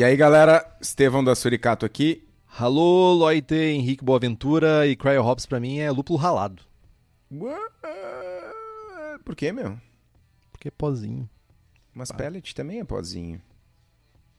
[0.00, 2.26] E aí, galera, Estevão da Suricato aqui.
[2.58, 6.62] Alô, Loite, Henrique Boaventura e Cryo Hops pra mim é lúpulo ralado.
[9.22, 9.78] Por que, meu?
[10.50, 11.28] Porque é pozinho.
[11.92, 13.42] Mas pellet também é pozinho.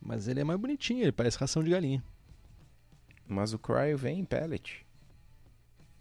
[0.02, 2.04] Mas ele é mais bonitinho, ele parece ração de galinha.
[3.28, 4.84] Mas o Cryo vem em pellet.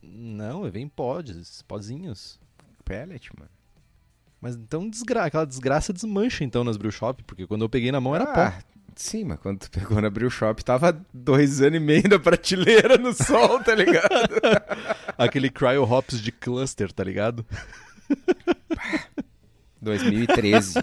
[0.03, 2.41] Não, ele vem em pods, pozinhos.
[2.83, 3.51] Pellet, mano.
[4.41, 8.01] Mas então desgra aquela desgraça desmancha então nas brew shop, porque quando eu peguei na
[8.01, 8.59] mão era pó.
[9.01, 12.99] Sim, mas quando tu pegou na Brew Shop, tava dois anos e meio da prateleira
[12.99, 14.29] no sol, tá ligado?
[15.17, 17.45] Aquele cryo hops de cluster, tá ligado?
[19.81, 20.75] 2013.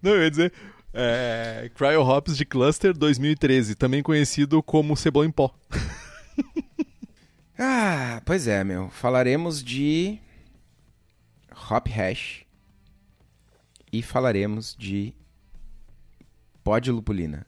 [0.00, 0.54] Não, eu ia dizer.
[0.94, 5.54] É, cryo hops de cluster 2013, também conhecido como cebola em pó.
[7.58, 8.88] Ah, pois é, meu.
[8.88, 10.18] Falaremos de
[11.70, 12.44] Hop Hash
[13.92, 15.14] e falaremos de
[16.62, 17.46] pó de lupulina.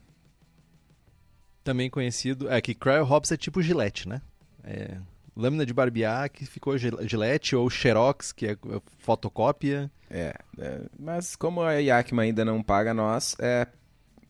[1.63, 2.49] Também conhecido.
[2.49, 4.21] É que cryo hops é tipo gilete, né?
[4.63, 4.97] É,
[5.35, 8.57] lâmina de barbear que ficou gil- gilete ou xerox, que é
[8.99, 9.91] fotocópia.
[10.09, 13.67] É, é, mas como a Yakima ainda não paga nós, é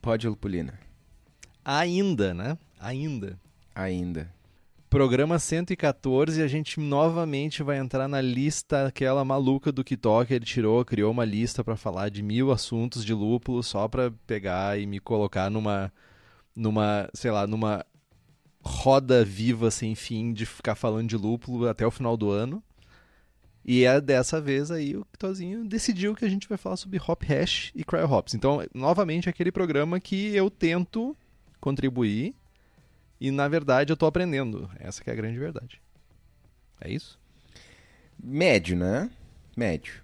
[0.02, 0.80] pó de lupulina.
[1.64, 2.58] Ainda, né?
[2.80, 3.38] Ainda.
[3.74, 4.32] Ainda.
[4.96, 10.34] Programa 114, a gente novamente vai entrar na lista aquela maluca do Kitok.
[10.34, 14.80] Ele tirou, criou uma lista pra falar de mil assuntos de lúpulo só pra pegar
[14.80, 15.92] e me colocar numa,
[16.56, 17.86] numa, sei lá, numa
[18.62, 22.64] roda viva sem fim de ficar falando de lúpulo até o final do ano.
[23.66, 27.22] E é dessa vez aí o Kitozinho decidiu que a gente vai falar sobre Hop
[27.22, 28.34] Hash e Cryo Hops.
[28.34, 31.14] Então, novamente, aquele programa que eu tento
[31.60, 32.34] contribuir
[33.28, 34.69] e na verdade eu tô aprendendo.
[34.80, 35.81] Essa que é a grande verdade.
[36.80, 37.19] É isso?
[38.22, 39.09] Médio, né?
[39.58, 40.02] Médio.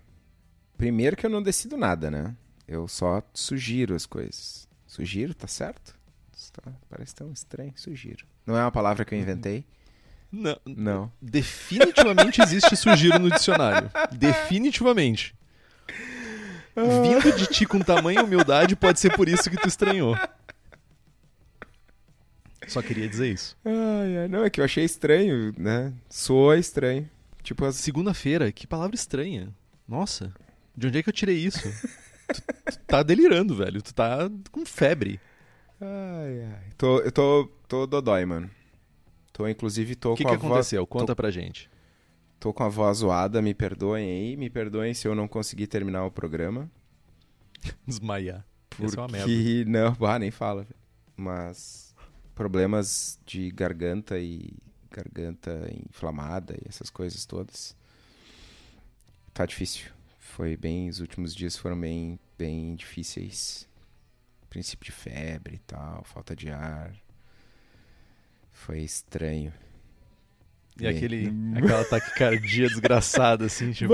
[0.78, 2.36] Primeiro que eu não decido nada, né?
[2.68, 4.68] Eu só sugiro as coisas.
[4.88, 5.96] Sugiro, tá certo?
[6.54, 7.74] Tá- parece tão estranho.
[7.76, 8.26] Sugiro.
[8.46, 9.64] Não é uma palavra que eu inventei?
[10.32, 10.58] Não.
[10.66, 11.12] Não.
[11.22, 13.92] Definitivamente existe sugiro no dicionário.
[14.12, 15.36] Definitivamente.
[16.76, 20.18] Vindo de ti com tamanha humildade, pode ser por isso que tu estranhou.
[22.72, 23.58] Só queria dizer isso.
[23.66, 25.94] Ai, ai, não, é que eu achei estranho, né?
[26.10, 27.10] Soa estranho.
[27.44, 27.76] Tipo, as...
[27.76, 29.54] Segunda-feira, que palavra estranha.
[29.86, 30.34] Nossa,
[30.76, 31.70] de onde é que eu tirei isso?
[32.34, 33.82] tu, tu tá delirando, velho.
[33.82, 35.20] Tu tá com febre.
[35.82, 36.70] Ai, ai.
[36.78, 38.50] Tô, eu tô, tô dodói, mano.
[39.34, 40.52] Tô, inclusive, tô O que, com que a voz...
[40.52, 40.88] aconteceu?
[40.88, 41.70] Conta pra gente.
[42.40, 44.38] Tô com a voz zoada, me perdoem aí.
[44.38, 46.72] Me perdoem se eu não conseguir terminar o programa.
[47.86, 48.46] Desmaiar.
[48.70, 48.86] Porque...
[48.86, 49.30] Isso é uma merda.
[49.68, 50.66] Não, ah, nem fala.
[51.18, 51.91] Mas
[52.42, 54.52] problemas de garganta e
[54.90, 57.76] garganta inflamada e essas coisas todas.
[59.32, 59.92] Tá difícil.
[60.18, 63.70] Foi bem, os últimos dias foram bem, bem difíceis.
[64.50, 66.96] Princípio de febre e tal, falta de ar.
[68.52, 69.54] Foi estranho.
[70.80, 73.94] E aquele, aquela taquicardia desgraçada, assim, tipo.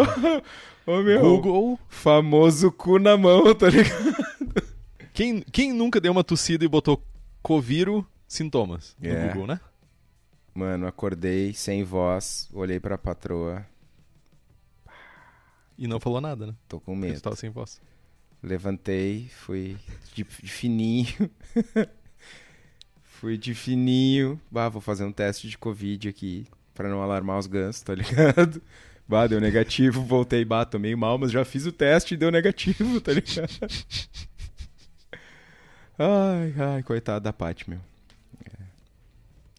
[0.86, 1.78] Ô meu, Google.
[1.90, 4.16] famoso cu na mão, tá ligado?
[5.12, 7.06] Quem, quem nunca deu uma tossida e botou
[7.42, 9.28] Coviro sintomas no É.
[9.28, 9.60] Google, né?
[10.54, 13.66] Mano, acordei sem voz, olhei pra patroa,
[15.78, 16.56] E não falou nada, né?
[16.68, 17.22] tô com Porque medo.
[17.22, 17.80] tava sem voz.
[18.42, 19.78] Levantei, fui
[20.14, 21.30] de, de fininho.
[23.04, 24.40] fui de fininho.
[24.50, 28.62] Bah, vou fazer um teste de Covid aqui pra não alarmar os gansos, tá ligado?
[29.10, 32.30] Bah, deu negativo, voltei, bah, tô meio mal, mas já fiz o teste e deu
[32.30, 33.48] negativo, tá ligado?
[35.98, 37.80] Ai, ai, coitada da Paty, meu.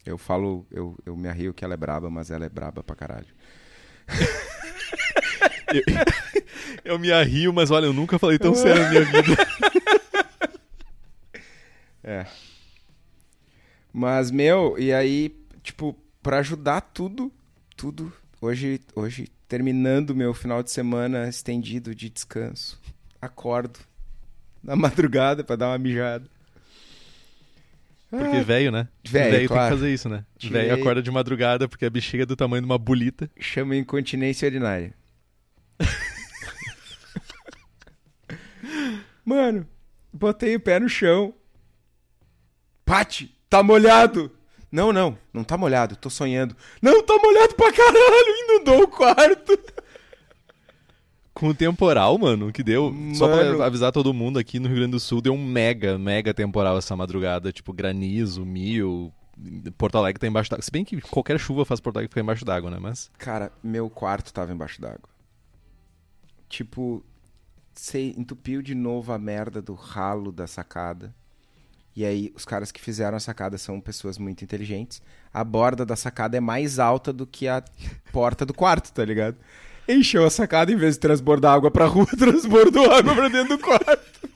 [0.09, 2.97] Eu falo, eu, eu me arrio que ela é braba, mas ela é braba pra
[2.97, 3.27] caralho.
[6.83, 9.23] Eu me arrio, mas olha, eu nunca falei tão sério na minha vida.
[12.03, 12.25] É.
[13.93, 17.31] Mas, meu, e aí, tipo, pra ajudar tudo,
[17.77, 18.11] tudo,
[18.41, 22.81] hoje, hoje, terminando meu final de semana estendido de descanso,
[23.21, 23.79] acordo
[24.63, 26.25] na madrugada pra dar uma mijada.
[28.11, 28.89] Porque Ah, velho, né?
[29.07, 29.75] Velho, tem claro.
[29.75, 30.25] que fazer isso, né?
[30.43, 33.31] Velho acorda de madrugada porque a bexiga é do tamanho de uma bolita.
[33.39, 34.95] chama incontinência urinária.
[39.25, 39.67] Mano,
[40.13, 41.35] botei o pé no chão.
[42.85, 44.31] Pati, tá molhado.
[44.73, 46.57] Não, não, não tá molhado, tô sonhando.
[46.81, 49.59] Não, tá molhado pra caralho, inundou o quarto.
[51.39, 52.93] Com o temporal, mano, que deu.
[53.15, 53.59] Só Mano.
[53.59, 56.77] pra avisar todo mundo aqui no Rio Grande do Sul, deu um mega, mega temporal
[56.77, 57.53] essa madrugada.
[57.53, 59.13] Tipo, granizo, mil.
[59.77, 60.65] Porto Alegre tá embaixo d'água.
[60.65, 62.79] Se bem que qualquer chuva faz Porto Alegre ficar embaixo d'água, né?
[62.81, 63.09] Mas.
[63.17, 65.09] Cara, meu quarto tava embaixo d'água.
[66.49, 67.05] Tipo,
[67.73, 71.15] sei, entupiu de novo a merda do ralo da sacada.
[71.95, 75.01] E aí, os caras que fizeram a sacada são pessoas muito inteligentes.
[75.33, 77.63] A borda da sacada é mais alta do que a
[78.13, 79.37] porta do quarto, tá ligado?
[79.89, 83.59] Encheu a sacada, em vez de transbordar água pra rua, transbordou água pra dentro do
[83.63, 84.29] quarto.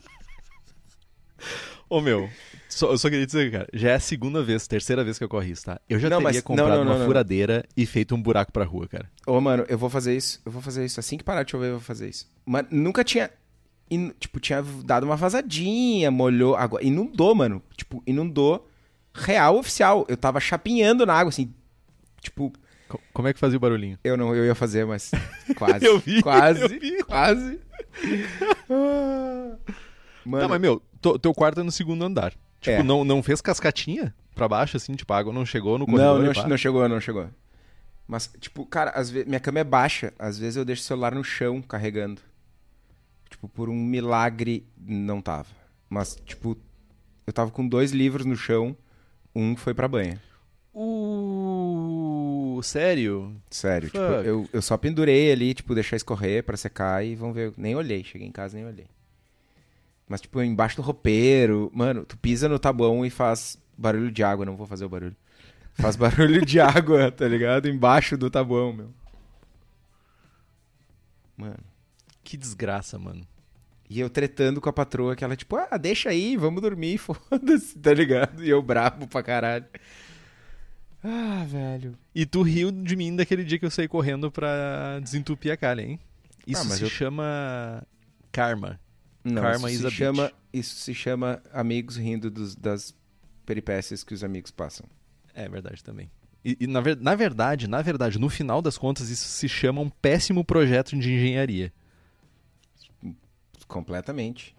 [1.89, 2.29] Ô, meu.
[2.69, 5.29] Só, eu só queria dizer, cara, já é a segunda vez, terceira vez que eu
[5.29, 5.79] corro isso, tá?
[5.87, 8.51] Eu já Não, teria mas- comprado não, não, uma não, furadeira e feito um buraco
[8.51, 9.07] pra rua, cara.
[9.27, 10.41] Ô, mano, eu vou fazer isso.
[10.43, 10.99] Eu vou fazer isso.
[10.99, 12.27] Assim que parar de chover, eu vou fazer isso.
[12.43, 13.29] Mas nunca tinha.
[13.91, 16.55] in- tipo, tinha dado uma vazadinha, molhou.
[16.55, 17.61] Agora, inundou, mano.
[17.77, 18.67] Tipo, inundou
[19.13, 20.03] real oficial.
[20.09, 21.53] Eu tava chapinhando na água, assim.
[22.21, 22.51] Tipo,
[23.13, 23.97] Como é que fazia o barulhinho?
[24.03, 25.11] eu não eu ia fazer, mas
[25.57, 25.85] quase.
[25.85, 26.61] Eu vi, Quase.
[26.61, 27.03] eu vi.
[27.03, 27.59] Quase.
[30.25, 32.31] Mano, Tá, mas, meu, to- teu quarto é no segundo andar.
[32.61, 32.83] Tipo, É.
[32.83, 34.93] não, não fez cascatinha pra baixo, assim?
[34.95, 36.23] Tipo, a água não chegou no não, corredor?
[36.23, 36.47] não, pá?
[36.47, 37.27] não chegou, não chegou.
[38.07, 40.13] Mas, tipo, cara, às vezes, minha cama é baixa.
[40.17, 42.21] Às vezes eu deixo o celular no chão carregando.
[43.29, 45.47] Tipo, por um milagre, não tava.
[45.89, 46.57] Mas, tipo,
[47.27, 48.75] eu tava com dois livros no chão.
[49.35, 50.21] Um foi pra banha.
[50.73, 52.02] Uh,
[52.61, 53.35] sério?
[53.49, 53.89] Sério.
[53.89, 54.27] Tipo, Fuck.
[54.27, 57.53] eu, eu só pendurei ali, tipo, deixar escorrer pra secar e vamos ver.
[57.57, 58.03] Nem olhei.
[58.03, 58.87] Cheguei em casa nem olhei.
[60.07, 61.71] Mas, tipo, embaixo do roupeiro.
[61.73, 64.45] Mano, tu pisa no tabuão e faz barulho de água.
[64.45, 65.15] Não vou fazer o barulho.
[65.73, 67.67] Faz barulho de água, tá ligado?
[67.67, 68.89] Embaixo do tabuão, meu.
[71.35, 71.63] Mano.
[72.23, 73.25] Que desgraça, mano.
[73.89, 77.77] E eu tretando com a patroa, que ela, tipo, ah, deixa aí, vamos dormir, foda-se,
[77.77, 78.43] tá ligado?
[78.43, 79.65] E eu brabo pra caralho.
[81.03, 81.97] Ah, velho.
[82.15, 85.81] E tu riu de mim daquele dia que eu saí correndo pra desentupir a calha,
[85.81, 85.99] hein?
[86.47, 87.83] Isso Ah, mas se eu- chama
[88.31, 88.79] karma.
[89.23, 92.93] Não, Karma isso is se chama, isso se chama amigos rindo dos- das
[93.45, 94.85] peripécias que os amigos passam.
[95.33, 96.09] É verdade também.
[96.43, 99.79] E, e na, ver- na verdade, na verdade, no final das contas, isso se chama
[99.81, 101.71] um péssimo projeto de engenharia.
[103.67, 104.53] Completamente.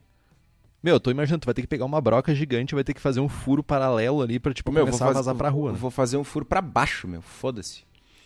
[0.85, 3.01] Meu, eu tô imaginando, tu vai ter que pegar uma broca gigante, vai ter que
[3.01, 5.71] fazer um furo paralelo ali pra, tipo, meu, começar a vazar pra rua.
[5.71, 5.79] eu né?
[5.79, 7.85] vou fazer um furo pra baixo, meu, foda-se.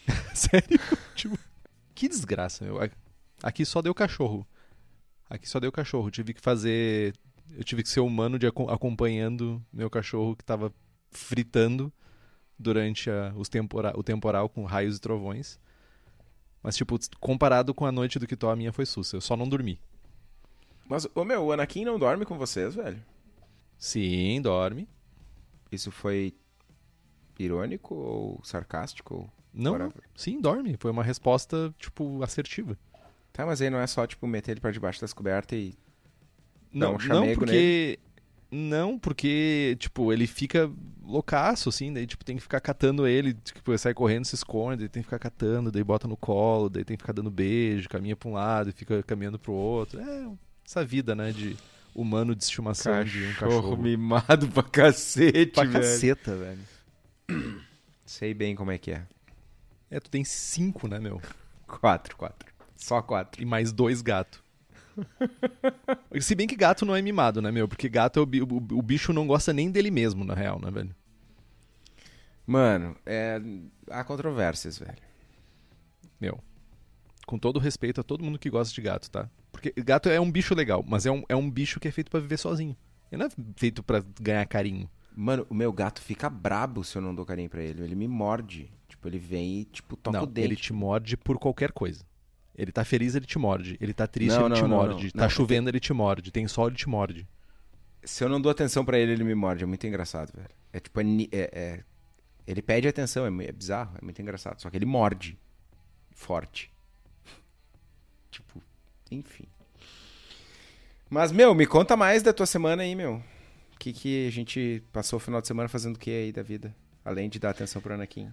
[0.34, 0.80] Sério?
[1.14, 1.38] tipo,
[1.94, 2.80] que desgraça, meu.
[3.44, 4.44] Aqui só deu cachorro.
[5.30, 6.10] Aqui só deu cachorro.
[6.10, 7.14] Tive que fazer.
[7.56, 10.72] Eu tive que ser humano de aco- acompanhando meu cachorro que tava
[11.12, 11.92] fritando
[12.58, 15.60] durante a- os tempora- o temporal com raios e trovões.
[16.60, 19.16] Mas, tipo, comparado com a noite do Kitó, a minha foi sussa.
[19.16, 19.78] Eu só não dormi.
[20.88, 23.02] Mas, ô meu, o Anakin não dorme com vocês, velho?
[23.76, 24.88] Sim, dorme.
[25.70, 26.34] Isso foi
[27.38, 29.14] irônico ou sarcástico?
[29.14, 29.30] Ou...
[29.52, 30.02] Não, Whatever.
[30.16, 30.76] sim, dorme.
[30.78, 32.76] Foi uma resposta, tipo, assertiva.
[33.32, 35.78] Tá, mas aí não é só, tipo, meter ele pra debaixo das cobertas e...
[36.72, 37.98] Não, um não porque.
[38.50, 40.70] Não, porque, tipo, ele fica
[41.02, 44.80] loucaço, assim, daí, tipo, tem que ficar catando ele, tipo, ele sai correndo, se esconde,
[44.80, 47.88] daí tem que ficar catando, daí bota no colo, daí tem que ficar dando beijo,
[47.88, 50.00] caminha pra um lado e fica caminhando pro outro.
[50.00, 50.28] É
[50.68, 51.56] essa vida, né, de
[51.94, 53.76] humano de estimação de um cachorro.
[53.78, 55.72] mimado pra cacete, Pra velho.
[55.72, 57.64] caceta, velho.
[58.04, 59.06] Sei bem como é que é.
[59.90, 61.22] É, tu tem cinco, né, meu?
[61.66, 62.52] Quatro, quatro.
[62.76, 63.40] Só quatro.
[63.42, 64.42] E mais dois gatos.
[66.20, 67.66] Se bem que gato não é mimado, né, meu?
[67.66, 70.70] Porque gato é o, o, o bicho não gosta nem dele mesmo, na real, né,
[70.70, 70.94] velho?
[72.46, 73.40] Mano, é...
[73.90, 74.98] há controvérsias, velho.
[76.20, 76.38] Meu,
[77.26, 79.30] com todo respeito a todo mundo que gosta de gato, tá?
[79.52, 82.10] Porque gato é um bicho legal, mas é um, é um bicho que é feito
[82.10, 82.76] pra viver sozinho.
[83.10, 84.88] Ele não é feito pra ganhar carinho.
[85.16, 87.82] Mano, o meu gato fica brabo se eu não dou carinho pra ele.
[87.82, 88.70] Ele me morde.
[88.86, 90.46] Tipo, ele vem e, tipo, toca não, o dente.
[90.46, 92.04] ele te morde por qualquer coisa.
[92.54, 93.76] Ele tá feliz, ele te morde.
[93.80, 95.12] Ele tá triste, Não, ele te não, não, morde.
[95.12, 96.30] Tá chovendo, ele te morde.
[96.32, 97.26] Tem sol, ele te morde.
[98.02, 99.62] Se eu não dou atenção pra ele, ele me morde.
[99.62, 100.48] É muito engraçado, velho.
[100.72, 101.84] É tipo, é, é- é-
[102.46, 104.60] ele pede atenção, é, é bizarro, é muito engraçado.
[104.60, 105.38] Só que ele morde.
[106.10, 106.72] Forte.
[108.30, 108.60] tipo,
[109.10, 109.44] enfim.
[111.08, 113.22] Mas, meu, me conta mais da tua semana aí, meu.
[113.74, 116.42] O que, que a gente passou o final de semana fazendo o que aí da
[116.42, 116.74] vida?
[117.04, 118.30] Além de dar atenção pro Anakin.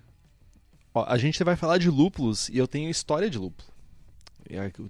[0.93, 3.69] Ó, a gente vai falar de lúpulos e eu tenho história de lúpulo.
[4.49, 4.89] É, o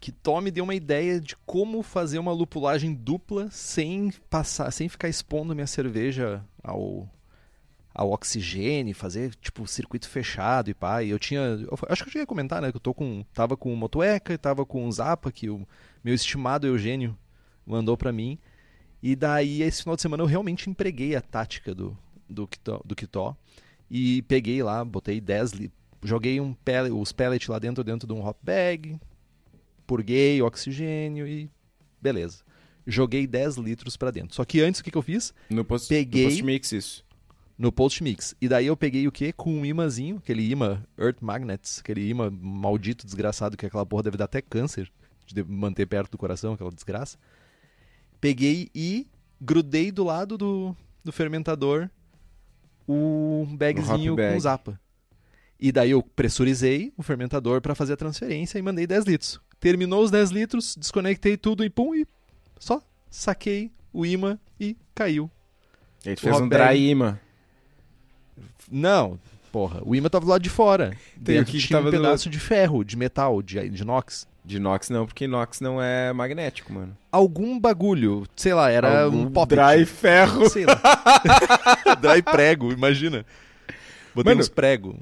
[0.00, 5.08] Kitó me deu uma ideia de como fazer uma lupulagem dupla sem passar, sem ficar
[5.08, 7.08] expondo minha cerveja ao,
[7.94, 11.02] ao oxigênio, fazer tipo circuito fechado e pá.
[11.02, 13.24] E eu tinha, eu, acho que eu cheguei a comentar, né, que eu tô com,
[13.32, 15.66] tava com o Motueca e tava com o Zapa que o
[16.02, 17.16] meu estimado Eugênio
[17.64, 18.36] mandou para mim.
[19.02, 21.96] E daí esse final de semana eu realmente empreguei a tática do
[22.28, 23.36] do Kitó, do Kitó
[23.90, 28.14] e peguei lá, botei 10 litros, joguei um pellet, os pellets lá dentro dentro de
[28.14, 28.98] um hop bag,
[29.86, 31.50] purguei oxigênio e
[32.00, 32.42] beleza.
[32.86, 34.34] Joguei 10 litros para dentro.
[34.34, 35.32] Só que antes o que, que eu fiz?
[35.48, 37.03] No post, Peguei- no post mix isso.
[37.56, 38.34] No post mix.
[38.40, 39.32] E daí eu peguei o quê?
[39.32, 44.16] Com um imãzinho, aquele imã Earth Magnets, aquele imã maldito, desgraçado, que aquela porra deve
[44.16, 44.90] dar até câncer
[45.26, 47.16] de manter perto do coração, aquela desgraça.
[48.20, 49.06] Peguei e
[49.40, 51.88] grudei do lado do, do fermentador
[52.86, 54.34] o bagzinho hop bag.
[54.34, 54.80] com zapa.
[55.58, 59.40] E daí eu pressurizei o fermentador para fazer a transferência e mandei 10 litros.
[59.60, 62.06] Terminou os 10 litros, desconectei tudo e pum, e
[62.58, 65.30] só saquei o imã e caiu.
[66.04, 67.18] E O fez um dry imã.
[68.70, 69.18] Não,
[69.52, 70.90] porra, o imã tava do lado de fora.
[71.22, 73.68] Tem o Dentro que que tinha tava um do pedaço de ferro, de metal, de,
[73.68, 74.26] de inox.
[74.44, 76.96] De inox não, porque inox não é magnético, mano.
[77.10, 79.54] Algum bagulho, sei lá, era Algum um pop.
[79.54, 80.48] Dry ferro.
[80.50, 80.80] Sei lá.
[82.00, 83.24] dry prego, imagina.
[84.14, 84.98] Botei Mano, uns prego.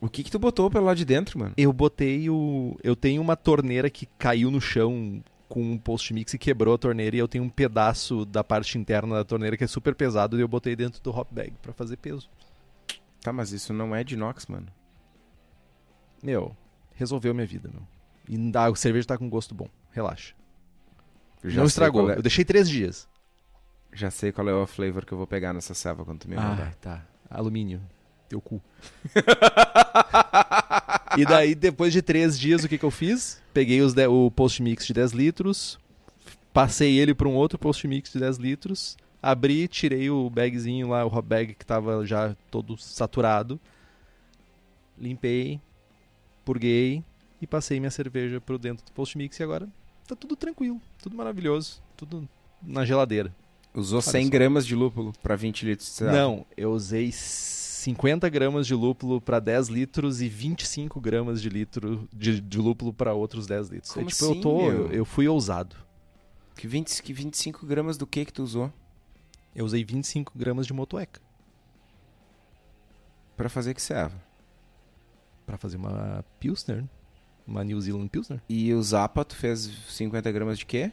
[0.00, 1.52] O que que tu botou pelo lado de dentro, mano?
[1.56, 2.76] Eu botei o.
[2.82, 6.78] Eu tenho uma torneira que caiu no chão com um post mix e quebrou a
[6.78, 7.16] torneira.
[7.16, 10.38] E eu tenho um pedaço da parte interna da torneira que é super pesado.
[10.38, 12.28] E eu botei dentro do hop bag pra fazer peso.
[13.24, 14.66] Tá, mas isso não é de inox, mano.
[16.22, 16.54] Meu,
[16.94, 17.82] resolveu minha vida, meu.
[18.28, 19.66] E dá, a cerveja tá com gosto bom.
[19.92, 20.34] Relaxa.
[21.42, 22.10] Já Não estragou.
[22.10, 23.08] é- Eu deixei três dias.
[23.94, 26.36] Já sei qual é o flavor que eu vou pegar nessa selva quando tu me
[26.36, 26.68] mandar.
[26.72, 27.06] Ah, tá.
[27.30, 27.80] Alumínio.
[28.28, 28.60] Teu cu.
[31.16, 33.40] e daí, depois de três dias, o que, que eu fiz?
[33.54, 35.78] Peguei os de- o post mix de 10 litros,
[36.52, 41.04] passei ele para um outro post mix de 10 litros, abri, tirei o bagzinho lá,
[41.04, 43.58] o hot bag que tava já todo saturado,
[44.98, 45.58] limpei,
[46.44, 47.02] purguei
[47.40, 49.68] e passei minha cerveja pro dentro do post mix e agora
[50.06, 52.28] tá tudo tranquilo, tudo maravilhoso, tudo
[52.62, 53.34] na geladeira.
[53.74, 54.30] Usou Olha 100 só.
[54.30, 56.12] gramas de lúpulo pra 20 litros de selva.
[56.12, 62.08] Não, eu usei 50 gramas de lúpulo para 10 litros e 25 gramas de litro
[62.12, 63.92] de, de lúpulo para outros 10 litros.
[63.92, 65.74] Como É, tipo, assim, eu tô, eu, eu fui ousado.
[66.54, 68.72] Que, 20, que 25 gramas do que que tu usou?
[69.54, 71.20] Eu usei 25 gramas de motueca
[73.36, 74.22] Pra fazer que serva?
[75.44, 76.84] para fazer uma Pilsner,
[77.46, 78.40] uma New Zealand Pilsner.
[78.48, 80.90] E o Zapa, tu fez 50 gramas de quê?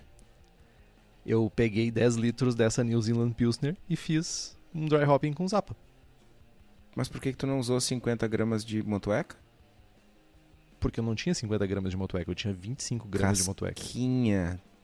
[1.25, 5.75] Eu peguei 10 litros dessa New Zealand Pilsner e fiz um dry hopping com zapa.
[6.96, 9.38] Mas por que que tu não usou 50 gramas de motueca?
[10.80, 13.82] Porque eu não tinha 50 gramas de motueca, eu tinha 25 gramas de motueca.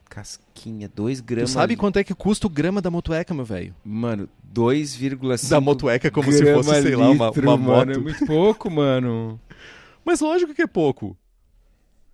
[0.08, 0.48] Casquinha.
[0.54, 0.88] Casquinha.
[0.94, 1.50] 2 Tu gramas.
[1.50, 3.74] sabe quanto é que custa o grama da motueca, meu velho?
[3.84, 7.92] Mano, 2,5 Da motueca como se fosse, sei lá, uma, litro, uma mano.
[7.92, 8.02] É moto.
[8.02, 9.40] muito pouco, mano.
[10.04, 11.16] Mas lógico que é pouco.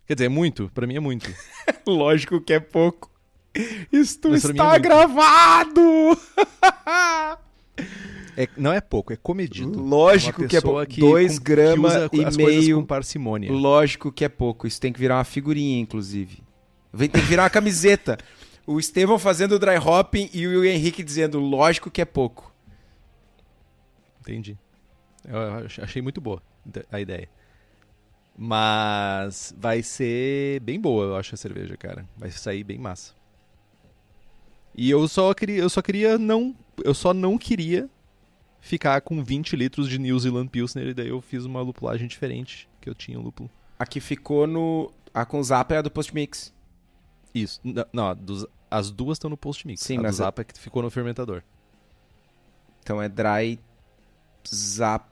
[0.07, 0.71] Quer dizer, é muito.
[0.75, 1.33] Pra mim é muito.
[1.87, 3.11] Lógico que é pouco.
[3.91, 4.83] Isto Mas é está muito.
[4.83, 5.81] gravado!
[8.37, 9.81] É- não é pouco, é comedido.
[9.81, 10.87] Lógico Uma que é pouco.
[10.87, 12.81] que 2 com- gramas e meio.
[12.81, 13.53] com parcimônia.
[13.53, 14.67] Lógico que é pouco.
[14.67, 16.43] Isso tem que virar uma figurinha, inclusive.
[16.95, 18.17] Vem- Tem que virar uma camiseta.
[18.67, 22.53] O Estevão fazendo o dry hopping e o Henrique dizendo, lógico que é pouco.
[24.21, 24.57] Entendi.
[25.27, 26.43] Eu ach- achei muito boa
[26.91, 27.29] a ideia.
[28.37, 32.07] Mas vai ser bem boa, eu acho, a cerveja, cara.
[32.17, 33.13] Vai sair bem massa.
[34.75, 37.89] E eu só queria, eu só queria não, eu só não queria
[38.61, 42.69] ficar com 20 litros de New Zealand Pilsner e daí eu fiz uma lupulagem diferente,
[42.81, 43.51] que eu tinha um lúpulo.
[43.79, 44.91] Aqui ficou no...
[45.13, 46.53] A com Zapa é a do Post Mix.
[47.35, 47.61] Isso.
[47.93, 49.81] Não, a dos- as duas estão no post mix.
[49.83, 51.43] Sim, a mas do a- Zapa é que ficou no fermentador.
[52.83, 53.59] Então é dry
[54.47, 55.09] Zapa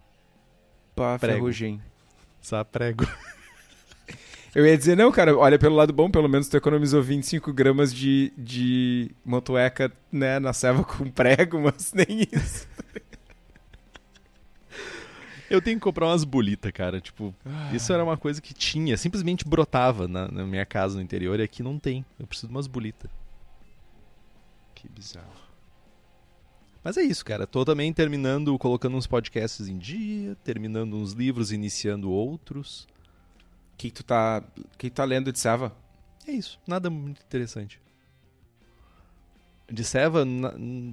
[0.95, 1.19] Prego.
[1.19, 1.81] Ferrugem.
[2.41, 3.05] Saprego.
[4.55, 7.93] Eu ia dizer, não, cara, olha pelo lado bom, pelo menos tu economizou 25 gramas
[7.95, 12.69] de, de motueca, né, na selva com prego, mas nem isso.
[15.53, 16.99] Eu tenho que comprar umas bolitas, cara.
[16.99, 17.35] Tipo,
[17.75, 21.43] isso era uma coisa que tinha, simplesmente brotava na, na minha casa no interior e
[21.43, 22.07] aqui não tem.
[22.19, 23.11] Eu preciso de umas bolitas.
[24.75, 25.29] Que bizarro.
[26.83, 27.47] Mas é isso, cara.
[27.47, 32.89] Tô também terminando, colocando uns podcasts em dia, terminando uns livros, iniciando outros.
[33.75, 35.77] O que, que tu tá, que, que tu tá lendo de selva?
[36.27, 36.59] É isso.
[36.67, 37.79] Nada muito interessante.
[39.73, 40.23] De Seva,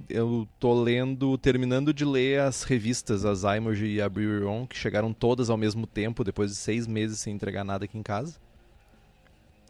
[0.09, 5.11] eu tô lendo, terminando de ler as revistas, as Imogy e a Brewery que chegaram
[5.11, 8.39] todas ao mesmo tempo, depois de seis meses sem entregar nada aqui em casa.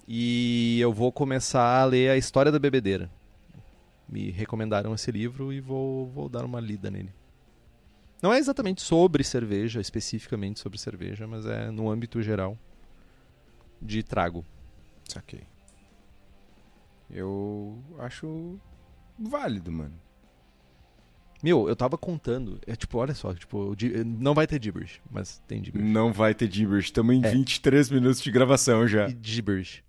[0.08, 3.10] E eu vou começar a ler a História da Bebedeira.
[4.08, 7.12] Me recomendaram esse livro e vou, vou dar uma lida nele.
[8.22, 12.56] Não é exatamente sobre cerveja, especificamente sobre cerveja, mas é no âmbito geral
[13.82, 14.46] de trago.
[15.08, 15.48] Saquei.
[17.10, 18.60] Eu acho
[19.20, 19.94] válido, mano.
[21.42, 23.74] Meu, eu tava contando, é tipo, olha só, tipo,
[24.06, 25.90] não vai ter gibberish, mas tem gibberish.
[25.90, 26.88] Não vai ter gibberish.
[26.88, 27.32] Estamos em É.
[27.32, 29.08] 23 minutos de gravação já.
[29.08, 29.82] E gibberish.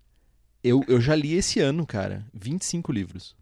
[0.63, 3.35] Eu, eu já li esse ano, cara, 25 livros.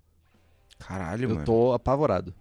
[0.79, 1.45] Caralho, eu mano.
[1.45, 2.33] tô apavorado.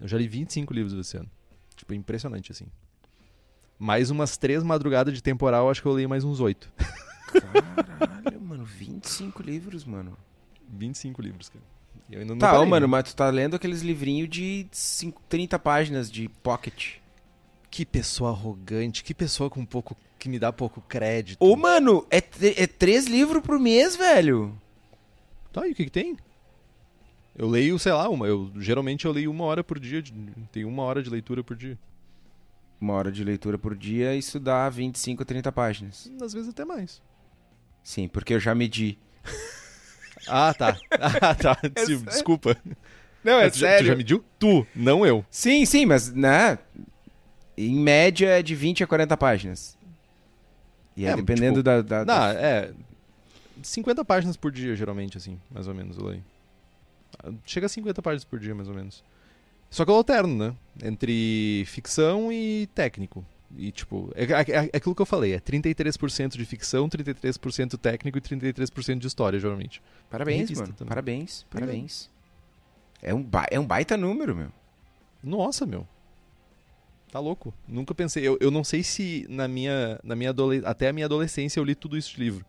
[0.00, 1.30] Eu já li 25 livros esse ano.
[1.74, 2.66] Tipo, impressionante, assim.
[3.76, 6.70] Mais umas três madrugadas de temporal, acho que eu li mais uns oito.
[7.26, 8.64] Caralho, mano.
[8.64, 10.16] 25 livros, mano.
[10.70, 11.64] 25 livros, cara.
[12.10, 12.90] Eu ainda não Tá, parei, mano, né?
[12.90, 16.96] mas tu tá lendo aqueles livrinhos de 5, 30 páginas de pocket.
[17.70, 19.96] Que pessoa arrogante, que pessoa com pouco.
[20.18, 21.36] que me dá pouco crédito.
[21.40, 24.56] Ô, mano, é, é três livros por mês, velho.
[25.52, 26.16] Tá, e o que, que tem?
[27.36, 28.26] Eu leio, sei lá, uma.
[28.26, 30.00] Eu, geralmente eu leio uma hora por dia.
[30.00, 30.12] de-
[30.52, 31.76] Tem uma hora de leitura por dia.
[32.80, 36.10] Uma hora de leitura por dia, isso dá 25, 30 páginas.
[36.22, 37.02] Às vezes até mais.
[37.82, 38.98] Sim, porque eu já medi.
[40.26, 40.78] Ah, tá.
[41.20, 41.58] Ah, tá.
[41.62, 42.04] É Des- sério?
[42.06, 42.56] Desculpa.
[43.22, 44.24] Não, tu, já, tu já mediu?
[44.38, 45.24] Tu, não eu.
[45.30, 46.58] Sim, sim, mas, né?
[47.56, 49.78] Em média é de 20 a 40 páginas.
[50.96, 52.72] E é, É, dependendo tipo, da, da- Não, da- é.
[53.62, 56.20] 50 páginas por dia, geralmente, assim, mais ou menos, eu
[57.46, 59.02] Chega a 50 páginas por dia, mais ou menos.
[59.70, 60.54] Só que eu alterno, né?
[60.82, 63.24] Entre ficção e técnico.
[63.56, 68.18] E, tipo, é, é- é aquilo que eu falei: é 33% de ficção, 33% técnico
[68.18, 69.82] e 33% de história, geralmente.
[70.10, 70.74] Parabéns, revista mano.
[70.74, 70.88] também.
[70.88, 71.68] Parabéns, Obrigado.
[71.68, 72.10] parabéns.
[73.02, 74.48] É um, ba- é um baita número, meu.
[75.22, 75.86] Nossa, meu.
[77.12, 77.54] Tá louco.
[77.68, 78.26] Nunca pensei.
[78.26, 80.34] Eu, eu não sei se na minha, na minha
[80.64, 82.44] até a minha adolescência eu li tudo isso de livro.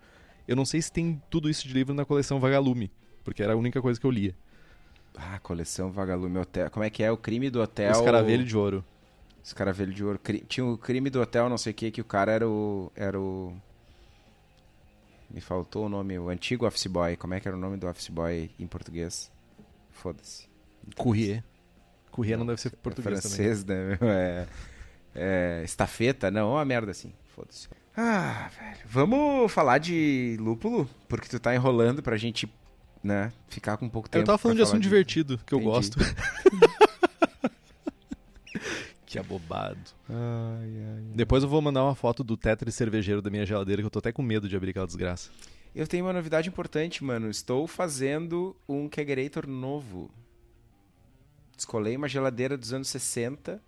[0.47, 2.91] Eu não sei se tem tudo isso de livro na coleção Vagalume,
[3.24, 4.35] porque era a única coisa que eu lia.
[5.15, 6.70] Ah, coleção Vagalume Hotel.
[6.72, 7.11] Como é que é?
[7.11, 7.91] O crime do hotel.
[7.91, 8.83] Escaravelho de ouro.
[9.46, 10.20] Escaravelho de ouro.
[10.48, 12.92] Tinha o crime do hotel, não sei o que, que o cara era o.
[12.96, 13.55] Era o.
[15.29, 17.16] Me faltou o nome, o antigo office boy.
[17.16, 19.31] Como é que era o nome do office boy em português?
[19.92, 20.48] Foda-se.
[20.98, 21.44] Courrier.
[22.10, 23.38] Courrier não deve ser português é também.
[23.38, 23.98] francês, né?
[24.01, 24.10] meu?
[24.10, 24.48] É,
[25.14, 27.14] é, estafeta, não, uma merda assim.
[27.36, 27.70] Foda-se.
[27.96, 28.79] Ah, velho.
[28.86, 30.90] Vamos falar de lúpulo?
[31.08, 32.51] Porque tu tá enrolando pra gente,
[33.03, 34.24] né, ficar com pouco tempo.
[34.24, 35.72] Eu tava falando de assunto falar divertido, que eu Entendi.
[35.72, 36.00] gosto.
[39.15, 39.79] que abobado.
[40.09, 41.03] Ai, ai.
[41.15, 43.99] Depois eu vou mandar uma foto do Tetris cervejeiro da minha geladeira, que eu tô
[43.99, 45.29] até com medo de abrir aquela desgraça.
[45.73, 47.29] Eu tenho uma novidade importante, mano.
[47.29, 50.09] Estou fazendo um kegerator novo.
[51.55, 53.61] Descolei uma geladeira dos anos 60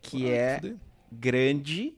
[0.00, 0.76] que Ah, é fuder.
[1.10, 1.94] grande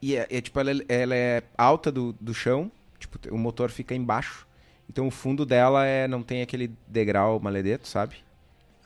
[0.00, 3.70] e é, é, tipo ela, é- ela é alta do, do chão, tipo o motor
[3.70, 4.46] fica embaixo.
[4.88, 8.16] Então o fundo dela é não tem aquele degrau maledeto, sabe?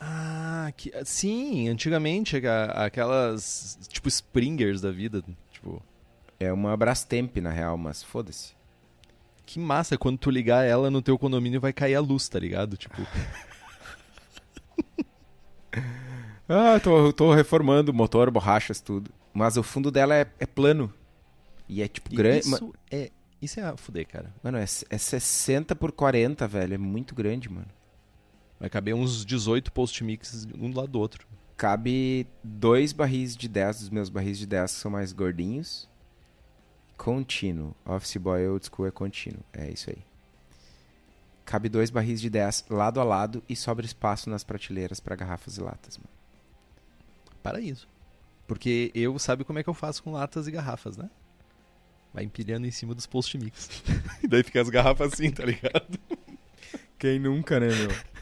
[0.01, 2.41] Ah, que, sim, antigamente
[2.75, 5.83] aquelas tipo Springers da vida, tipo,
[6.39, 8.55] É uma Brastemp na real, mas foda-se.
[9.45, 12.77] que massa quando tu ligar ela no teu condomínio vai cair a luz, tá ligado?
[12.77, 12.97] Tipo,
[16.49, 19.11] Ah, tô, tô reformando motor, borrachas, tudo.
[19.35, 20.93] Mas o fundo dela é, é plano.
[21.69, 22.47] E é tipo grande.
[22.49, 23.11] isso é,
[23.43, 24.33] isso é a fuder, cara.
[24.43, 26.75] Mano, é, é 60 por 40, velho.
[26.75, 27.67] É muito grande, mano.
[28.59, 31.27] Vai caber uns 18 post mix um do lado do outro.
[31.57, 35.89] Cabe dois barris de 10 dos meus barris de 10 que são mais gordinhos.
[36.97, 37.75] Contínuo.
[37.85, 39.43] Office Boy Old School é contínuo.
[39.53, 39.99] É isso aí.
[41.45, 45.57] Cabe dois barris de 10 lado a lado e sobra espaço nas prateleiras para garrafas
[45.57, 46.11] e latas, mano.
[47.43, 47.89] Para isso.
[48.47, 51.09] Porque eu sabe como é que eu faço com latas e garrafas, né?
[52.13, 53.83] Vai empilhando em cima dos post mix.
[54.23, 55.99] e daí fica as garrafas assim, tá ligado?
[56.99, 58.18] Quem nunca, né, meu?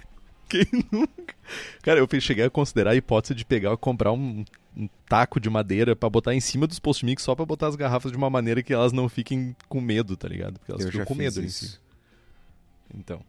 [0.48, 1.34] Quem nunca?
[1.82, 4.44] Cara, eu cheguei a considerar a hipótese de pegar comprar um,
[4.76, 7.76] um taco de madeira pra botar em cima dos post mix só pra botar as
[7.76, 10.58] garrafas de uma maneira que elas não fiquem com medo, tá ligado?
[10.58, 11.66] Porque elas Eu ficam com medo em isso.
[11.66, 11.80] si.
[12.94, 13.22] Então.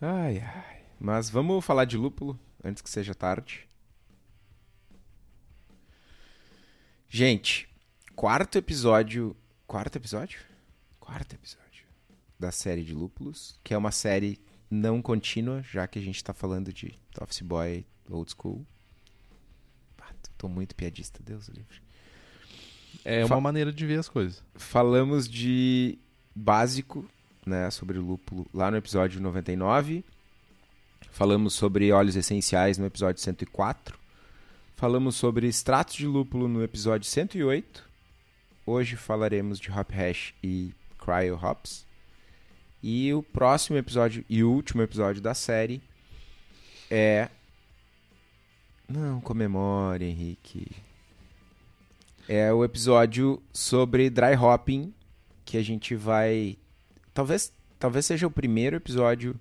[0.00, 0.82] Ai, ai.
[0.98, 3.68] Mas vamos falar de lúpulo antes que seja tarde.
[7.08, 7.68] Gente,
[8.14, 9.36] quarto episódio.
[9.66, 10.40] Quarto episódio?
[10.98, 11.62] Quarto episódio
[12.38, 14.40] da série de lúpulos, que é uma série
[14.72, 18.64] não contínua, já que a gente tá falando de Office Boy Old School.
[20.00, 21.82] Ah, tô muito piadista, Deus livre.
[23.04, 24.42] É Fa- uma maneira de ver as coisas.
[24.54, 25.98] Falamos de
[26.34, 27.06] básico
[27.44, 30.02] né, sobre lúpulo lá no episódio 99.
[31.10, 33.98] Falamos sobre óleos essenciais no episódio 104.
[34.76, 37.90] Falamos sobre extratos de lúpulo no episódio 108.
[38.64, 41.84] Hoje falaremos de hop hash e cryo hops.
[42.82, 45.80] E o próximo episódio e o último episódio da série
[46.90, 47.28] é.
[48.88, 50.66] Não comemore, Henrique.
[52.28, 54.92] É o episódio sobre dry hopping
[55.44, 56.58] que a gente vai.
[57.14, 59.38] Talvez, talvez seja o primeiro episódio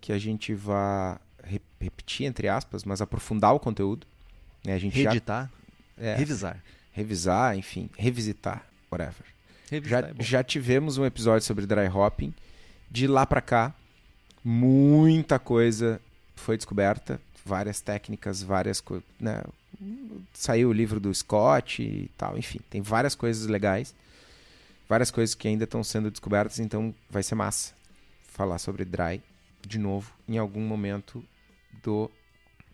[0.00, 4.06] que a gente vá repetir, entre aspas, mas aprofundar o conteúdo.
[4.64, 4.74] Né?
[4.74, 5.50] A gente Reeditar.
[5.96, 6.04] Já...
[6.04, 6.62] É, revisar.
[6.92, 9.24] Revisar, enfim, revisitar, whatever.
[9.82, 12.34] Já, é já tivemos um episódio sobre dry hopping.
[12.90, 13.74] De lá pra cá,
[14.44, 16.00] muita coisa
[16.36, 19.04] foi descoberta, várias técnicas, várias coisas.
[19.18, 19.42] Né?
[20.32, 23.94] Saiu o livro do Scott e tal, enfim, tem várias coisas legais,
[24.88, 27.74] várias coisas que ainda estão sendo descobertas, então vai ser massa
[28.28, 29.22] falar sobre dry
[29.66, 31.24] de novo em algum momento
[31.82, 32.10] do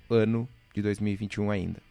[0.08, 1.82] ano de 2021 ainda.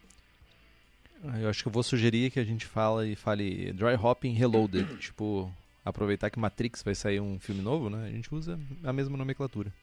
[1.41, 4.97] Eu acho que eu vou sugerir que a gente fala e fale dry hopping reloaded,
[4.97, 5.53] tipo
[5.89, 8.07] aproveitar que Matrix vai sair um filme novo, né?
[8.07, 9.73] A gente usa a mesma nomenclatura.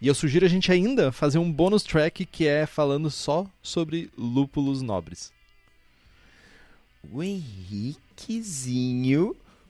[0.00, 4.10] E eu sugiro a gente ainda fazer um bônus track que é falando só sobre
[4.18, 5.32] lúpulos nobres.
[7.12, 7.96] O Henriquezinho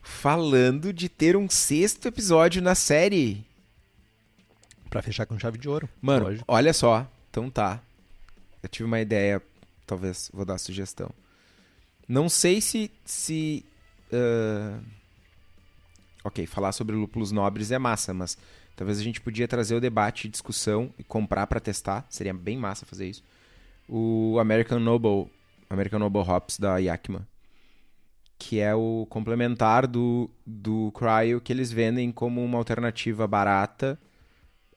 [0.02, 3.44] falando de ter um sexto episódio na série.
[4.88, 5.88] Pra fechar com chave de ouro.
[6.00, 6.44] Mano, lógico.
[6.48, 7.06] olha só.
[7.30, 7.80] Então tá.
[8.62, 9.42] Eu tive uma ideia,
[9.86, 11.10] talvez vou dar sugestão.
[12.08, 12.90] Não sei se.
[13.04, 13.64] se
[14.12, 14.82] uh,
[16.24, 18.38] Ok, falar sobre lúpulos nobres é massa, mas
[18.76, 22.06] talvez a gente podia trazer o debate, discussão e comprar para testar.
[22.08, 23.24] Seria bem massa fazer isso.
[23.88, 25.30] O American Noble,
[25.68, 27.26] American Noble Hops da Yakima,
[28.38, 33.98] que é o complementar do, do Cryo que eles vendem como uma alternativa barata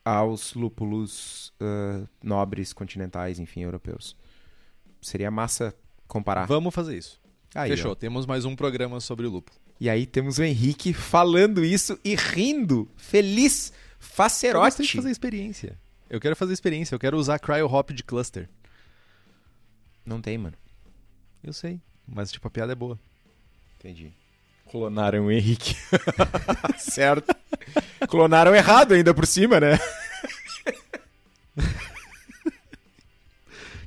[0.04, 4.16] aos lúpulos uh, nobres continentais, enfim, europeus.
[5.00, 5.76] Seria massa
[6.08, 6.48] comparar.
[6.48, 7.25] Vamos fazer isso.
[7.56, 7.94] Aí, Fechou.
[7.94, 7.96] ó.
[7.96, 9.58] Temos mais um programa sobre lúpulo.
[9.80, 14.96] E aí temos o Henrique falando isso e rindo, feliz, Eu gostei de facerote.
[14.98, 15.80] fazer experiência.
[16.10, 16.94] Eu quero fazer experiência.
[16.94, 18.50] Eu quero usar cryo hop de cluster.
[20.06, 20.56] Não tem, mano.
[21.42, 21.80] Eu sei.
[22.08, 23.00] Mas, tipo, a piada é boa.
[23.80, 24.12] Entendi.
[24.70, 25.76] Clonaram o Henrique.
[26.78, 27.34] certo.
[28.10, 29.80] Clonaram errado ainda por cima, né?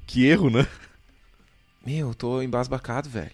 [0.06, 0.66] Que erro, né?
[1.84, 3.30] Meu, eu tô embasbacado, velho.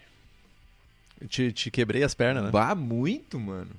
[1.29, 2.51] Te, te quebrei as pernas, né?
[2.51, 3.71] Bah, muito, mano.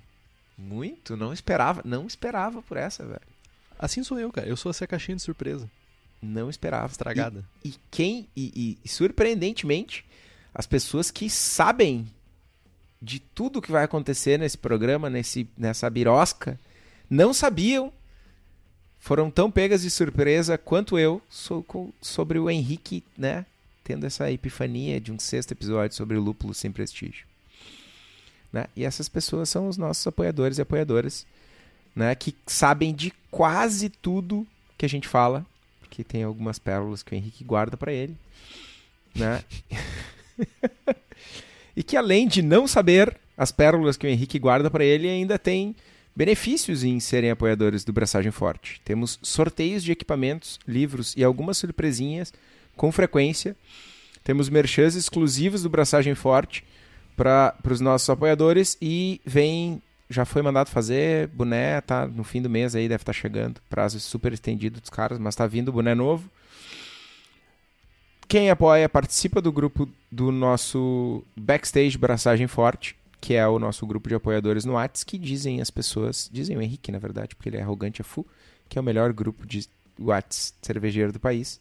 [0.57, 1.15] Muito.
[1.17, 1.81] Não esperava.
[1.85, 3.21] Não esperava por essa, velho.
[3.77, 4.47] Assim sou eu, cara.
[4.47, 5.69] Eu sou essa caixinha de surpresa.
[6.21, 6.87] Não esperava.
[6.91, 7.43] Estragada.
[7.63, 8.27] E, e quem.
[8.35, 10.05] E, e, surpreendentemente,
[10.53, 12.07] as pessoas que sabem
[13.01, 16.59] de tudo que vai acontecer nesse programa, nesse, nessa birosca,
[17.09, 17.91] não sabiam.
[18.97, 23.45] Foram tão pegas de surpresa quanto eu sou com- sobre o Henrique, né?
[23.83, 27.27] Tendo essa epifania de um sexto episódio sobre o lúpulo sem prestígio.
[28.55, 28.67] Né?
[28.73, 31.27] E essas pessoas são os nossos apoiadores e apoiadoras,
[31.93, 32.15] né?
[32.15, 35.45] Que sabem de quase tudo que a gente fala,
[35.81, 38.15] porque tem algumas pérolas que o Henrique guarda para ele,
[39.13, 39.43] né?
[41.75, 45.37] e que além de não saber as pérolas que o Henrique guarda para ele, ainda
[45.37, 45.75] tem
[46.15, 48.79] benefícios em serem apoiadores do Braçagem Forte.
[48.85, 52.33] Temos sorteios de equipamentos, livros e algumas surpresinhas
[52.77, 53.53] com frequência.
[54.23, 56.63] Temos merchans exclusivos do Braçagem Forte
[57.15, 62.49] para os nossos apoiadores e vem já foi mandado fazer boné, tá no fim do
[62.49, 66.29] mês aí deve estar chegando, prazo super estendido dos caras, mas tá vindo boné novo.
[68.27, 74.09] Quem apoia participa do grupo do nosso backstage Braçagem Forte, que é o nosso grupo
[74.09, 77.57] de apoiadores no Whats, que dizem as pessoas, dizem o Henrique, na verdade, porque ele
[77.57, 78.27] é arrogante a full,
[78.67, 79.67] que é o melhor grupo de
[79.99, 81.59] Whats cervejeiro do país,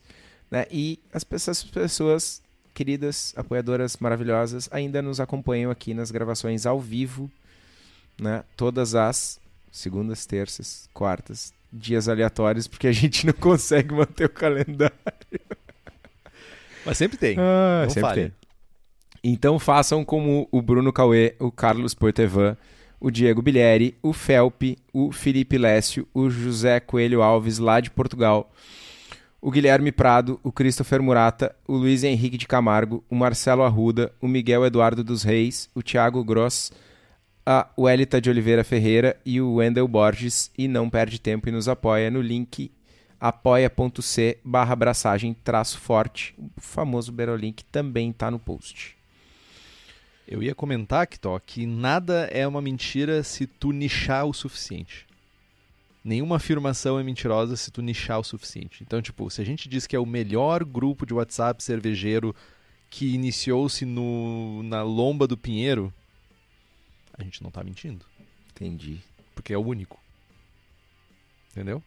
[0.51, 0.67] né?
[0.71, 2.43] E as as pessoas
[2.75, 7.31] queridas, apoiadoras maravilhosas, ainda nos acompanham aqui nas gravações ao vivo,
[8.21, 8.43] né?
[8.57, 14.93] Todas as segundas, terças, quartas, dias aleatórios, porque a gente não consegue manter o calendário.
[16.85, 17.37] Mas sempre tem.
[17.39, 18.23] Ah, Não sempre falha.
[18.23, 18.33] tem.
[19.33, 22.57] Então façam como o Bruno Cauê, o Carlos Poitevin,
[23.01, 28.53] o Diego Bilieri, o Felpe, o Felipe Lécio, o José Coelho Alves, lá de Portugal,
[29.45, 34.27] o Guilherme Prado, o Christopher Murata, o Luiz Henrique de Camargo, o Marcelo Arruda, o
[34.27, 36.73] Miguel Eduardo dos Reis, o Thiago Gross,
[37.45, 40.51] a Welita de Oliveira Ferreira e o Wendel Borges.
[40.57, 42.73] E não perde tempo e nos apoia no link
[43.21, 46.35] apoia.c barra abraçagem traço forte.
[46.39, 48.97] O famoso Berolink também está no post.
[50.27, 55.07] Eu ia comentar, Kitó, que nada é uma mentira se tu nichar o suficiente.
[56.05, 58.83] Nenhuma afirmação é mentirosa se tu nichar o suficiente.
[58.83, 62.37] Então, tipo, se a gente diz que é o melhor grupo de WhatsApp cervejeiro
[62.91, 65.93] que iniciou-se na lomba do Pinheiro,
[67.17, 68.05] a gente não tá mentindo.
[68.51, 69.01] Entendi.
[69.35, 69.99] Porque é o único.
[71.51, 71.83] Entendeu?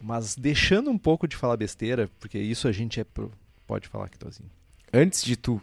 [0.00, 3.04] Mas deixando um pouco de falar besteira, porque isso a gente é.
[3.04, 3.30] Pro...
[3.66, 4.50] Pode falar, Kitozinho.
[4.92, 5.60] Antes de tu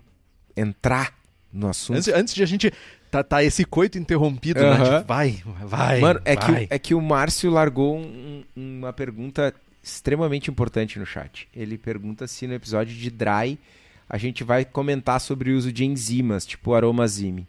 [0.55, 1.17] entrar
[1.51, 1.97] no assunto.
[1.97, 2.71] Antes, antes de a gente.
[3.11, 4.71] Tá, tá esse coito interrompido, né?
[4.71, 5.99] Tipo, vai, vai.
[5.99, 6.67] Mano, é, vai.
[6.67, 11.47] Que, é que o Márcio largou um, uma pergunta extremamente importante no chat.
[11.53, 13.59] Ele pergunta se no episódio de Dry
[14.07, 17.45] a gente vai comentar sobre o uso de enzimas, tipo aromazime.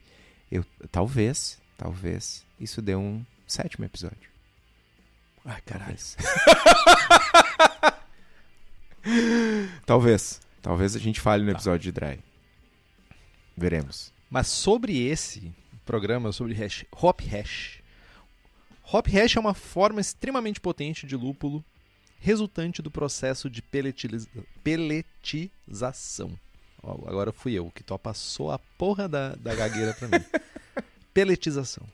[0.51, 4.33] Eu, talvez, talvez, isso dê um sétimo episódio.
[5.45, 5.97] Ai, caralho.
[9.87, 10.41] talvez.
[10.61, 11.59] Talvez a gente fale no Tá.
[11.59, 12.19] episódio de Dry.
[13.57, 14.13] Veremos.
[14.33, 15.53] Mas sobre esse
[15.85, 17.83] programa, sobre hash, Hop Hash.
[18.91, 21.63] Hop Hash é uma forma extremamente potente de lúpulo
[22.19, 24.27] resultante do processo de peletiza-
[24.65, 26.33] peletização.
[26.83, 30.25] Ó, agora fui eu, que to passou a porra da, da gagueira pra mim.
[31.13, 31.87] Peletização.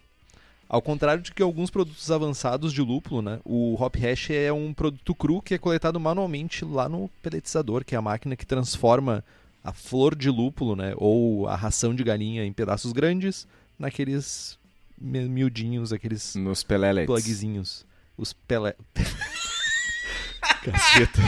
[0.69, 4.73] Ao contrário de que alguns produtos avançados de lúpulo, né, o hop hash é um
[4.73, 9.25] produto cru que é coletado manualmente lá no peletizador, que é a máquina que transforma
[9.69, 13.47] a flor de lúpulo, né, ou a ração de galinha em pedaços grandes,
[13.79, 14.59] naqueles
[15.01, 17.07] mi- miudinhos, aqueles Nos peleletes.
[17.07, 17.87] plugzinhos.
[18.17, 18.75] Os pele...
[20.65, 21.21] Caceta.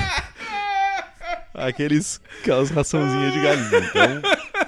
[1.55, 3.79] Aqueles, aquelas raçãozinhas de galinha.
[3.89, 4.23] Então,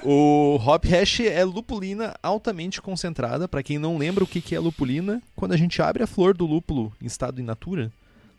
[0.04, 3.46] o hop hash é lupulina altamente concentrada.
[3.48, 6.36] Pra quem não lembra o que que é lupulina, quando a gente abre a flor
[6.36, 7.90] do lúpulo em estado in natura,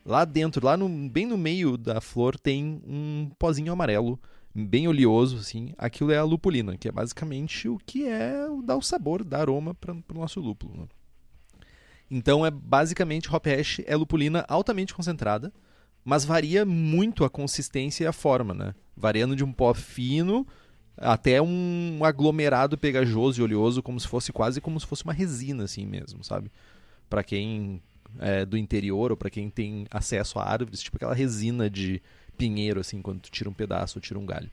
[0.05, 4.19] lá dentro, lá no, bem no meio da flor, tem um pozinho amarelo,
[4.53, 5.73] bem oleoso, assim.
[5.77, 9.73] Aquilo é a lupulina, que é basicamente o que é dá o sabor, dá aroma
[9.73, 10.81] para o nosso lúpulo.
[10.81, 10.87] né?
[12.09, 15.51] Então é basicamente hop hash é lupulina altamente concentrada,
[16.05, 18.75] mas varia muito a consistência e a forma, né?
[18.95, 20.45] Variando de um pó fino
[20.95, 25.63] até um aglomerado pegajoso e oleoso, como se fosse quase como se fosse uma resina
[25.63, 26.51] assim mesmo, sabe?
[27.09, 27.81] Para quem
[28.19, 32.01] é do interior ou para quem tem acesso a árvores, tipo aquela resina de
[32.37, 34.49] pinheiro assim, quando tu tira um pedaço ou tira um galho.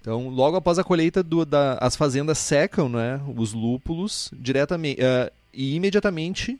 [0.00, 5.30] Então, logo após a colheita, do, da, as fazendas secam né, os lúpulos diretamente eh,
[5.52, 6.58] e imediatamente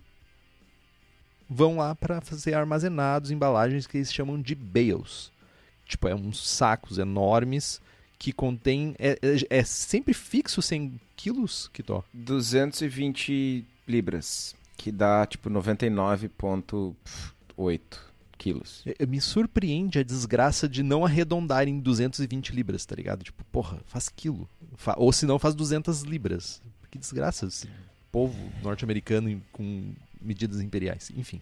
[1.48, 5.32] vão lá para fazer armazenados, embalagens que eles chamam de bales.
[5.86, 7.80] Tipo, é uns sacos enormes
[8.18, 8.94] que contém.
[8.98, 12.04] É, é, é sempre fixo 100 quilos, Kitó?
[12.12, 18.09] 220 libras, que dá tipo 99,8
[18.40, 18.82] quilos.
[18.98, 23.22] É, Me surpreende a desgraça de não arredondar em 220 libras, tá ligado?
[23.22, 24.48] Tipo, porra, faz quilo.
[24.96, 26.62] Ou se não, faz 200 libras.
[26.90, 27.68] Que desgraça esse
[28.10, 31.12] povo norte-americano com medidas imperiais.
[31.16, 31.40] Enfim.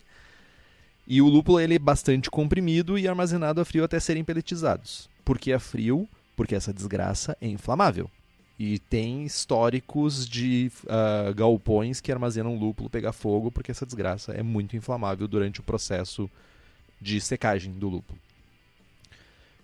[1.06, 5.08] E o lúpulo ele é bastante comprimido e armazenado a frio até serem peletizados.
[5.24, 6.06] Por que a frio?
[6.36, 8.10] Porque essa desgraça é inflamável.
[8.58, 14.42] E tem históricos de ah, galpões que armazenam lúpulo pegar fogo porque essa desgraça é
[14.42, 16.28] muito inflamável durante o processo
[17.00, 18.18] de secagem do lúpulo.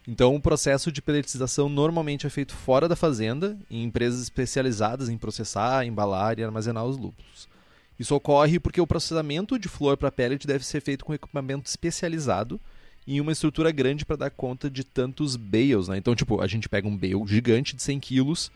[0.06, 5.16] Então, o processo de peletização normalmente é feito fora da fazenda, em empresas especializadas em
[5.16, 7.48] processar, embalar e armazenar os lúpulos.
[7.98, 12.60] Isso ocorre porque o processamento de flor para pellet deve ser feito com equipamento especializado
[13.06, 15.88] e uma estrutura grande para dar conta de tantos bales.
[15.88, 15.96] Né?
[15.96, 18.52] Então, tipo, a gente pega um bale gigante de 100 quilos,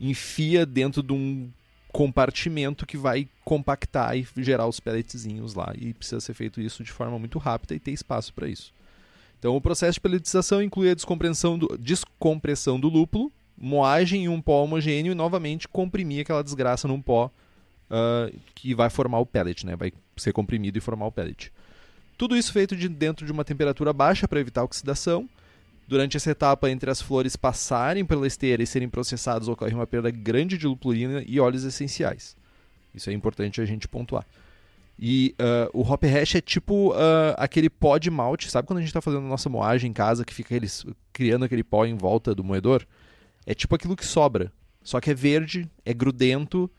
[0.00, 1.48] enfia dentro de um
[1.96, 5.72] compartimento que vai compactar e gerar os pelletzinhos lá.
[5.74, 8.70] E precisa ser feito isso de forma muito rápida e ter espaço para isso.
[9.38, 14.42] Então, o processo de pelletização inclui a descompressão do, descompressão do lúpulo, moagem em um
[14.42, 17.30] pó homogêneo e novamente comprimir aquela desgraça num pó
[17.90, 19.74] ah, que vai formar o pellet, né?
[19.74, 21.50] vai ser comprimido e formar o pellet.
[22.18, 25.26] Tudo isso feito de dentro de uma temperatura baixa para evitar oxidação.
[25.88, 30.10] Durante essa etapa, entre as flores passarem pela esteira e serem processadas, ocorre uma perda
[30.10, 32.36] grande de lupulina e óleos essenciais.
[32.92, 34.26] Isso é importante a gente pontuar.
[34.98, 38.80] E ah, o hop hash é tipo ah, aquele pó de malte, sabe quando a
[38.80, 41.94] gente está fazendo a nossa moagem em casa, que fica aqueles, criando aquele pó em
[41.94, 42.84] volta do moedor?
[43.44, 46.70] É tipo aquilo que sobra, só que é verde, é grudento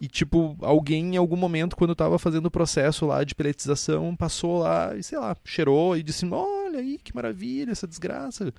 [0.00, 4.60] e tipo alguém em algum momento quando estava fazendo o processo lá de peletização passou
[4.60, 8.52] lá e sei lá, cheirou e disse: "Olha aí que maravilha essa desgraça.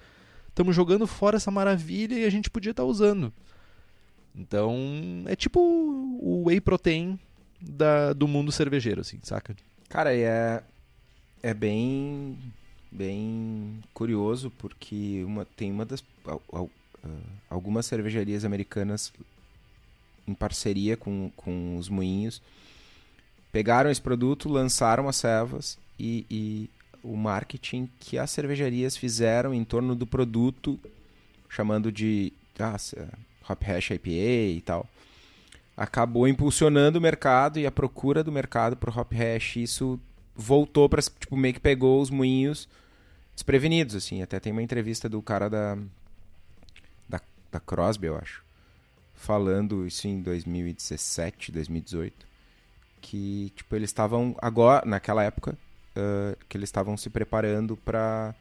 [0.49, 3.33] Estamos jogando fora essa maravilha e a gente podia estar usando".
[4.35, 4.75] Então,
[5.25, 7.19] é tipo o whey protein
[7.59, 9.55] da, do mundo cervejeiro, assim, saca?
[9.89, 10.63] Cara, é,
[11.43, 12.37] é bem,
[12.91, 16.03] bem curioso porque uma, tem uma das.
[16.51, 16.69] al-
[17.49, 19.11] algumas cervejarias americanas
[20.27, 22.41] em parceria com, com os moinhos
[23.51, 26.69] pegaram esse produto, lançaram as servas e, e
[27.03, 30.79] o marketing que as cervejarias fizeram em torno do produto,
[31.49, 32.77] chamando de ah,
[33.49, 34.87] Hop Hash IPA e tal,
[35.75, 39.57] acabou impulsionando o mercado e a procura do mercado por Hop Hash.
[39.57, 39.99] Isso
[40.35, 42.69] voltou para tipo meio que pegou os moinhos
[43.33, 44.21] desprevenidos assim.
[44.21, 45.77] Até tem uma entrevista do cara da,
[47.51, 48.41] da Crosby, eu acho,
[49.21, 52.25] falando isso em 2017, 2018,
[52.99, 55.57] que tipo eles estavam agora naquela época
[55.95, 58.33] uh, que eles estavam se preparando para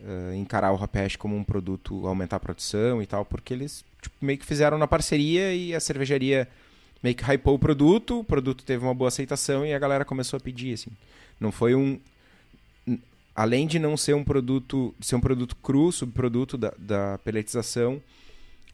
[0.00, 4.14] uh, encarar o Hash como um produto, aumentar a produção e tal, porque eles tipo,
[4.20, 6.48] meio que fizeram na parceria e a cervejaria
[7.02, 10.38] meio que hypou o produto, o produto teve uma boa aceitação e a galera começou
[10.38, 10.90] a pedir, assim.
[11.38, 12.00] Não foi um...
[13.34, 18.00] Além de não ser um produto, ser um produto cru, subproduto da, da peletização,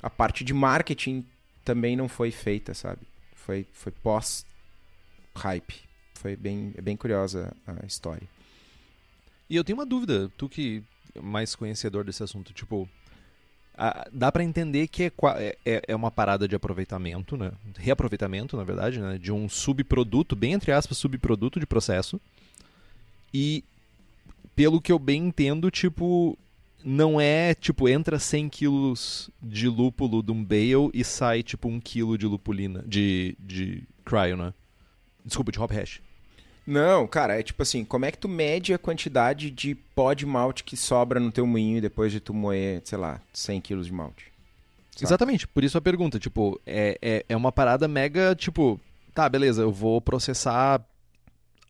[0.03, 1.25] a parte de marketing
[1.65, 3.01] também não foi feita, sabe?
[3.35, 5.75] Foi, foi pós-hype.
[6.15, 8.29] Foi bem, é bem curiosa a história.
[9.49, 10.83] E eu tenho uma dúvida, tu que
[11.15, 12.89] é mais conhecedor desse assunto, tipo,
[13.77, 15.13] a, dá para entender que é,
[15.65, 17.53] é, é, uma parada de aproveitamento, né?
[17.77, 19.19] Reaproveitamento, na verdade, né?
[19.19, 22.21] De um subproduto, bem entre aspas, subproduto de processo.
[23.33, 23.65] E
[24.55, 26.39] pelo que eu bem entendo, tipo,
[26.85, 31.81] não é tipo, entra 100 quilos de lúpulo de um bale e sai tipo 1
[31.81, 34.53] quilo de lupulina, de, de cryo, né?
[35.25, 36.01] Desculpa, de hop hash.
[36.67, 40.25] Não, cara, é tipo assim, como é que tu mede a quantidade de pó de
[40.25, 43.93] malte que sobra no teu moinho depois de tu moer, sei lá, 100 quilos de
[43.93, 44.33] malte?
[44.93, 45.07] Sabe?
[45.07, 48.79] Exatamente, por isso a pergunta, tipo, é, é, é uma parada mega, tipo,
[49.13, 50.85] tá, beleza, eu vou processar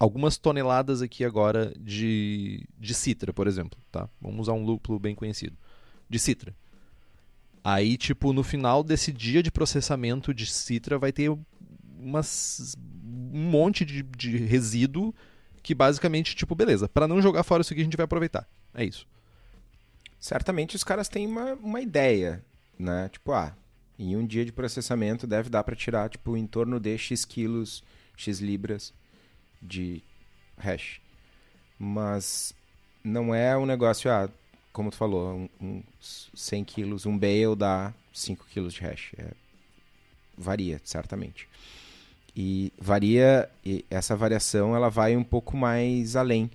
[0.02, 4.08] algumas toneladas aqui agora de, de citra, por exemplo, tá?
[4.20, 5.56] Vamos usar um lúpulo bem conhecido,
[6.10, 6.52] de citra.
[7.62, 11.30] Aí, tipo, no final desse dia de processamento de citra vai ter
[12.00, 12.74] umas
[13.32, 15.14] um monte de, de resíduo
[15.62, 18.48] que basicamente, tipo, beleza, para não jogar fora isso aqui a gente vai aproveitar.
[18.74, 19.06] É isso.
[20.18, 22.44] Certamente os caras têm uma, uma ideia,
[22.76, 23.08] né?
[23.08, 23.56] Tipo, ah,
[23.96, 27.84] em um dia de processamento deve dar para tirar, tipo, em torno de X quilos,
[28.16, 28.92] X libras
[29.62, 30.02] de
[30.58, 31.00] hash.
[31.78, 32.54] Mas
[33.04, 34.28] não é um negócio, ah,
[34.72, 39.12] como tu falou, um, um 100 quilos, um bale dá 5 quilos de hash.
[39.16, 39.32] É,
[40.36, 41.48] varia, certamente.
[42.34, 46.50] E varia, e essa variação ela vai um pouco mais além,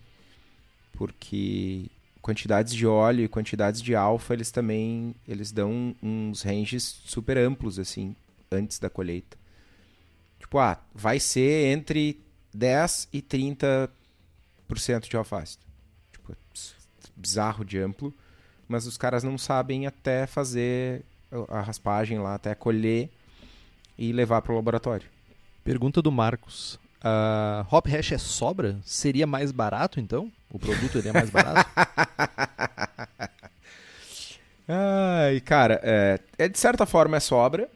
[0.94, 1.86] porque
[2.22, 7.80] quantidades de óleo e quantidades de alfa, eles também eles dão uns ranges super amplos
[7.80, 8.16] assim
[8.52, 9.38] antes da colheita.
[10.40, 12.20] Tipo, ah, vai ser entre
[12.58, 13.90] 10 e 30%
[15.08, 15.44] de alfa
[16.12, 16.36] Tipo,
[17.16, 18.14] bizarro de amplo,
[18.68, 21.04] mas os caras não sabem até fazer
[21.50, 23.10] a raspagem lá, até colher
[23.98, 25.08] e levar para o laboratório.
[25.64, 26.80] Pergunta do Marcos.
[26.98, 28.80] Uh, hop hash é sobra?
[28.84, 30.32] Seria mais barato então?
[30.50, 31.70] O produto seria mais barato?
[34.68, 37.70] Ai, cara, é, é, de certa forma é sobra.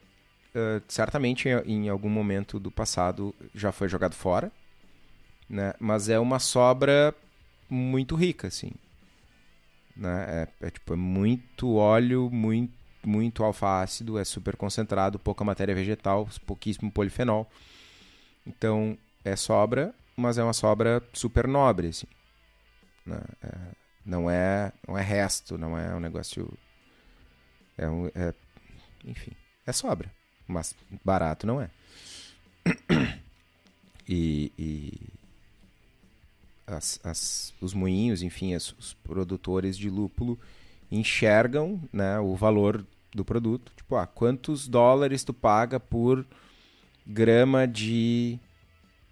[0.53, 4.51] Uh, certamente em, em, algum momento do passado já foi jogado fora,
[5.51, 5.73] né?
[5.79, 7.13] Mas é uma sobra
[7.69, 8.71] muito rica, assim.
[9.95, 10.47] Né?
[10.61, 16.29] É, é tipo é muito óleo, muito muito alfa-ácido, é super concentrado, pouca matéria vegetal,
[16.45, 17.49] pouquíssimo polifenol.
[18.45, 22.05] Então, é sobra, mas é uma sobra super nobre, assim.
[23.03, 23.19] Né?
[23.41, 23.57] É,
[24.05, 26.47] não, é, não é resto, não é um negócio...
[27.75, 28.35] É um, é,
[29.03, 29.31] enfim,
[29.65, 30.11] é sobra,
[30.47, 31.71] mas barato não é.
[34.07, 35.20] E, e
[36.71, 40.39] as, as, os moinhos, enfim, as, os produtores de lúpulo
[40.91, 43.71] enxergam né, o valor do produto.
[43.75, 46.25] Tipo, ah, quantos dólares tu paga por
[47.05, 48.39] grama de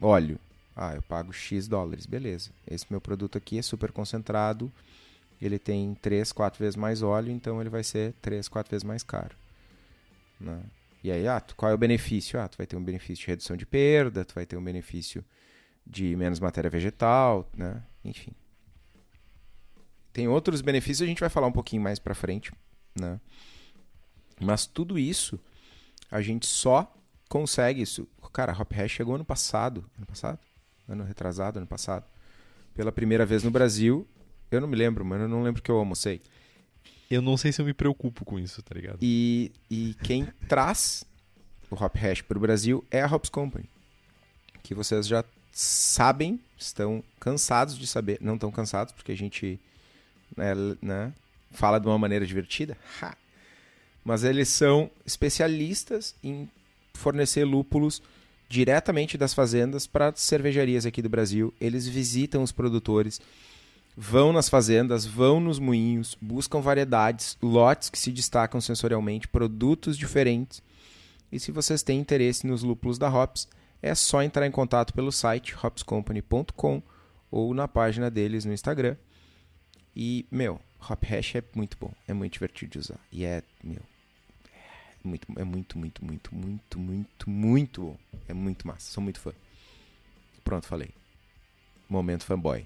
[0.02, 0.40] óleo.
[0.76, 2.52] Ah, eu pago X dólares, beleza.
[2.66, 4.72] Esse meu produto aqui é super concentrado,
[5.42, 9.04] ele tem 3, 4 vezes mais óleo, então ele vai ser 3, 4 vezes mais
[9.04, 9.36] caro.
[10.40, 10.62] Né?
[11.04, 12.40] E aí, ah, qual é o benefício?
[12.40, 15.24] Ah, tu vai ter um benefício de redução de perda, tu vai ter um benefício
[15.90, 17.82] de menos matéria vegetal, né?
[18.06, 18.32] Enfim.
[20.14, 22.52] Tem outros benefícios, a gente vai falar um pouquinho mais para frente,
[23.00, 23.20] né?
[24.40, 25.40] Mas tudo isso
[26.12, 26.92] a gente só
[27.28, 28.08] consegue isso.
[28.32, 29.90] Cara, Hop Hash chegou ano passado.
[29.98, 30.40] Ano passado?
[30.88, 32.06] Ano retrasado, ano passado.
[32.74, 34.08] Pela primeira vez no Brasil.
[34.52, 35.26] Eu não me lembro, mano.
[35.26, 36.22] Eu não lembro que eu almocei.
[37.10, 39.00] Eu não sei se eu me preocupo com isso, tá ligado?
[39.02, 41.04] E, e quem traz
[41.70, 43.70] o Hop Hash para o Brasil é a Hops Company.
[44.64, 45.24] Que vocês já
[45.62, 48.18] sabem, estão cansados de saber.
[48.22, 49.60] Não estão cansados, porque a gente
[50.36, 51.14] né, né,
[51.52, 52.78] fala de uma maneira divertida.
[53.02, 53.16] Ha!
[54.04, 56.50] mas eles são especialistas em
[56.96, 58.02] fornecer lúpulos
[58.48, 61.54] diretamente das fazendas para cervejarias aqui do Brasil.
[61.62, 63.22] Eles visitam os produtores,
[63.96, 70.64] vão nas fazendas, vão nos moinhos, buscam variedades, lotes que se destacam sensorialmente, produtos diferentes.
[71.32, 73.48] E se vocês têm interesse nos lúpulos da Hops,
[73.82, 76.82] é só entrar em contato pelo site hopscompany.com
[77.32, 78.96] ou na página deles no Instagram.
[79.96, 80.60] E, meu,
[80.90, 83.00] Hop Hash é muito bom, é muito divertido de usar.
[83.12, 83.82] E é, meu,
[85.04, 87.98] é muito, é muito, muito, muito, muito, muito, muito bom.
[88.28, 89.34] É muito massa, sou muito fã.
[90.44, 90.90] Pronto, falei.
[91.90, 92.66] Momento fanboy.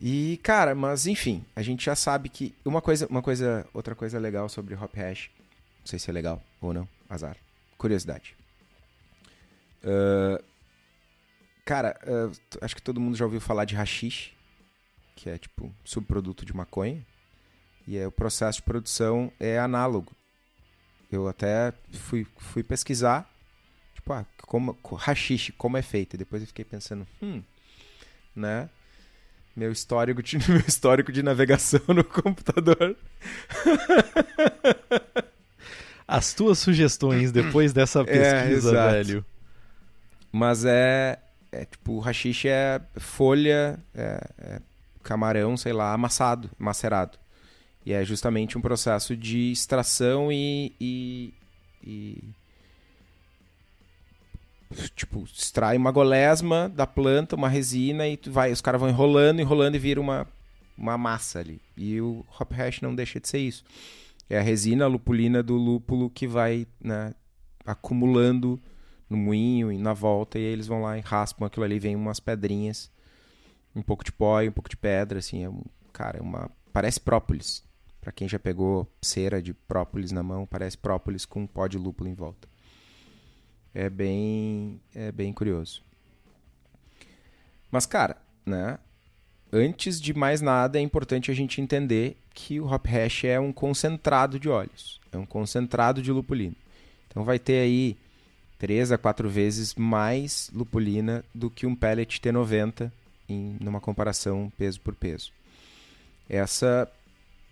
[0.00, 4.18] E, cara, mas enfim, a gente já sabe que uma coisa, uma coisa, outra coisa
[4.18, 5.30] legal sobre Hop Hash,
[5.80, 7.36] não sei se é legal ou não, azar,
[7.76, 8.36] curiosidade.
[9.82, 10.42] Uh,
[11.64, 14.32] cara, uh, acho que todo mundo já ouviu falar de hashish,
[15.14, 17.04] que é tipo subproduto de maconha,
[17.86, 20.12] e é, o processo de produção é análogo.
[21.12, 23.30] Eu até fui, fui pesquisar,
[23.94, 27.42] tipo, ah, como, hashish, como é feito, e depois eu fiquei pensando, hum,
[28.34, 28.68] né?
[29.56, 32.96] meu histórico de, meu histórico de navegação no computador.
[36.06, 39.24] As tuas sugestões depois dessa é, pesquisa, é, velho.
[40.30, 41.18] Mas é,
[41.50, 44.60] é tipo, o rachixe é folha, é, é
[45.02, 47.18] camarão, sei lá, amassado, macerado.
[47.86, 51.34] E é justamente um processo de extração e, e,
[51.82, 52.24] e
[54.96, 59.74] tipo, extrai uma golesma da planta, uma resina e vai, os caras vão enrolando, enrolando
[59.74, 60.26] e vira uma,
[60.76, 61.60] uma massa ali.
[61.76, 63.64] E o hop hash não deixa de ser isso.
[64.28, 67.14] É a resina lupulina do lúpulo que vai né,
[67.64, 68.60] acumulando
[69.08, 71.94] no moinho e na volta e aí eles vão lá e raspam aquilo ali, vem
[71.94, 72.90] umas pedrinhas,
[73.74, 75.62] um pouco de pó e um pouco de pedra, assim, é um,
[75.92, 77.62] cara, é uma parece própolis.
[78.00, 81.78] Para quem já pegou cera de própolis na mão, parece própolis com um pó de
[81.78, 82.48] lúpulo em volta
[83.74, 85.82] é bem, é bem curioso.
[87.70, 88.16] Mas, cara,
[88.46, 88.78] né?
[89.56, 93.52] Antes de mais nada, é importante a gente entender que o hop hash é um
[93.52, 96.56] concentrado de óleos, é um concentrado de lupulina.
[97.08, 97.96] Então vai ter aí
[98.58, 102.90] 3 a 4 vezes mais lupulina do que um pellet T90
[103.28, 105.30] em numa comparação peso por peso.
[106.28, 106.90] Essa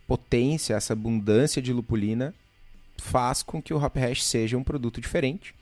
[0.05, 2.35] potência, essa abundância de lupulina
[2.97, 5.55] faz com que o hop hash seja um produto diferente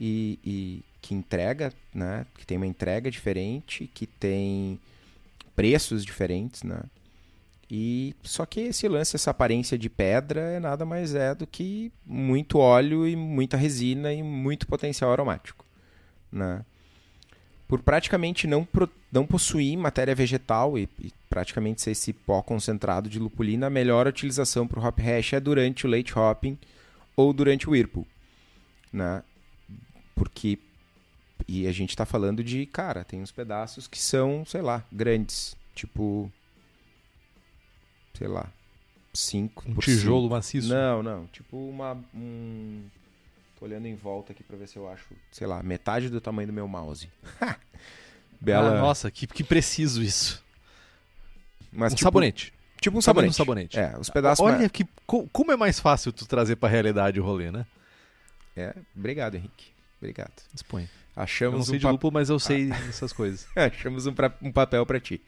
[0.00, 2.24] e, e que entrega, né?
[2.38, 4.80] Que tem uma entrega diferente, que tem
[5.54, 6.80] preços diferentes, né?
[7.70, 11.90] E só que esse lance, essa aparência de pedra é nada mais é do que
[12.04, 15.64] muito óleo e muita resina e muito potencial aromático,
[16.30, 16.64] né?
[17.66, 18.68] Por praticamente não,
[19.10, 24.06] não possuir matéria vegetal e, e praticamente ser esse pó concentrado de lupulina, a melhor
[24.06, 26.58] utilização para o hop hash é durante o late hopping
[27.16, 28.06] ou durante o whirlpool,
[28.92, 29.22] né?
[30.14, 30.58] Porque.
[31.46, 35.56] E a gente tá falando de, cara, tem uns pedaços que são, sei lá, grandes.
[35.74, 36.30] Tipo.
[38.16, 38.50] Sei lá.
[39.12, 40.34] 5 Um tijolo cinco.
[40.34, 40.68] maciço?
[40.68, 41.26] Não, não.
[41.26, 41.96] Tipo uma.
[42.14, 42.84] Um...
[43.58, 46.48] Tô olhando em volta aqui pra ver se eu acho, sei lá, metade do tamanho
[46.48, 47.08] do meu mouse.
[48.40, 48.76] Bela.
[48.76, 50.44] Ah, nossa, que, que preciso isso.
[51.72, 52.52] Mas, um tipo, sabonete.
[52.80, 53.30] Tipo um sabonete.
[53.30, 53.78] Um sabonete.
[53.78, 54.44] É, os pedaços.
[54.44, 57.64] Olha que como é mais fácil tu trazer pra realidade o rolê, né?
[58.56, 59.72] É, obrigado, Henrique.
[59.98, 60.42] Obrigado.
[60.52, 60.88] Dispõe.
[61.16, 62.88] Achamos eu não sei um de lupo, mas eu sei ah.
[62.88, 63.46] essas coisas.
[63.54, 64.32] Achamos um, pra...
[64.42, 65.20] um papel para ti.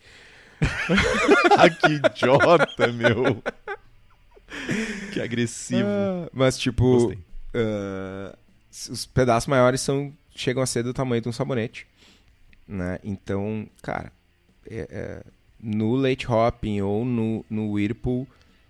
[1.59, 3.43] ah, que idiota, meu.
[5.12, 5.89] Que agressivo.
[5.89, 8.37] Ah, mas, tipo, uh,
[8.72, 11.87] os pedaços maiores são chegam a ser do tamanho de um sabonete.
[12.68, 12.99] Né?
[13.03, 14.12] Então, cara,
[14.68, 15.22] é, é,
[15.61, 18.26] no late hopping ou no, no whirlpool,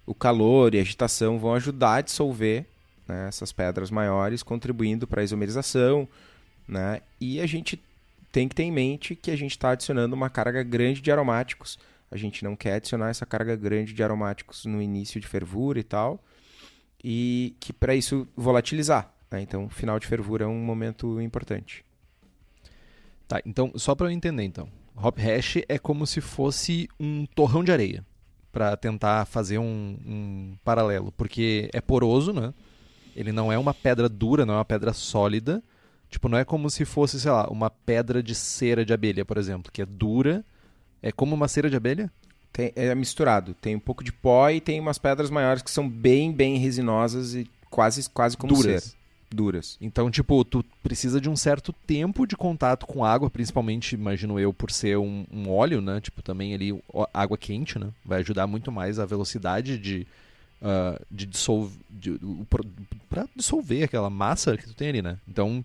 [0.06, 2.64] o calor e a agitação vão ajudar a dissolver
[3.08, 6.08] né, essas pedras maiores, contribuindo para a isomerização.
[6.66, 7.00] Né?
[7.20, 7.80] E a gente
[8.32, 11.78] tem que ter em mente que a gente está adicionando uma carga grande de aromáticos.
[12.10, 15.84] A gente não quer adicionar essa carga grande de aromáticos no início de fervura e
[15.84, 16.22] tal.
[17.02, 19.12] E que para isso volatilizar.
[19.30, 19.40] Né?
[19.40, 21.84] Então, final de fervura é um momento importante.
[23.28, 24.68] Tá, então, só para eu entender, então.
[24.96, 28.04] Hop hash é como se fosse um torrão de areia,
[28.52, 32.54] para tentar fazer um, um, paralelo, porque é poroso, né?
[33.14, 35.62] Ele não é uma pedra dura, não é uma pedra sólida.
[36.08, 39.36] Tipo, não é como se fosse, sei lá, uma pedra de cera de abelha, por
[39.38, 40.44] exemplo, que é dura.
[41.02, 42.10] É como uma cera de abelha?
[42.52, 43.54] Tem, é misturado.
[43.54, 47.34] Tem um pouco de pó e tem umas pedras maiores que são bem, bem resinosas
[47.34, 48.84] e quase, quase como Duras.
[48.84, 48.96] cera.
[49.30, 49.76] duras.
[49.80, 54.52] Então, tipo, tu precisa de um certo tempo de contato com água, principalmente, imagino eu,
[54.54, 56.00] por ser um, um óleo, né?
[56.00, 56.82] Tipo, também ali
[57.12, 57.88] água quente, né?
[58.04, 60.06] Vai ajudar muito mais a velocidade de,
[60.62, 61.76] uh, de dissolver.
[61.90, 62.18] De,
[63.10, 65.18] pra dissolver aquela massa que tu tem ali, né?
[65.28, 65.62] Então,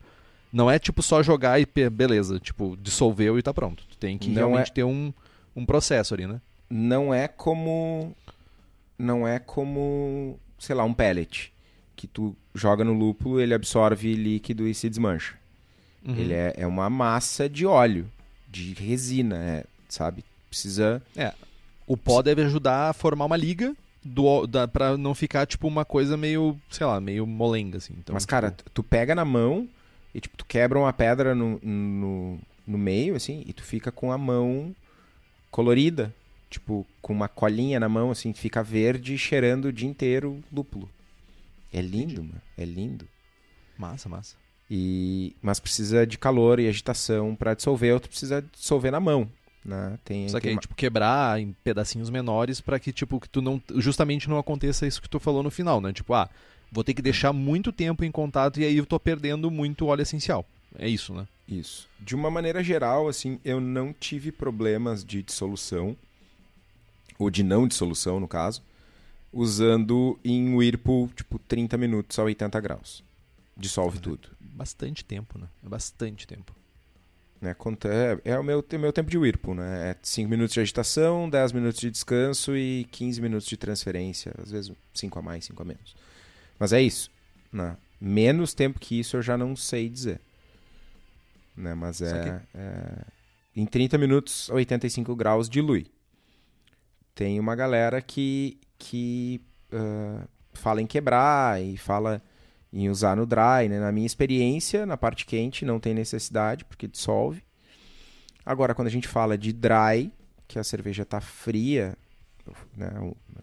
[0.52, 3.84] não é tipo só jogar e beleza, tipo, dissolveu e tá pronto.
[3.90, 4.74] Tu tem que não realmente é...
[4.74, 5.14] ter um,
[5.56, 6.42] um processo ali, né?
[6.70, 8.16] Não é como.
[8.98, 11.52] Não é como, sei lá, um pellet
[11.96, 15.36] que tu joga no lúpulo, ele absorve líquido e se desmancha.
[16.06, 16.16] Uhum.
[16.16, 18.08] Ele é, é uma massa de óleo,
[18.48, 20.24] de resina, é, sabe?
[20.50, 21.02] Precisa.
[21.16, 21.34] É.
[21.88, 25.86] O pó deve ajudar a formar uma liga do, da, pra não ficar, tipo, uma
[25.86, 27.94] coisa meio, sei lá, meio molenga, assim.
[27.98, 28.32] Então, Mas, tipo...
[28.32, 29.68] cara, tu pega na mão
[30.14, 34.12] e, tipo, tu quebra uma pedra no, no, no meio, assim, e tu fica com
[34.12, 34.76] a mão
[35.50, 36.14] colorida.
[36.50, 40.90] Tipo, com uma colinha na mão, assim, fica verde cheirando o dia inteiro lúpulo.
[41.72, 42.42] É lindo, mano.
[42.58, 43.08] É lindo.
[43.78, 44.36] Massa, massa.
[44.70, 49.30] E, mas precisa de calor e agitação para dissolver, outro precisa dissolver na mão.
[49.64, 49.98] Né?
[50.04, 50.62] Tem, Só que tem uma...
[50.62, 53.62] tipo, quebrar em pedacinhos menores para que, tipo, que tu não.
[53.76, 55.94] Justamente não aconteça isso que tu falou no final, né?
[55.94, 56.30] Tipo, ah,
[56.72, 60.02] vou ter que deixar muito tempo em contato e aí eu tô perdendo muito óleo
[60.02, 60.46] essencial.
[60.78, 61.28] É isso, né?
[61.48, 61.90] Isso.
[62.00, 65.98] De uma maneira geral, assim, eu não tive problemas de dissolução,
[67.20, 68.64] ou de não dissolução, no caso
[69.32, 73.04] usando em Whirlpool, tipo, 30 minutos a 80 graus.
[73.56, 74.30] Dissolve é, tudo.
[74.40, 75.48] Bastante tempo, né?
[75.64, 76.54] É bastante tempo.
[77.40, 77.56] Né,
[78.24, 79.92] é, é o meu, meu tempo de Whirlpool, né?
[79.92, 84.34] É 5 minutos de agitação, 10 minutos de descanso e 15 minutos de transferência.
[84.38, 85.96] Às vezes 5 a mais, 5 a menos.
[86.62, 87.10] Mas é isso.
[87.52, 87.76] Né?
[88.00, 90.22] Menos tempo que isso eu já não sei dizer.
[91.58, 91.74] Né?
[91.74, 93.04] Mas é, é...
[93.56, 95.88] Em 30 minutos, 85 graus dilui.
[97.16, 99.42] Tem uma galera que que
[99.74, 102.22] uh, fala em quebrar e fala
[102.72, 103.68] em usar no dry.
[103.68, 103.80] Né?
[103.80, 107.44] Na minha experiência, na parte quente, não tem necessidade, porque dissolve.
[108.46, 110.12] Agora, quando a gente fala de dry,
[110.48, 111.98] que a cerveja está fria,
[112.76, 112.90] né?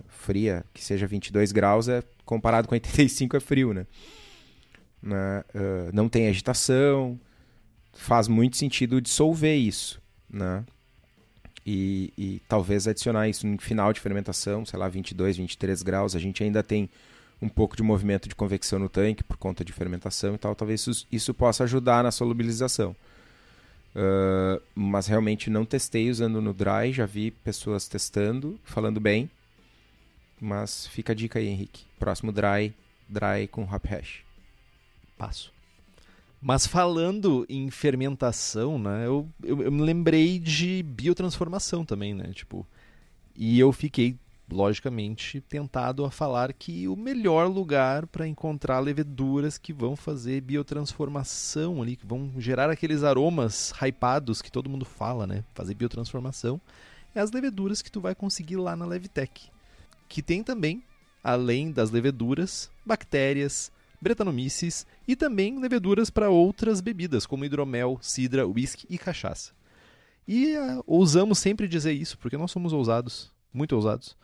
[0.09, 3.87] fria, que seja 22 graus, é, comparado com 85 é frio, né?
[5.03, 5.45] né?
[5.55, 7.19] Uh, não tem agitação,
[7.93, 10.65] faz muito sentido dissolver isso, né?
[11.71, 16.17] e, e, talvez adicionar isso no final de fermentação, sei lá, 22, 23 graus.
[16.17, 16.89] A gente ainda tem
[17.43, 20.55] um pouco de movimento de convecção no tanque por conta de fermentação e tal.
[20.55, 22.97] Talvez isso, isso possa ajudar na solubilização.
[23.95, 29.31] Uh, mas realmente não testei usando no dry, já vi pessoas testando, falando bem.
[30.41, 31.85] Mas fica a dica aí, Henrique.
[31.99, 32.75] Próximo dry,
[33.09, 34.21] dry com hop hash.
[35.17, 35.53] Passo.
[36.41, 42.31] Mas falando em fermentação, né, eu, eu, eu, me lembrei de biotransformação também, né?
[42.33, 42.65] Tipo,
[43.35, 44.17] e eu fiquei,
[44.51, 51.83] logicamente, tentado a falar que o melhor lugar para encontrar leveduras que vão fazer biotransformação
[51.83, 55.45] ali, que vão gerar aqueles aromas hypados que todo mundo fala, né?
[55.55, 56.61] Fazer biotransformação,
[57.15, 59.51] é as leveduras que tu vai conseguir lá na Levitec.
[60.09, 60.83] Que tem também,
[61.23, 63.71] além das leveduras, bactérias,
[64.01, 69.53] bretanomices e também leveduras para outras bebidas, como hidromel, cidra, whisky e cachaça.
[70.27, 74.17] E uh, ousamos sempre dizer isso, porque nós somos ousados, muito ousados,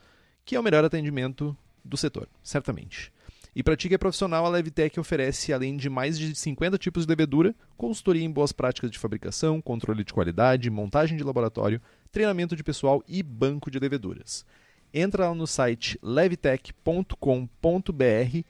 [0.45, 3.13] que é o melhor atendimento do setor, certamente.
[3.57, 7.05] E para ti que é profissional, a Levitec oferece, além de mais de 50 tipos
[7.05, 11.81] de levedura, consultoria em boas práticas de fabricação, controle de qualidade, montagem de laboratório,
[12.11, 14.45] treinamento de pessoal e banco de leveduras.
[14.93, 18.45] Entra lá no site levitec.com.br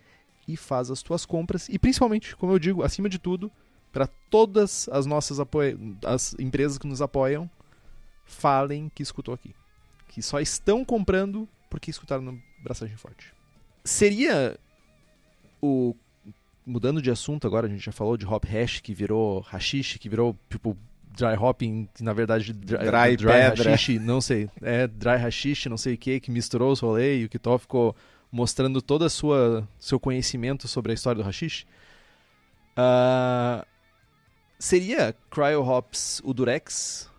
[0.49, 1.69] e faz as tuas compras.
[1.69, 3.53] E principalmente, como eu digo, acima de tudo,
[3.93, 5.39] para todas as nossas
[6.05, 7.51] as empresas que nos apoiam,
[8.25, 9.55] falem que escutou aqui.
[10.09, 13.35] Que só estão comprando porque escutaram no Braçagem Forte.
[13.83, 14.57] Seria
[15.61, 15.97] o.
[16.65, 20.09] Mudando de assunto agora, a gente já falou de hop hash, que virou hashish, que
[20.09, 20.79] virou tipo
[21.11, 25.77] dry hopping, que na verdade dry, dry, dry hashish, não sei, é dry hashish, não
[25.77, 27.95] sei o que, que misturou os rolês e o Kitó ficou
[28.31, 31.67] mostrando todo o seu conhecimento sobre a história do hashish.
[32.79, 33.67] Uh,
[34.61, 37.11] seria Cryo Hops o Durex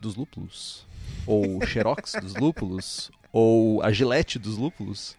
[0.00, 0.86] dos lúpulos?
[1.26, 3.12] Ou o Xerox dos lúpulos?
[3.32, 5.16] Ou a Gillette dos lúpulos?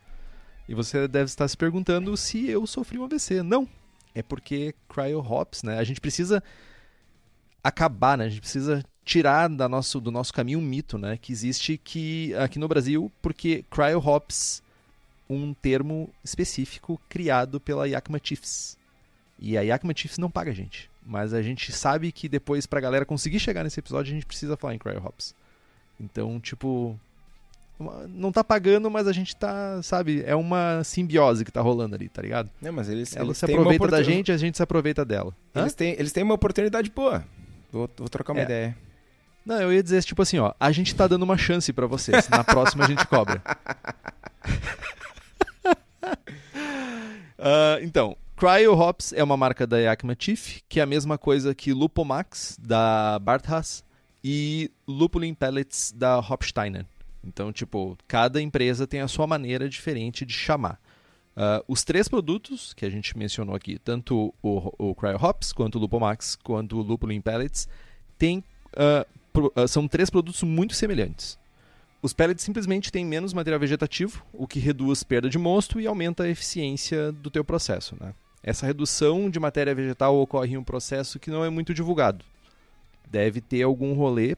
[0.68, 3.41] E você deve estar se perguntando se eu sofri um AVC.
[3.41, 3.68] Não.
[4.16, 5.80] É porque Cryo Hops, né?
[5.80, 6.43] A gente precisa
[7.64, 8.26] acabar, né?
[8.26, 11.18] A gente precisa tirar da nosso, do nosso caminho um mito, né?
[11.18, 14.61] Que existe que aqui no Brasil, porque Cryo Hops
[15.30, 18.78] um termo específico criado pela Yakima Chiefs.
[19.39, 20.89] E a Yakima Chiefs não paga a gente.
[21.05, 24.55] Mas a gente sabe que depois, pra galera conseguir chegar nesse episódio, a gente precisa
[24.55, 25.36] falar em Cryo Hops.
[25.99, 26.97] Então, tipo.
[28.10, 32.10] Não tá pagando, mas a gente tá, sabe, é uma simbiose que tá rolando ali,
[32.10, 32.50] tá ligado?
[32.62, 35.34] Não, mas eles, Ela eles se aproveita da gente, a gente se aproveita dela.
[35.56, 35.62] Hã?
[35.62, 37.24] Eles têm, eles têm uma oportunidade boa.
[37.72, 38.44] Vou, vou trocar uma É.
[38.46, 38.78] ideia.
[39.46, 42.30] Não, eu ia dizer tipo assim, ó, a gente tá dando uma chance pra vocês.
[42.30, 43.42] Na próxima a gente cobra.
[47.46, 51.54] Ah, então, Cryo Hops é uma marca da Yakima Chief, que é a mesma coisa
[51.54, 53.84] que Lupomax da Barthas
[54.24, 56.86] e Lupulin Pellets da Hopsteiner.
[57.26, 60.80] Então, tipo, cada empresa tem a sua maneira diferente de chamar.
[61.36, 65.76] Ah, os três produtos que a gente mencionou aqui, tanto o, o Cryo Hops, quanto
[65.76, 67.67] o Lupomax, quanto o Lupulin Pellets,
[68.17, 68.43] têm
[68.76, 71.39] ah, pro- ah, são três produtos muito semelhantes.
[72.01, 76.24] Os pellets simplesmente têm menos material vegetativo, o que reduz perda de mosto e aumenta
[76.24, 77.95] a eficiência do teu processo.
[77.97, 78.13] Né?
[78.43, 82.26] Essa redução de matéria vegetal ocorre em um processo que não é muito divulgado.
[83.09, 84.36] Deve ter algum rolê,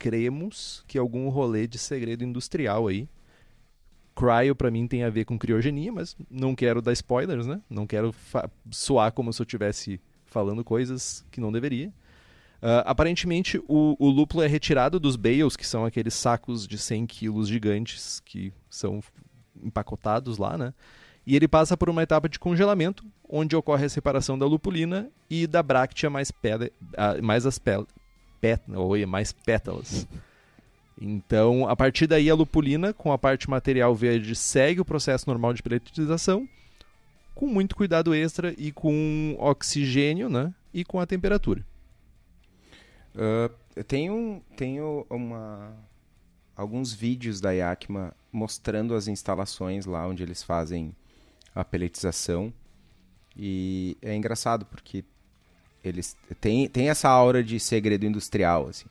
[0.00, 3.06] cremos que algum rolê de segredo industrial aí.
[4.16, 7.60] Cryo pra mim tem a ver com criogenia, mas não quero dar spoilers, né?
[7.68, 8.14] Não quero
[8.70, 11.92] soar como se eu estivesse falando coisas que não deveria.
[12.62, 17.06] Ah, aparentemente, o, o lúpulo é retirado dos bales, que são aqueles sacos de 100
[17.06, 19.02] quilos gigantes que são
[19.62, 20.72] empacotados lá, né?
[21.26, 25.46] E ele passa por uma etapa de congelamento, onde ocorre a separação da lupulina e
[25.46, 27.58] da bráctea mais, pele, ah, mais as
[28.40, 30.06] pel, pét, oi, mais pétalas.
[31.00, 35.54] Então, a partir daí, a lupulina, com a parte material verde, segue o processo normal
[35.54, 36.48] de pelletização,
[37.34, 40.52] com muito cuidado extra e com oxigênio, né?
[40.74, 41.64] E com a temperatura.
[43.16, 45.72] Ah, eu tenho, tenho uma,
[46.56, 50.94] alguns vídeos da Yakima mostrando as instalações lá onde eles fazem
[51.54, 52.52] a pelletização.
[53.36, 55.04] E é engraçado porque
[55.84, 58.86] eles têm, têm essa aura de segredo industrial, assim.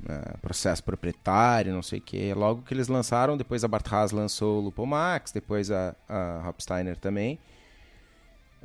[0.00, 0.20] né?
[0.42, 2.34] processo proprietário, não sei o que.
[2.34, 7.38] Logo que eles lançaram, depois a Bartras lançou o Lupomax, depois a, a Hopsteiner também.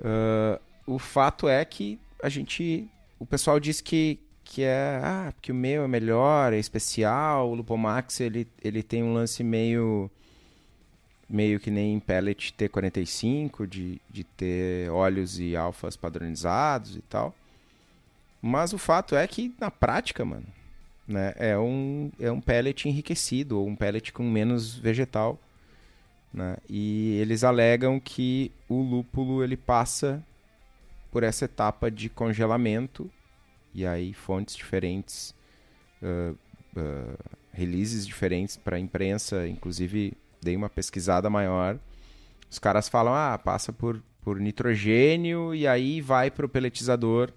[0.03, 2.89] Ah, o fato é que a gente.
[3.19, 4.99] O pessoal diz que, que é.
[5.03, 7.49] Ah, porque o meu é melhor, é especial.
[7.49, 10.09] O Lupomax ele, ele tem um lance meio.
[11.28, 17.34] Meio que nem pellet T45, de, de ter óleos e alfas padronizados e tal.
[18.41, 20.45] Mas o fato é que, na prática, mano,
[21.07, 25.39] né, é um, é um pellet enriquecido, ou um pellet com menos vegetal.
[26.32, 26.57] Né?
[26.69, 30.23] E eles alegam que o lúpulo ele passa
[31.11, 33.09] por essa etapa de congelamento
[33.73, 35.34] e aí fontes diferentes,
[36.03, 36.34] ah,
[36.78, 40.13] ah, releases diferentes para a imprensa, inclusive
[40.45, 41.77] dei uma pesquisada maior.
[42.49, 47.33] Os caras falam, ah, passa por, por nitrogênio e aí vai para o peletizador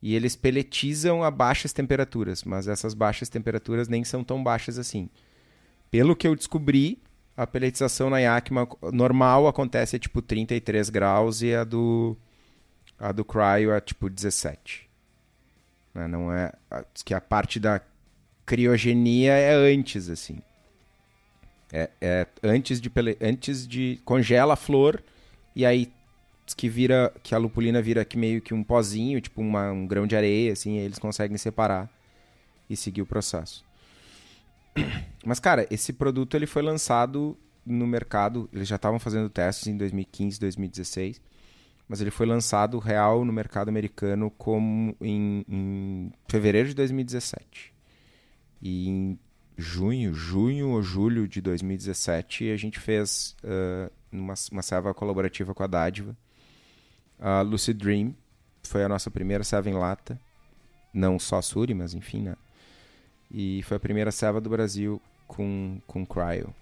[0.00, 5.10] e eles peletizam a baixas temperaturas, mas essas baixas temperaturas nem são tão baixas assim.
[5.90, 7.02] Pelo que eu descobri,
[7.36, 12.16] a peletização na Yakima normal acontece a tipo 33 graus e a do
[12.98, 14.88] a do cryo é tipo 17.
[15.94, 16.52] Né, Não é
[17.04, 17.80] que a parte da
[18.46, 20.40] criogenia é antes assim.
[21.72, 25.02] É, é antes de pele- antes de congela a flor
[25.54, 25.92] e aí
[26.56, 30.06] que vira que a lupulina vira que meio que um pozinho, tipo uma- um grão
[30.06, 31.90] de areia assim, aí eles conseguem separar
[32.70, 33.64] e seguir o processo.
[35.24, 38.48] Mas, cara, esse produto ele foi lançado no mercado.
[38.52, 41.20] Eles já estavam fazendo testes em 2015, 2016.
[41.88, 47.72] Mas ele foi lançado real no mercado americano como em, em fevereiro de 2017.
[48.60, 49.18] E em
[49.58, 55.64] junho, junho ou julho de 2017, a gente fez ah, uma, uma serva colaborativa com
[55.64, 56.16] a Dádiva.
[57.18, 58.14] A Lucid Dream
[58.62, 60.18] foi a nossa primeira serva em lata.
[60.94, 62.36] Não só Suri, mas enfim, né?
[63.30, 66.54] E foi a primeira serva do Brasil com, com Cryo.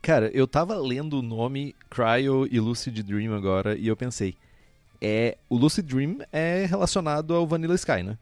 [0.00, 4.36] Cara, eu tava lendo o nome Cryo e Lucid Dream agora e eu pensei,
[5.00, 8.16] é o Lucid Dream é relacionado ao Vanilla Sky, né?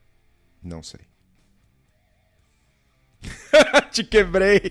[0.62, 1.09] Não sei.
[3.92, 4.60] Te quebrei!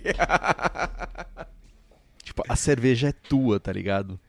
[2.23, 4.19] Tipo, a cerveja é tua, tá ligado?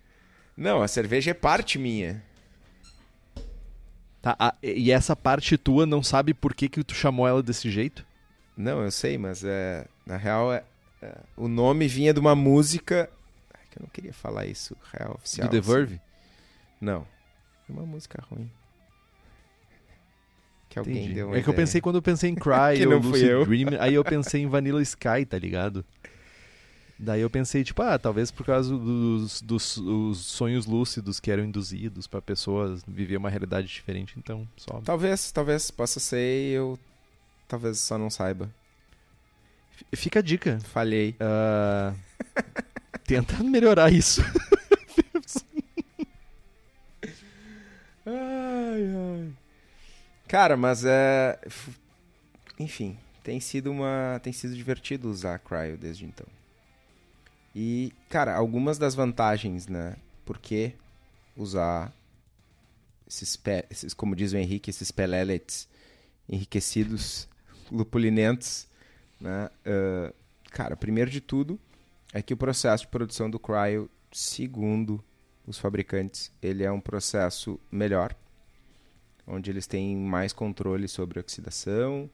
[0.57, 2.23] Não, a cerveja é parte minha.
[4.23, 7.71] Tá, a- e essa parte tua não sabe por que, que tu chamou ela desse
[7.71, 8.05] jeito?
[8.57, 10.65] Não, eu sei, mas é, na real é,
[11.03, 13.09] é, o nome vinha de uma música.
[13.55, 15.49] Ai, que eu não queria falar isso, real oficial.
[15.49, 15.71] Do The assim.
[15.73, 16.01] Verve?
[16.81, 17.07] Não.
[17.69, 18.51] É uma música ruim.
[20.71, 21.15] Que alguém Entendi.
[21.15, 21.67] deu uma É que eu ideia.
[21.67, 23.45] pensei quando eu pensei em Cry Que ou Lucid eu.
[23.45, 25.85] Dream, aí eu pensei em Vanilla Sky, tá ligado?
[26.99, 31.43] Daí eu pensei, tipo, ah, talvez por causa dos, dos os sonhos lúcidos que eram
[31.45, 34.81] induzidos pra pessoas viver uma realidade diferente, então, só.
[34.85, 36.79] Talvez, talvez possa ser e eu
[37.49, 38.51] talvez só não saiba.
[39.95, 40.59] Fica a dica.
[40.63, 41.17] Falhei.
[41.19, 41.97] Uh,
[43.07, 44.21] tenta melhorar isso.
[48.07, 49.33] ai, ai.
[50.31, 51.41] Cara, mas é.
[52.57, 54.21] Enfim, tem sido uma.
[54.23, 56.27] Tem sido divertido usar Cryo desde então.
[57.53, 59.97] E, cara, algumas das vantagens, né?
[60.25, 60.75] Por que
[61.37, 61.93] usar
[63.09, 63.67] esses, pe...
[63.69, 65.69] esses como diz o Henrique, esses pelelets
[66.29, 67.29] enriquecidos,
[67.69, 68.69] lupulinentos,
[69.21, 69.51] né?
[69.67, 70.15] Uh,
[70.53, 71.59] cara, primeiro de tudo
[72.13, 75.03] é que o processo de produção do cryo, segundo
[75.45, 78.15] os fabricantes, ele é um processo melhor,
[79.31, 82.11] onde eles têm mais controle sobre oxidação,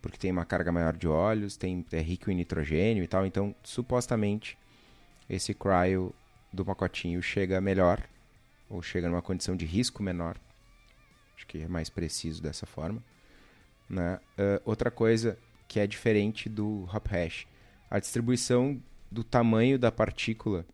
[0.00, 3.26] porque tem uma carga maior de óleos, tem, é rico em nitrogênio e tal.
[3.26, 4.56] Então, supostamente,
[5.28, 6.14] esse cryo
[6.52, 8.02] do pacotinho chega melhor,
[8.68, 10.36] ou chega numa condição de risco menor.
[11.36, 13.02] Acho que é mais preciso dessa forma.
[13.88, 14.20] Né?
[14.38, 17.46] Uh, outra coisa que é diferente do hop hash,
[17.90, 20.64] a distribuição do tamanho da partícula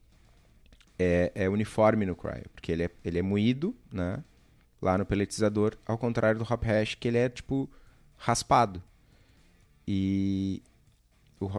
[0.99, 4.23] é, é uniforme no cryo, porque ele é, ele é moído, né?
[4.87, 7.68] Lá no pelletizador, ao contrário do hop hash, que ele é tipo
[8.16, 8.80] raspado.
[9.84, 10.62] E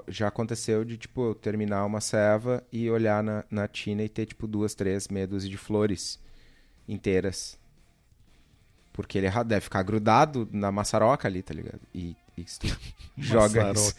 [0.07, 4.27] já aconteceu de, tipo, eu terminar uma ceva e olhar na, na tina e ter,
[4.27, 6.17] tipo, duas, três meia dúzia de flores
[6.87, 7.59] inteiras.
[8.93, 11.81] Porque ele é deve ficar grudado na maçaroca ali, tá ligado?
[11.93, 12.67] E, e se tu
[13.17, 13.93] joga isso,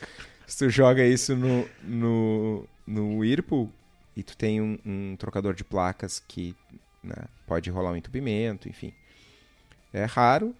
[0.46, 3.70] se tu joga isso no, no, no Whirlpool
[4.16, 6.56] e tu tem um, um trocador de placas que
[7.02, 8.94] né, pode rolar um entupimento, enfim.
[9.92, 10.54] É raro,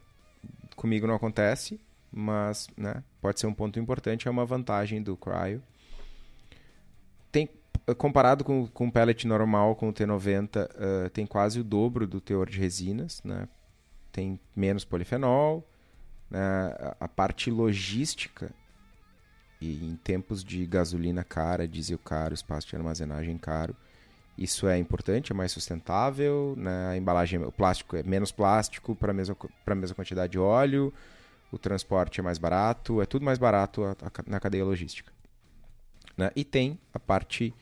[0.76, 5.62] comigo não acontece, mas né, pode ser um ponto importante, é uma vantagem do Cryo.
[7.30, 7.48] Tem,
[7.96, 12.20] comparado com, com o pellet normal, com o T90, uh, tem quase o dobro do
[12.20, 13.48] teor de resinas, né?
[14.10, 15.68] tem menos polifenol,
[16.30, 16.40] né?
[16.98, 18.50] a parte logística
[19.60, 23.76] e em tempos de gasolina cara, diesel caro, espaço de armazenagem caro,
[24.38, 26.90] isso é importante, é mais sustentável, né?
[26.90, 29.36] a embalagem, o plástico é menos plástico para a mesma,
[29.74, 30.94] mesma quantidade de óleo,
[31.50, 35.12] o transporte é mais barato, é tudo mais barato a, a, na cadeia logística.
[36.16, 36.30] Né?
[36.36, 37.52] E tem a parte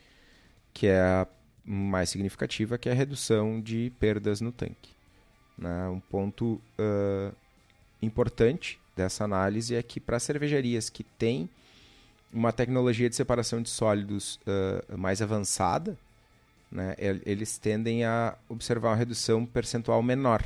[0.75, 1.27] que é a
[1.65, 4.91] mais significativa, que é a redução de perdas no tanque.
[5.57, 5.89] Né?
[5.89, 7.35] Um ponto uh,
[8.03, 11.49] importante dessa análise é que para cervejarias que têm
[12.33, 15.97] uma tecnologia de separação de sólidos uh, mais avançada,
[16.71, 20.43] né, eles tendem a observar uma redução percentual menor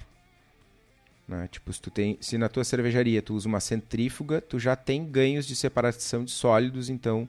[1.31, 1.47] né?
[1.47, 5.07] Tipo, se, tu tem, se na tua cervejaria tu usa uma centrífuga, tu já tem
[5.07, 7.29] ganhos de separação de sólidos, então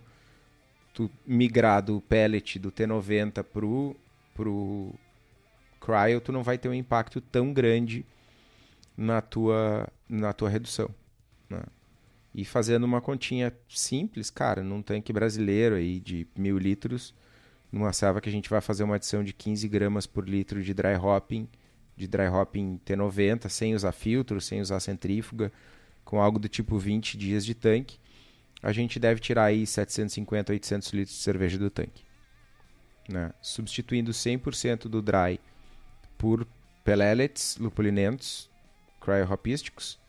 [0.91, 3.95] tu migrar do pellet do T90 pro,
[4.33, 4.91] pro
[5.79, 8.03] cryo, tu não vai ter um impacto tão grande
[8.97, 10.89] na tua, na tua redução.
[11.47, 11.61] Né?
[12.33, 17.13] E fazendo uma continha simples, cara, num tanque brasileiro aí de mil litros,
[17.71, 20.73] numa serva que a gente vai fazer uma adição de 15 gramas por litro de
[20.73, 21.47] dry hopping,
[21.95, 25.51] de dry hopping T90, sem usar filtro, sem usar centrífuga,
[26.03, 27.99] com algo do tipo 20 dias de tanque,
[28.61, 32.03] a gente deve tirar aí 750, 800 litros de cerveja do tanque.
[33.09, 33.31] Né?
[33.41, 35.39] Substituindo 100% do dry
[36.17, 36.47] por
[36.83, 38.49] pellets lupulinentos,
[38.99, 39.99] cryohopísticos,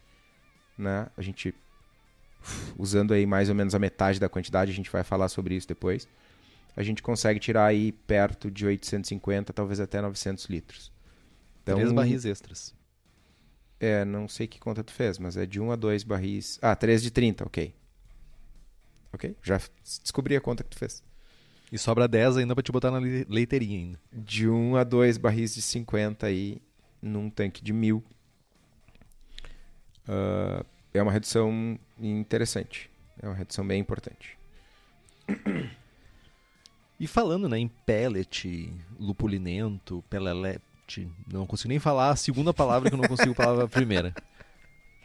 [0.76, 1.08] né?
[1.16, 1.54] A gente
[2.76, 5.66] usando aí mais ou menos a metade da quantidade, a gente vai falar sobre isso
[5.66, 6.06] depois.
[6.76, 10.92] A gente consegue tirar aí perto de 850, talvez até 900 litros.
[11.62, 12.74] Então, Três barris extras.
[13.78, 16.58] É, não sei que conta tu fez, mas é de 1 a 2 barris.
[16.62, 17.74] Ah, 3 de 30, ok.
[19.12, 19.36] Ok?
[19.42, 19.60] Já
[20.02, 21.02] descobri a conta que tu fez.
[21.70, 24.00] E sobra 10 ainda pra te botar na leiteirinha ainda.
[24.12, 26.62] De 1 a 2 barris de 50 aí
[27.00, 28.02] num tanque de 1000.
[30.06, 30.64] Uh,
[30.94, 32.90] é uma redução interessante.
[33.20, 34.38] É uma redução bem importante.
[37.02, 40.60] E falando né, em pellet, lupulinento, pelele,
[41.26, 44.14] não consigo nem falar a segunda palavra que eu não consigo falar a primeira.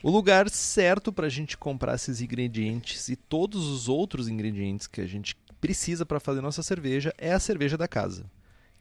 [0.03, 5.01] O lugar certo para a gente comprar esses ingredientes e todos os outros ingredientes que
[5.01, 8.29] a gente precisa para fazer nossa cerveja é a cerveja da casa,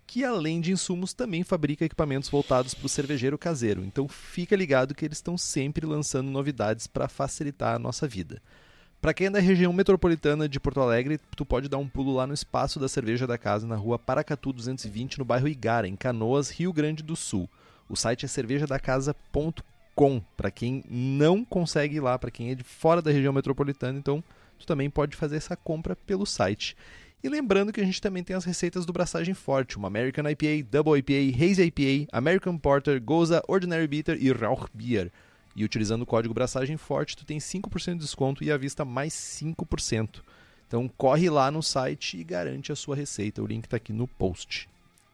[0.07, 3.83] que além de insumos também fabrica equipamentos voltados para o cervejeiro caseiro.
[3.83, 8.43] Então fica ligado que eles estão sempre lançando novidades para facilitar a nossa vida.
[9.07, 12.27] Para quem é da região metropolitana de Porto Alegre, tu pode dar um pulo lá
[12.27, 16.51] no espaço da cerveja da casa na rua Paracatu 220, no bairro Igara, em Canoas,
[16.51, 17.49] Rio Grande do Sul.
[17.89, 20.21] O site é cervejadacasa.com.
[20.37, 24.25] Para quem não consegue ir lá, para quem é de fora da região metropolitana, então
[24.59, 26.77] tu também pode fazer essa compra pelo site.
[27.23, 30.67] E lembrando que a gente também tem as receitas do Braçagem Forte, uma American IPA,
[30.69, 35.13] Double IPA, Hazy IPA, American Porter, Goza, Ordinary Bitter e Rauch Beer.
[35.57, 39.15] E utilizando o código Braçagem Forte, tu tem 5% de desconto e à vista mais
[39.15, 40.21] 5%.
[40.69, 43.43] Então corre lá no site e garante a sua receita.
[43.43, 44.69] O link está aqui no post.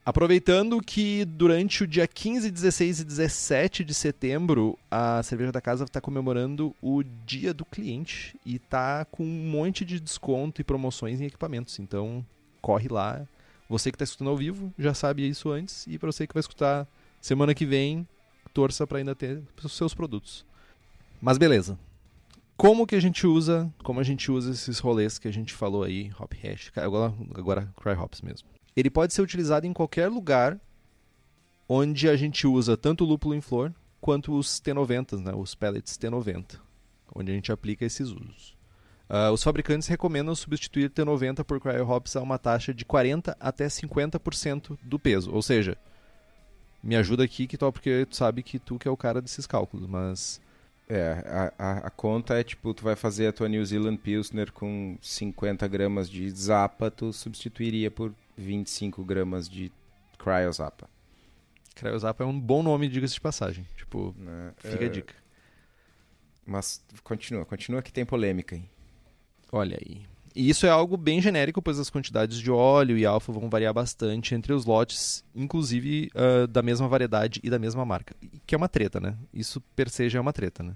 [0.04, 5.84] Aproveitando que durante o dia 15, 16 e 17 de setembro, a Cerveja da Casa
[5.84, 11.20] está comemorando o Dia do Cliente e está com um monte de desconto e promoções
[11.20, 11.78] em equipamentos.
[11.78, 12.26] Então,
[12.60, 13.24] corre lá.
[13.68, 16.40] Você que está escutando ao vivo já sabe isso antes e para você que vai
[16.40, 16.86] escutar
[17.20, 18.06] semana que vem,
[18.52, 20.44] torça para ainda ter os seus produtos.
[21.20, 21.78] Mas beleza.
[22.56, 25.82] Como que a gente usa, como a gente usa esses rolês que a gente falou
[25.82, 30.58] aí, hop hash, agora, agora cry hops mesmo ele pode ser utilizado em qualquer lugar
[31.68, 35.96] onde a gente usa tanto o lúpulo em flor quanto os T90, né, os pellets
[35.96, 36.58] T90,
[37.14, 38.56] onde a gente aplica esses usos.
[39.08, 43.66] Uh, os fabricantes recomendam substituir T90 por cryo hops a uma taxa de 40 até
[43.66, 45.76] 50% do peso, ou seja,
[46.82, 49.46] me ajuda aqui que tal porque tu sabe que tu que é o cara desses
[49.46, 50.40] cálculos, mas
[50.88, 54.52] é, a, a, a, conta é tipo, tu vai fazer a tua New Zealand Pilsner
[54.52, 59.72] com 50 gramas de Zappa, tu substituiria por 25 gramas de
[60.18, 60.90] Cryozapa.
[61.74, 63.66] Cryozapa é um bom nome, diga-se de passagem.
[63.76, 64.52] Tipo, né?
[64.58, 64.86] fica é...
[64.86, 65.14] a dica.
[66.44, 68.68] Mas continua, continua que tem polêmica aí.
[69.50, 70.11] Olha aí.
[70.34, 73.74] E isso é algo bem genérico, pois as quantidades de óleo e alfa vão variar
[73.74, 78.16] bastante entre os lotes, inclusive uh, da mesma variedade e da mesma marca.
[78.46, 79.16] Que é uma treta, né?
[79.32, 80.74] Isso per se já é uma treta, né?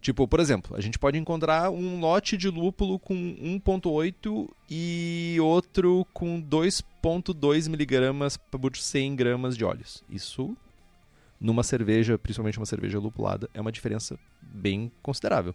[0.00, 6.04] Tipo, por exemplo, a gente pode encontrar um lote de lúpulo com 1.8 e outro
[6.12, 10.02] com 2.2 miligramas por 100 gramas de óleos.
[10.10, 10.56] Isso,
[11.40, 15.54] numa cerveja, principalmente uma cerveja lupulada, é uma diferença bem considerável.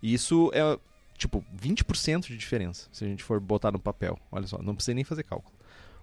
[0.00, 0.78] Isso é,
[1.20, 4.18] tipo, 20% de diferença, se a gente for botar no papel.
[4.32, 5.54] Olha só, não precisa nem fazer cálculo.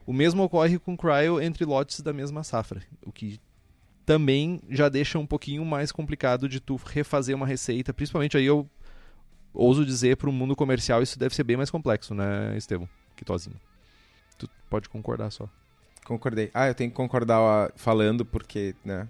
[0.06, 3.40] O mesmo ocorre com cryo entre lotes da mesma safra, o que
[4.06, 8.70] também já deixa um pouquinho mais complicado de tu refazer uma receita, principalmente aí eu
[9.54, 12.88] ouso dizer para o mundo comercial isso deve ser bem mais complexo, né, Estevão?
[13.16, 13.60] Que tozinho.
[14.38, 15.50] Tu pode concordar só.
[16.06, 16.52] Concordei.
[16.54, 19.10] Ah, eu tenho que concordar falando porque, né?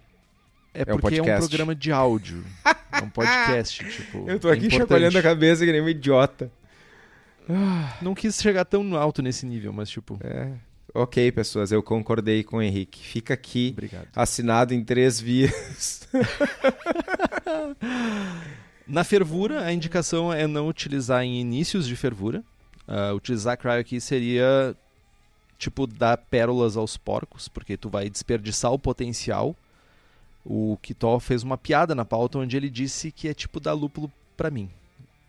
[0.73, 2.43] É, é porque um é um programa de áudio.
[2.99, 4.29] é um podcast, tipo.
[4.29, 6.51] Eu tô aqui é chacoalhando a cabeça que nem um idiota.
[8.01, 10.19] Não quis chegar tão alto nesse nível, mas tipo.
[10.23, 10.51] É.
[10.93, 12.99] Ok, pessoas, eu concordei com o Henrique.
[12.99, 14.07] Fica aqui, Obrigado.
[14.15, 16.07] assinado em três vias.
[18.87, 22.43] Na fervura, a indicação é não utilizar em inícios de fervura.
[22.87, 24.75] Uh, utilizar cryo aqui seria
[25.57, 29.55] tipo dar pérolas aos porcos, porque tu vai desperdiçar o potencial.
[30.49, 34.09] O Kitó fez uma piada na pauta onde ele disse que é tipo dar lúpulo
[34.37, 34.69] para mim.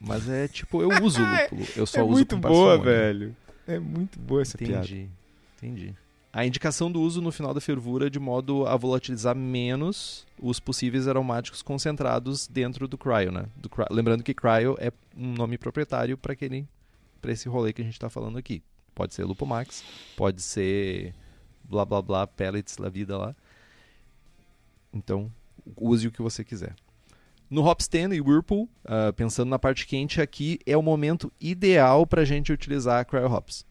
[0.01, 3.35] Mas é tipo, eu uso lúpulo, eu só é uso muito boa, velho.
[3.67, 4.95] É muito boa essa Entendi.
[4.95, 5.11] piada.
[5.57, 5.95] Entendi.
[6.33, 11.09] A indicação do uso no final da fervura de modo a volatilizar menos os possíveis
[11.09, 13.47] aromáticos concentrados dentro do cryo, né?
[13.57, 13.89] Do cryo.
[13.91, 16.65] Lembrando que cryo é um nome proprietário para aquele
[17.21, 18.63] para esse rolê que a gente está falando aqui.
[18.95, 19.83] Pode ser Lupomax,
[20.17, 21.13] pode ser
[21.65, 23.35] blá blá blá pellets da vida lá.
[24.93, 25.31] Então,
[25.77, 26.75] use o que você quiser.
[27.51, 32.23] No Hopstand e Whirlpool, uh, pensando na parte quente aqui, é o momento ideal para
[32.23, 33.67] a gente utilizar cryo hops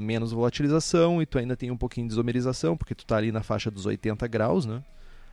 [0.00, 3.42] menos volatilização e tu ainda tem um pouquinho de isomerização, porque tu está ali na
[3.42, 4.82] faixa dos 80 graus, né?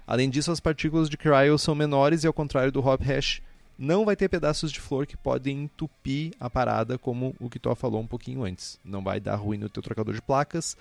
[0.05, 3.41] Além disso, as partículas de cryo são menores e ao contrário do hop hash,
[3.77, 7.73] não vai ter pedaços de flor que podem entupir a parada, como o que tu
[7.75, 8.79] falou um pouquinho antes.
[8.83, 10.75] Não vai dar ruim no teu trocador de placas.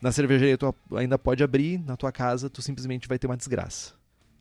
[0.00, 3.94] Na cervejaria tu ainda pode abrir, na tua casa tu simplesmente vai ter uma desgraça.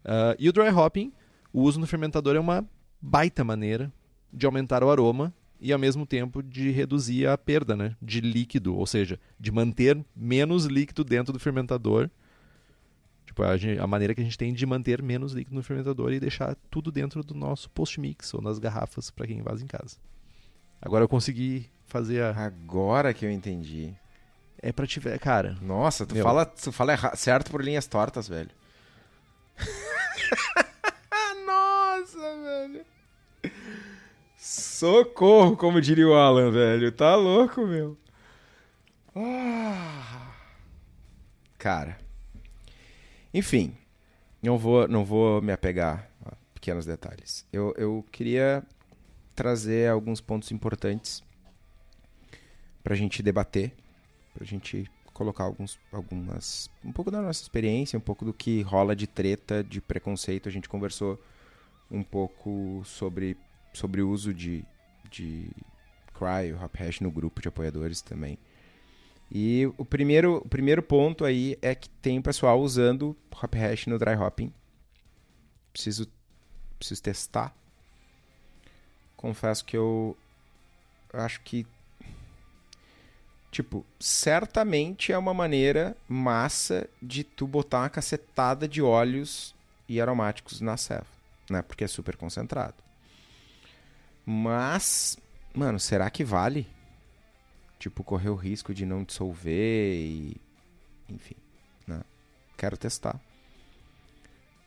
[0.06, 1.12] Uh, e o dry hopping,
[1.52, 2.66] o uso no fermentador é uma
[3.02, 3.92] baita maneira
[4.32, 8.76] de aumentar o aroma e ao mesmo tempo de reduzir a perda né, de líquido,
[8.76, 12.10] ou seja, de manter menos líquido dentro do fermentador.
[13.26, 16.14] Tipo, a, gente, a, maneira que a gente tem de manter menos líquido no fermentador
[16.14, 19.98] e deixar tudo dentro do nosso post-mix ou nas garrafas para quem vaza em casa.
[20.82, 22.46] Agora eu consegui fazer a.
[22.46, 23.94] Agora que eu entendi.
[24.62, 25.18] É pra tiver.
[25.20, 25.58] Cara.
[25.62, 26.24] Nossa, tu meu...
[26.24, 28.50] fala, tu fala certo por linhas tortas, velho.
[31.46, 32.86] Nossa, velho.
[34.38, 36.92] Socorro, como diria o Alan, velho.
[36.92, 37.98] Tá louco, meu.
[39.16, 40.32] Ah.
[41.58, 41.98] Cara.
[43.34, 43.76] Enfim,
[44.42, 47.46] não vou, não vou me apegar a pequenos detalhes.
[47.52, 48.64] Eu, eu queria
[49.36, 51.24] trazer alguns pontos importantes
[52.84, 53.74] pra gente debater,
[54.38, 58.96] pra gente colocar alguns, algumas, um pouco da nossa experiência, um pouco do que rola
[58.96, 60.48] de treta, de preconceito.
[60.48, 61.20] A gente conversou
[61.90, 63.36] um pouco sobre
[63.74, 64.66] sobre o uso de,
[65.10, 65.50] de
[66.14, 68.38] Cry, Hop Hash no grupo de apoiadores também.
[69.32, 73.86] E o primeiro, o primeiro ponto aí é que tem o pessoal usando Hop Hash
[73.88, 74.52] no Dry Hopping.
[75.72, 76.08] Preciso,
[76.80, 77.56] preciso testar.
[79.16, 80.18] Confesso que eu
[81.14, 81.68] acho que
[83.52, 89.56] tipo, certamente é uma maneira massa de tu botar uma cacetada de óleos
[89.88, 91.08] e aromáticos na ceva,
[91.50, 91.62] né?
[91.62, 92.76] Porque é super concentrado.
[94.26, 95.18] Mas,
[95.54, 96.68] mano, será que vale?
[97.80, 100.38] Tipo, correr o risco de não dissolver e
[101.08, 101.36] enfim,
[101.88, 102.02] né?
[102.58, 103.20] Quero testar.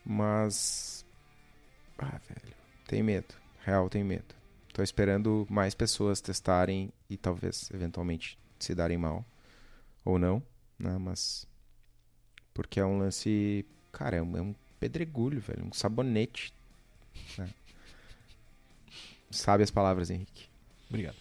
[0.04, 1.04] Mas
[2.02, 2.56] ah, velho,
[2.86, 3.34] tenho medo.
[3.62, 4.34] Real, tenho medo.
[4.72, 9.24] Tô esperando mais pessoas testarem e talvez eventualmente se darem mal
[10.04, 10.42] ou não,
[10.78, 10.96] né?
[10.98, 11.46] Mas
[12.54, 16.52] porque é um lance, cara, é um, é um pedregulho, velho, um sabonete.
[17.38, 17.48] Né?
[19.30, 20.48] Sabe as palavras, Henrique?
[20.88, 21.16] Obrigado.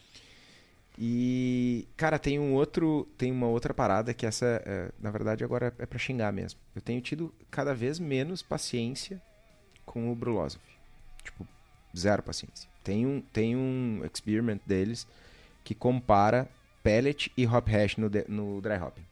[0.98, 5.74] E, cara, tem um outro, tem uma outra parada que essa, é, na verdade, agora
[5.80, 6.60] é para xingar mesmo.
[6.76, 9.22] Eu tenho tido cada vez menos paciência
[9.86, 10.62] com o Brulosov.
[11.24, 11.48] Tipo,
[11.98, 12.70] zero paciência.
[12.84, 15.08] Tem um, tem um experiment deles
[15.64, 16.50] que compara
[16.84, 19.06] pellet e hop hash no, no dry hopping.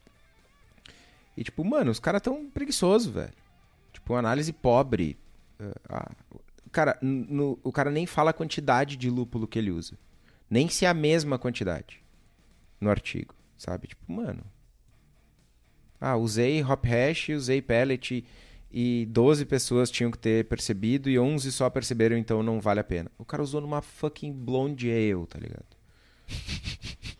[1.36, 3.32] E tipo, mano, os caras tão preguiçosos, velho.
[3.92, 5.16] Tipo, análise pobre.
[5.60, 6.10] Uh, ah,
[6.72, 9.96] cara, no, o cara nem fala a quantidade de lúpulo que ele usa.
[10.50, 12.02] Nem se é a mesma quantidade
[12.80, 13.88] no artigo, sabe?
[13.88, 14.42] Tipo, mano.
[16.00, 18.24] Ah, usei hop hash, usei pellet
[18.70, 22.84] e 12 pessoas tinham que ter percebido e 11 só perceberam, então não vale a
[22.84, 23.10] pena.
[23.18, 25.66] O cara usou numa fucking blonde ale, tá ligado?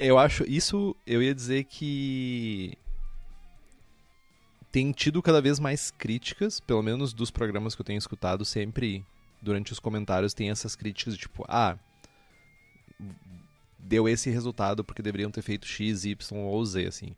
[0.00, 2.72] Eu acho isso, eu ia dizer que
[4.72, 9.04] tem tido cada vez mais críticas, pelo menos dos programas que eu tenho escutado sempre
[9.42, 11.76] durante os comentários tem essas críticas de tipo, ah,
[13.78, 17.14] deu esse resultado porque deveriam ter feito X, Y ou Z, assim.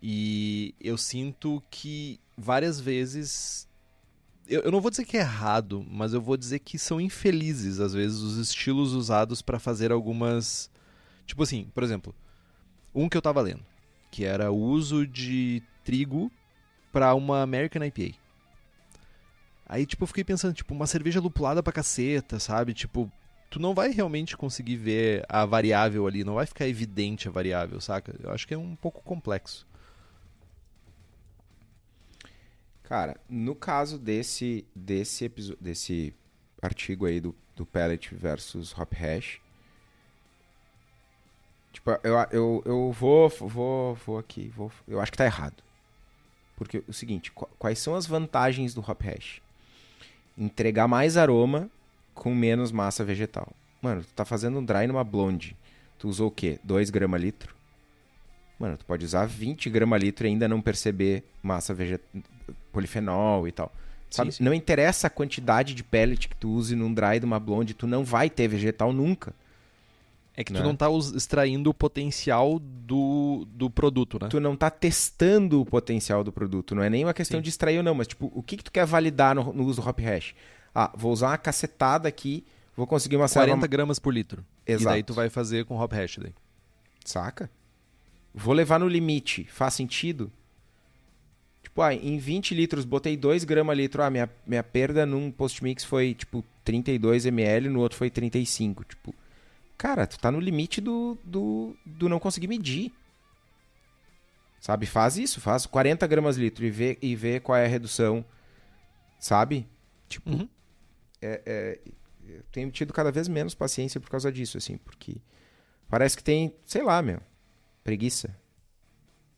[0.00, 3.66] E eu sinto que várias vezes.
[4.46, 7.80] Eu, eu não vou dizer que é errado, mas eu vou dizer que são infelizes,
[7.80, 10.70] às vezes, os estilos usados para fazer algumas
[11.28, 12.14] Tipo assim, por exemplo,
[12.94, 13.64] um que eu tava lendo,
[14.10, 16.32] que era o uso de trigo
[16.90, 18.16] para uma American IPA.
[19.66, 22.72] Aí, tipo, eu fiquei pensando, tipo, uma cerveja lupulada pra caceta, sabe?
[22.72, 23.12] Tipo,
[23.50, 27.78] tu não vai realmente conseguir ver a variável ali, não vai ficar evidente a variável,
[27.78, 28.16] saca?
[28.22, 29.66] Eu acho que é um pouco complexo.
[32.82, 36.14] Cara, no caso desse desse episódio, desse
[36.62, 39.42] artigo aí do, do pellet versus hop hash,
[41.72, 45.62] Tipo, eu, eu, eu vou, vou, vou aqui, vou, eu acho que tá errado.
[46.56, 49.40] Porque o seguinte, quais são as vantagens do hop hash?
[50.36, 51.70] Entregar mais aroma
[52.14, 53.48] com menos massa vegetal.
[53.80, 55.56] Mano, tu tá fazendo um dry numa blonde.
[55.98, 56.58] Tu usou o quê?
[56.64, 57.54] 2 grama litro?
[58.58, 62.08] Mano, tu pode usar 20 grama litro e ainda não perceber massa vegetal,
[62.72, 63.72] polifenol e tal.
[64.10, 64.32] Sabe?
[64.32, 64.44] Sim, sim.
[64.44, 67.86] Não interessa a quantidade de pellet que tu use num dry de uma blonde, tu
[67.86, 69.32] não vai ter vegetal nunca.
[70.38, 70.64] É que tu né?
[70.64, 70.86] não tá
[71.16, 74.28] extraindo o potencial do, do produto, né?
[74.28, 76.76] Tu não tá testando o potencial do produto.
[76.76, 77.42] Não é nem uma questão Sim.
[77.42, 79.82] de extrair ou não, mas tipo, o que, que tu quer validar no, no uso
[79.82, 80.36] do hop hash?
[80.72, 84.44] Ah, vou usar uma cacetada aqui, vou conseguir uma 40 gramas por litro.
[84.64, 84.82] Exato.
[84.82, 86.32] E daí tu vai fazer com hop hash daí.
[87.04, 87.50] Saca?
[88.32, 89.42] Vou levar no limite.
[89.50, 90.30] Faz sentido?
[91.64, 94.04] Tipo, ah, em 20 litros botei 2 gramas litro.
[94.04, 98.84] Ah, minha, minha perda num post-mix foi, tipo, 32 ml, no outro foi 35.
[98.84, 99.12] Tipo,
[99.78, 102.92] cara, tu tá no limite do, do, do não conseguir medir.
[104.60, 104.86] Sabe?
[104.86, 108.24] Faz isso, faz 40 gramas litro e vê, e vê qual é a redução.
[109.20, 109.66] Sabe?
[110.08, 110.48] Tipo, uhum.
[111.22, 111.80] é, é,
[112.26, 115.16] eu tenho tido cada vez menos paciência por causa disso, assim, porque
[115.88, 117.20] parece que tem, sei lá, meu,
[117.84, 118.36] preguiça.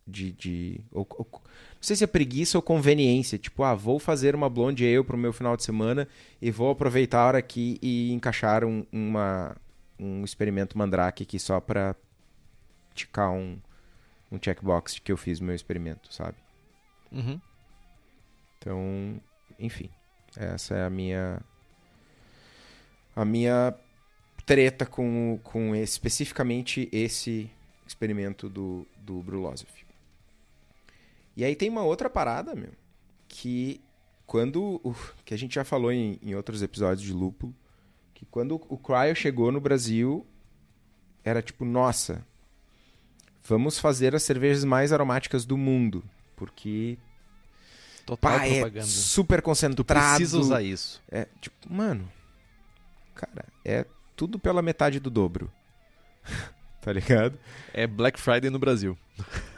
[0.06, 0.32] De.
[0.32, 3.38] de ou, ou, não sei se é preguiça ou conveniência.
[3.38, 6.08] Tipo, ah, vou fazer uma blonde ale pro meu final de semana
[6.42, 9.56] e vou aproveitar a hora aqui e encaixar um, uma,
[10.00, 11.94] um experimento Mandrake aqui só para
[12.94, 13.58] ticar um,
[14.32, 16.36] um checkbox que eu fiz meu experimento, sabe?
[17.12, 17.40] Uhum.
[18.58, 19.20] Então,
[19.58, 19.90] enfim,
[20.36, 21.40] essa é a minha
[23.14, 23.74] a minha
[24.46, 27.50] treta com, com esse, especificamente esse
[27.86, 29.68] experimento do, do Brulosov.
[31.36, 32.72] E aí tem uma outra parada, meu,
[33.28, 33.80] que
[34.26, 34.80] quando
[35.24, 37.54] que a gente já falou em, em outros episódios de lúpulo,
[38.20, 40.26] que quando o Cryo chegou no Brasil,
[41.24, 42.22] era tipo, nossa,
[43.42, 46.04] vamos fazer as cervejas mais aromáticas do mundo,
[46.36, 46.98] porque
[48.04, 49.76] Total pá, é super concentrado.
[49.76, 51.02] Tu precisa usar isso.
[51.10, 52.12] É, tipo, mano,
[53.14, 55.50] cara, é tudo pela metade do dobro.
[56.82, 57.38] tá ligado?
[57.72, 58.98] É Black Friday no Brasil.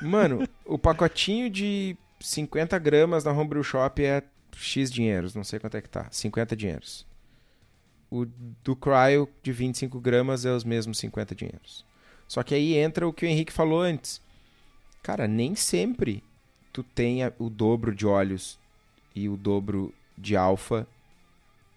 [0.01, 4.23] Mano, o pacotinho de 50 gramas na Homebrew Shop é
[4.55, 6.07] X dinheiros, não sei quanto é que tá.
[6.13, 7.11] 50 dinheiros.
[8.13, 8.27] O
[8.63, 11.83] do cryo de 25 gramas é os mesmos 50 dinheiros.
[12.29, 14.21] Só que aí entra o que o Henrique falou antes.
[15.03, 16.23] Cara, nem sempre
[16.75, 18.61] tu tenha o dobro de óleos
[19.15, 20.87] e o dobro de alfa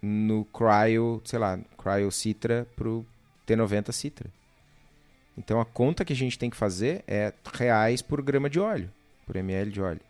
[0.01, 3.05] no cryo, sei lá, cryo citra pro
[3.47, 4.29] T90 citra.
[5.37, 8.91] Então a conta que a gente tem que fazer é reais por grama de óleo,
[9.25, 10.01] por ml de óleo.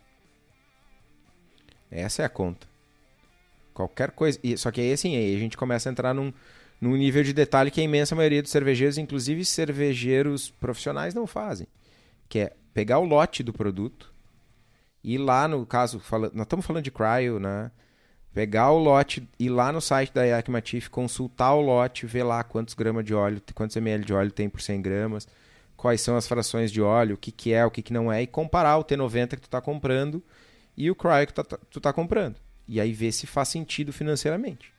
[1.92, 2.75] Essa é a conta.
[3.76, 4.40] Qualquer coisa.
[4.56, 6.32] Só que aí assim, aí a gente começa a entrar num,
[6.80, 11.68] num nível de detalhe que a imensa maioria dos cervejeiros, inclusive cervejeiros profissionais, não fazem.
[12.30, 14.14] Que é pegar o lote do produto
[15.04, 17.70] e lá no caso, fala, nós estamos falando de cryo, né?
[18.34, 22.74] Pegar o lote, ir lá no site da Yakmatif, consultar o lote, ver lá quantos
[22.74, 25.28] gramas de óleo, quantos ml de óleo tem por 100 gramas,
[25.76, 28.22] quais são as frações de óleo, o que, que é, o que, que não é,
[28.22, 30.24] e comparar o T90 que tu está comprando
[30.78, 32.38] e o Cryo que tu está tá comprando.
[32.68, 34.74] E aí ver se faz sentido financeiramente.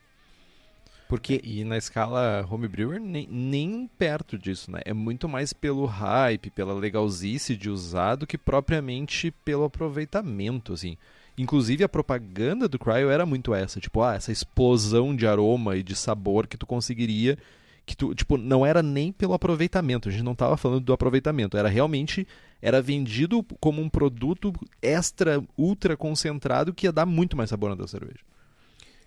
[1.09, 1.41] Porque...
[1.45, 4.80] E na escala homebrewer, nem, nem perto disso, né?
[4.84, 10.97] É muito mais pelo hype, pela legalzice de usar do que propriamente pelo aproveitamento, assim.
[11.39, 15.82] Inclusive a propaganda do Cryo era muito essa, tipo, ah, essa explosão de aroma e
[15.82, 17.37] de sabor que tu conseguiria,
[17.84, 21.57] que tu, tipo, não era nem pelo aproveitamento, a gente não estava falando do aproveitamento,
[21.57, 22.26] era realmente
[22.61, 27.77] era vendido como um produto extra ultra concentrado que ia dar muito mais sabor na
[27.77, 28.21] tua cerveja.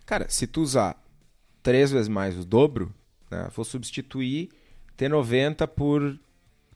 [0.05, 1.01] Cara, se tu usar
[1.61, 2.93] três vezes mais o dobro,
[3.29, 4.49] né, for substituir
[4.97, 6.19] T90 por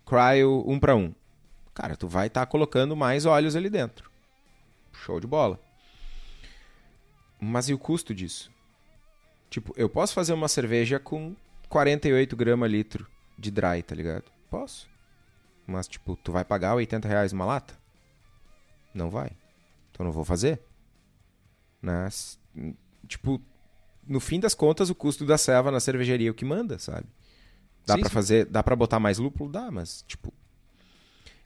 [0.05, 1.13] Cryo 1 para 1.
[1.74, 4.09] Cara, tu vai estar tá colocando mais óleos ali dentro.
[4.91, 5.59] Show de bola.
[7.39, 8.51] Mas e o custo disso?
[9.49, 11.36] Tipo, eu posso fazer uma cerveja com
[11.69, 13.07] 48 gramas litro
[13.38, 14.26] de dry, tá ligado?
[14.49, 14.92] Posso.
[15.66, 17.78] Mas, tipo, tu vai pagar 80 reais uma lata?
[18.93, 19.32] Não vai.
[19.91, 20.61] Então não vou fazer.
[21.82, 22.39] Mas,
[23.07, 23.41] tipo,
[24.07, 27.07] no fim das contas, o custo da serva na cervejaria é o que manda, sabe?
[27.86, 30.34] Dá para fazer, dá para botar mais lúpulo, dá, mas tipo,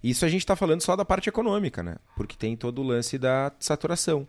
[0.03, 1.97] isso a gente está falando só da parte econômica, né?
[2.15, 4.27] Porque tem todo o lance da saturação,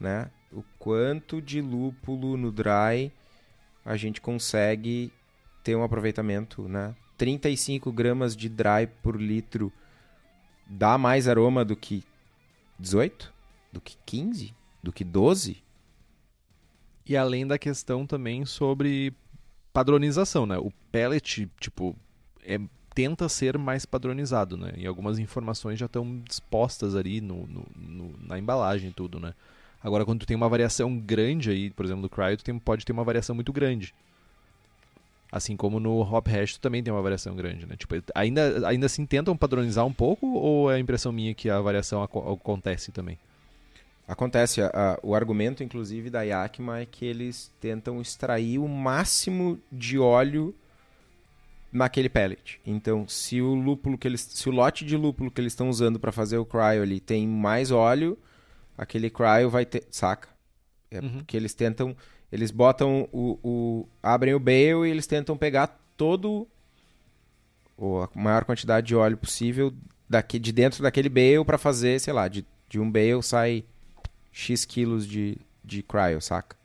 [0.00, 0.30] né?
[0.52, 3.12] O quanto de lúpulo no dry
[3.84, 5.12] a gente consegue
[5.62, 6.94] ter um aproveitamento, né?
[7.18, 9.72] 35 gramas de dry por litro
[10.66, 12.04] dá mais aroma do que
[12.78, 13.34] 18?
[13.72, 14.54] Do que 15?
[14.82, 15.62] Do que 12?
[17.04, 19.12] E além da questão também sobre
[19.72, 20.56] padronização, né?
[20.58, 21.96] O pellet, tipo,
[22.42, 22.60] é
[22.94, 24.72] tenta ser mais padronizado, né?
[24.76, 29.34] E algumas informações já estão dispostas ali no, no, no, na embalagem e tudo, né?
[29.80, 32.84] Agora, quando tu tem uma variação grande aí, por exemplo, do Cryo, tu tem, pode
[32.84, 33.94] ter uma variação muito grande.
[35.30, 37.76] Assim como no Hop Hash também tem uma variação grande, né?
[37.76, 41.60] Tipo, ainda, ainda assim tentam padronizar um pouco ou é a impressão minha que a
[41.60, 43.18] variação ac acontece também?
[44.06, 44.62] Acontece.
[44.62, 50.54] A, o argumento, inclusive, da Yakima é que eles tentam extrair o máximo de óleo
[51.70, 52.58] naquele pellet.
[52.64, 56.00] Então, se o lúpulo que eles, se o lote de lúpulo que eles estão usando
[56.00, 58.18] para fazer o cryo ali tem mais óleo,
[58.76, 60.28] aquele cryo vai ter, saca?
[60.90, 61.18] É uhum.
[61.18, 61.94] porque eles tentam,
[62.30, 66.46] eles botam o, o abrem o bale e eles tentam pegar todo
[67.76, 69.72] ou a maior quantidade de óleo possível
[70.08, 73.64] daqui de dentro daquele bale para fazer, sei lá, de, de um bale sai
[74.32, 76.56] x quilos de, de cryo, saca?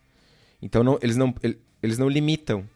[0.61, 1.33] Então não, eles não
[1.81, 2.67] eles não limitam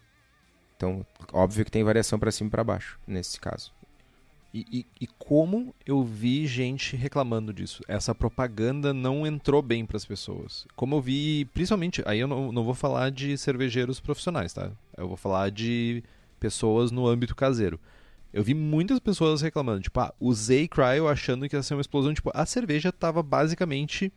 [0.78, 3.72] então, óbvio que tem variação para cima e para baixo, nesse caso.
[4.52, 7.82] E, e, e, como eu vi gente reclamando disso.
[7.86, 10.66] Essa propaganda não entrou bem para as pessoas.
[10.74, 14.70] Como eu vi, principalmente, aí eu não, não vou falar de cervejeiros profissionais, tá?
[14.96, 16.02] Eu vou falar de
[16.40, 17.78] pessoas no âmbito caseiro.
[18.32, 22.14] Eu vi muitas pessoas reclamando, tipo, ah, usei Cryo achando que ia ser uma explosão.
[22.14, 24.12] Tipo, a cerveja tava basicamente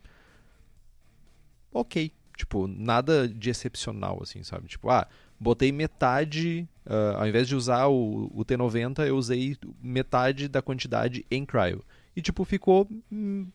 [1.72, 2.12] ok.
[2.36, 4.66] Tipo, nada de excepcional, assim, sabe?
[4.68, 5.06] Tipo, ah,
[5.42, 11.26] botei metade, uh, ao invés de usar o, o, T90, eu usei metade da quantidade
[11.28, 11.82] em cryo.
[12.14, 13.48] E, tipo, ficou hum,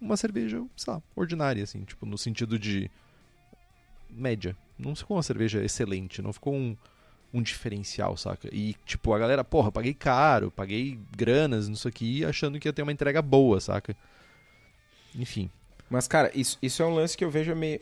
[0.00, 2.90] uma cerveja, sei lá, ordinária, assim, tipo, no sentido de
[4.08, 4.56] média.
[4.78, 6.74] Não ficou uma cerveja excelente, não ficou um,
[7.34, 8.48] um diferencial, saca?
[8.50, 12.82] E, tipo, a galera, porra, paguei caro, paguei granas nisso aqui, achando que ia ter
[12.82, 13.94] uma entrega boa, saca?
[15.14, 15.50] Enfim.
[15.90, 17.80] Mas, cara, isso, isso é um lance que eu vejo meio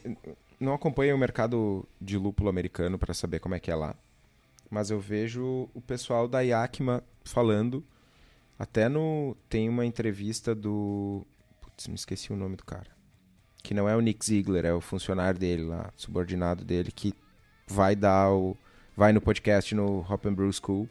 [0.64, 3.94] não acompanho o mercado de lúpulo americano para saber como é que é lá.
[4.70, 7.84] Mas eu vejo o pessoal da Yakima falando.
[8.58, 9.36] Até no.
[9.48, 11.26] Tem uma entrevista do.
[11.60, 12.90] Putz, me esqueci o nome do cara.
[13.62, 17.14] Que não é o Nick Ziegler, é o funcionário dele lá, subordinado dele, que
[17.66, 18.56] vai dar o.
[18.96, 20.88] Vai no podcast no Hop and Brew School.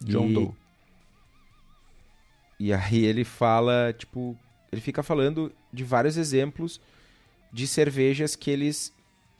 [0.00, 0.54] John e, Doe.
[2.58, 4.36] E aí ele fala, tipo.
[4.72, 6.80] Ele fica falando de vários exemplos
[7.56, 8.92] de cervejas que eles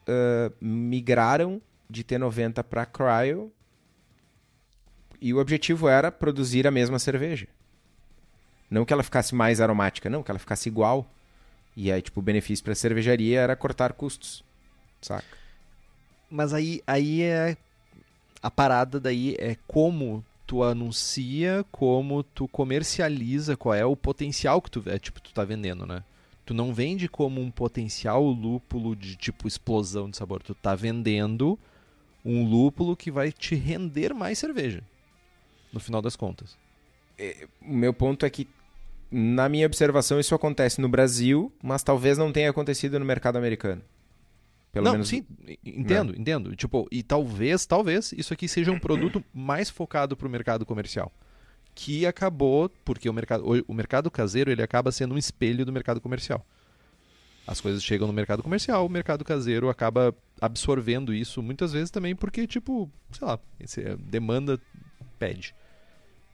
[0.08, 3.52] uh, migraram de T90 para cryo
[5.20, 7.46] e o objetivo era produzir a mesma cerveja.
[8.70, 11.06] Não que ela ficasse mais aromática, não, que ela ficasse igual.
[11.76, 14.42] E aí, tipo, o benefício para a cervejaria era cortar custos.
[15.02, 15.36] Saca?
[16.30, 17.54] Mas aí, aí é.
[18.42, 24.70] A parada daí é como tu anuncia, como tu comercializa, qual é o potencial que
[24.70, 26.02] tu, é, tipo, tu tá vendendo, né?
[26.46, 30.40] Tu não vende como um potencial lúpulo de tipo explosão de sabor.
[30.42, 31.58] Tu tá vendendo
[32.24, 34.80] um lúpulo que vai te render mais cerveja.
[35.72, 36.56] No final das contas.
[37.18, 38.48] É, o meu ponto é que,
[39.10, 43.82] na minha observação, isso acontece no Brasil, mas talvez não tenha acontecido no mercado americano.
[44.72, 45.08] Pelo não, menos...
[45.08, 45.24] sim,
[45.64, 46.20] entendo, não.
[46.20, 46.54] entendo.
[46.54, 51.10] Tipo, e talvez, talvez, isso aqui seja um produto mais focado para o mercado comercial.
[51.76, 56.00] Que acabou, porque o mercado, o mercado caseiro ele acaba sendo um espelho do mercado
[56.00, 56.44] comercial.
[57.46, 62.16] As coisas chegam no mercado comercial, o mercado caseiro acaba absorvendo isso muitas vezes também
[62.16, 63.38] porque, tipo, sei lá,
[64.00, 64.58] demanda
[65.18, 65.54] pede.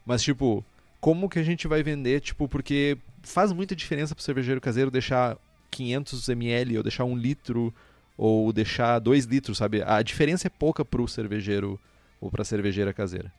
[0.05, 0.65] Mas, tipo,
[0.99, 4.89] como que a gente vai vender, tipo, porque faz muita diferença para o cervejeiro caseiro
[4.89, 5.37] deixar
[5.69, 7.73] 500 ml ou deixar um litro
[8.17, 9.83] ou deixar 2 litros, sabe?
[9.83, 11.79] A diferença é pouca para o cervejeiro
[12.19, 13.31] ou para a cervejeira caseira.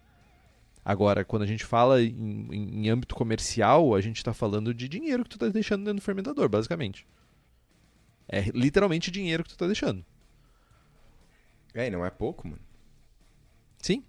[0.85, 5.23] Agora, quando a gente fala em, em, âmbito comercial, a gente está falando de dinheiro
[5.24, 7.06] que tu está deixando dentro do fermentador, basicamente.
[8.28, 10.05] É literalmente dinheiro que tu está deixando.
[11.73, 12.61] É, e não é pouco, mano.
[13.78, 14.05] Sim.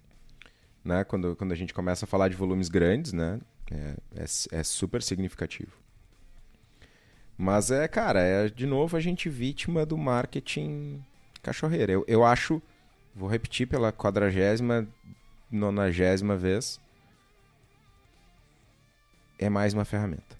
[0.84, 1.02] Né?
[1.04, 3.40] Quando, quando a gente começa a falar de volumes grandes, né?
[3.70, 5.72] É, é, é super significativo.
[7.36, 11.02] Mas é, cara, é de novo a gente vítima do marketing
[11.42, 11.92] cachorreiro.
[11.92, 12.62] Eu, eu acho,
[13.14, 14.86] vou repetir pela quadragésima,
[15.50, 16.80] nonagésima vez,
[19.38, 20.36] é mais uma ferramenta.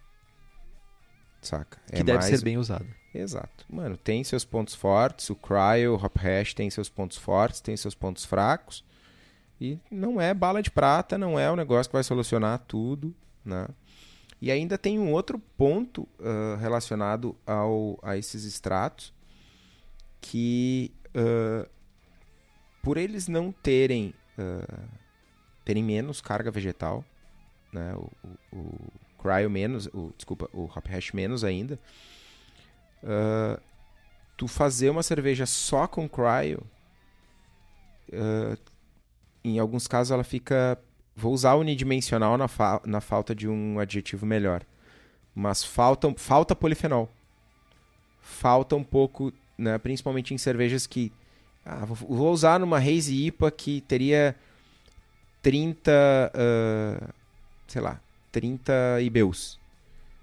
[1.41, 1.79] Saca?
[1.89, 2.87] Que é deve ser bem usada.
[3.15, 3.65] Exato.
[3.69, 7.77] Mano, tem seus pontos fortes, o Cryo, o Hop Hash tem seus pontos fortes, tem
[7.77, 8.85] seus pontos fracos.
[9.61, 13.15] E não é bala de prata, não é o negócio que vai solucionar tudo,
[13.45, 13.67] né?
[14.41, 19.15] E ainda tem um outro ponto uh, relacionado ao, a esses extratos
[20.21, 21.67] que uh,
[22.83, 24.89] por eles não terem uh,
[25.65, 27.05] terem menos carga vegetal,
[27.73, 27.95] né?
[27.95, 28.11] o,
[28.53, 31.79] o, o cryo menos, o, desculpa, o hop hash menos ainda,
[34.37, 36.63] tu fazer uma cerveja só com cryo,
[39.45, 40.79] em alguns casos ela fica
[41.19, 44.63] Vou usar unidimensional na, fa na falta de um adjetivo melhor.
[45.35, 47.09] Mas falta, falta polifenol.
[48.21, 51.11] Falta um pouco, né, principalmente em cervejas que.
[51.69, 54.37] Ah, vou usar numa Haze IPA que teria
[55.43, 55.91] 30.
[56.33, 57.13] Uh,
[57.67, 58.73] sei lá, 30
[59.03, 59.59] IBUs.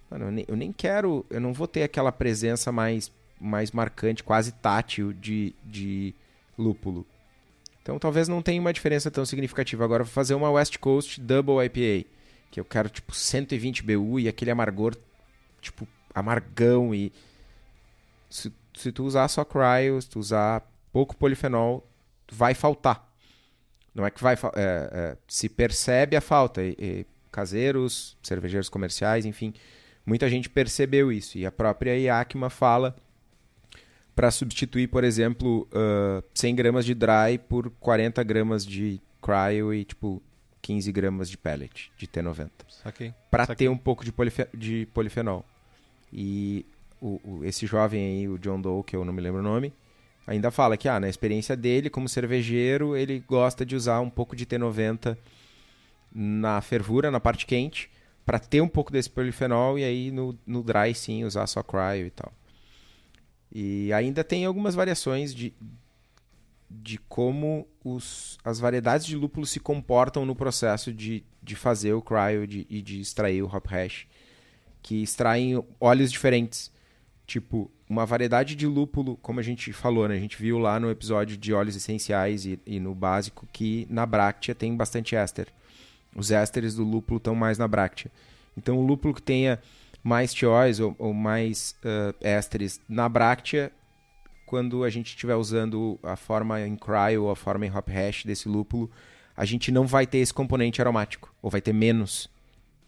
[0.09, 1.25] Mano, eu nem, eu nem quero.
[1.29, 3.11] Eu não vou ter aquela presença mais,
[3.41, 6.15] mais marcante, quase tátil de, de
[6.57, 7.05] lúpulo.
[7.81, 9.83] Então talvez não tenha uma diferença tão significativa.
[9.83, 12.07] Agora vou fazer uma West Coast Double IPA,
[12.49, 14.95] que eu quero tipo 120 BU e aquele amargor
[15.59, 17.11] tipo amargão e
[18.29, 20.61] se, se tu usar só cryo, se tu usar
[20.93, 21.85] pouco polifenol,
[22.31, 23.11] vai faltar.
[23.93, 26.63] Não é que vai é, é, se percebe a falta.
[26.63, 29.53] E, e caseiros, cervejeiros comerciais, enfim,
[30.05, 31.37] muita gente percebeu isso.
[31.37, 32.95] E a própria Iacma fala
[34.15, 39.83] para substituir, por exemplo, uh, 100 gramas de dry por 40 gramas de cryo e
[39.83, 40.21] tipo
[40.61, 42.51] 15 gramas de pellet de T90.
[43.31, 45.43] Para ter um pouco de, polife de polifenol.
[46.11, 46.65] E
[47.01, 49.73] o, o, esse jovem aí, o John Doe, que eu não me lembro o nome,
[50.25, 54.35] ainda fala que ah, na experiência dele como cervejeiro, ele gosta de usar um pouco
[54.35, 55.17] de T90
[56.13, 57.89] na fervura, na parte quente,
[58.25, 62.07] para ter um pouco desse polifenol e aí no, no dry sim usar só cryo
[62.07, 62.31] e tal.
[63.51, 65.53] E ainda tem algumas variações de,
[66.69, 72.01] de como os, as variedades de lúpulo se comportam no processo de, de fazer o
[72.01, 74.07] cryo de, e de extrair o hop hash,
[74.81, 76.72] que extraem óleos diferentes.
[77.25, 80.15] Tipo, uma variedade de lúpulo, como a gente falou, né?
[80.15, 84.05] a gente viu lá no episódio de óleos essenciais e, e no básico que na
[84.05, 85.47] bráctea tem bastante éster.
[86.15, 88.11] Os ésteres do lúpulo estão mais na bráctea.
[88.57, 89.59] Então, o lúpulo que tenha
[90.03, 93.71] mais tióis ou, ou mais uh, ésteres na bráctea
[94.45, 98.23] quando a gente estiver usando a forma em cryo ou a forma em hop hash
[98.23, 98.91] desse lúpulo,
[99.35, 102.29] a gente não vai ter esse componente aromático, ou vai ter menos.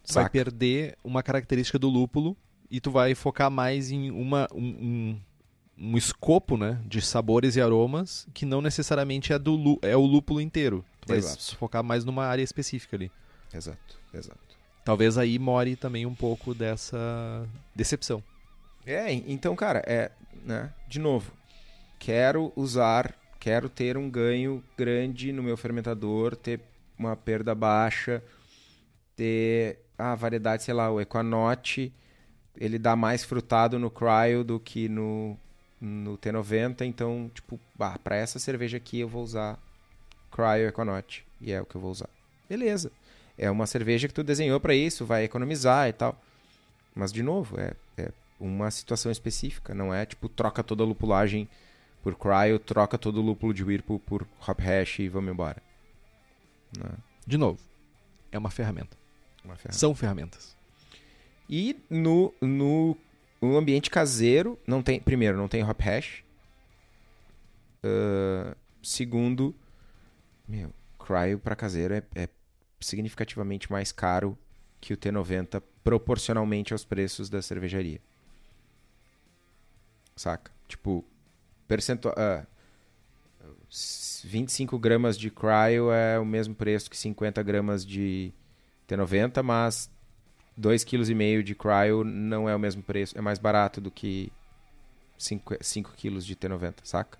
[0.04, 0.22] Saca?
[0.22, 2.38] Vai perder uma característica do lúpulo
[2.76, 4.66] e tu vai focar mais em uma, um,
[5.78, 10.02] um, um escopo né, de sabores e aromas que não necessariamente é, do, é o
[10.02, 10.84] lúpulo inteiro.
[11.00, 11.56] Tu vai exato.
[11.56, 13.10] focar mais numa área específica ali.
[13.54, 14.58] Exato, exato.
[14.84, 18.22] Talvez aí more também um pouco dessa decepção.
[18.86, 20.12] É, então, cara, é,
[20.44, 21.32] né, de novo,
[21.98, 26.60] quero usar, quero ter um ganho grande no meu fermentador, ter
[27.00, 28.22] uma perda baixa,
[29.16, 31.94] ter a variedade, sei lá, o Equanote,
[32.58, 35.38] ele dá mais frutado no Cryo do que no,
[35.80, 37.60] no T90, então, tipo,
[38.04, 39.60] para essa cerveja aqui eu vou usar
[40.32, 42.10] Cryo Equanote, e é o que eu vou usar.
[42.50, 42.92] Beleza.
[43.38, 46.20] É uma cerveja que tu desenhou para isso, vai economizar e tal.
[46.94, 51.48] Mas, de novo, é, é uma situação específica, não é tipo troca toda a lupulagem
[52.02, 55.62] por cryo, troca todo o lúpulo de Whirlpool por hop hash e vamos embora.
[56.78, 56.92] Não.
[57.26, 57.60] De novo,
[58.32, 58.96] é uma ferramenta.
[59.44, 59.80] Uma ferramenta.
[59.80, 60.55] São ferramentas.
[61.50, 62.98] E no, no,
[63.42, 66.24] no ambiente caseiro, não tem, primeiro, não tem hop hash.
[67.84, 69.54] Uh, segundo,
[70.48, 72.30] meu, cryo para caseiro é, é
[72.80, 74.38] significativamente mais caro
[74.82, 78.00] que o T90 proporcionalmente aos preços da cervejaria.
[80.16, 80.52] Saca?
[80.68, 81.06] Tipo,
[81.68, 82.16] percentual.
[82.18, 82.56] Uh,
[84.24, 88.34] 25 gramas de cryo é o mesmo preço que 50 gramas de
[88.88, 89.90] T90, mas
[90.60, 94.32] 2,5 kg de cryo não é o mesmo preço, é mais barato do que
[95.18, 97.20] 5, 5 kg de T90, saca?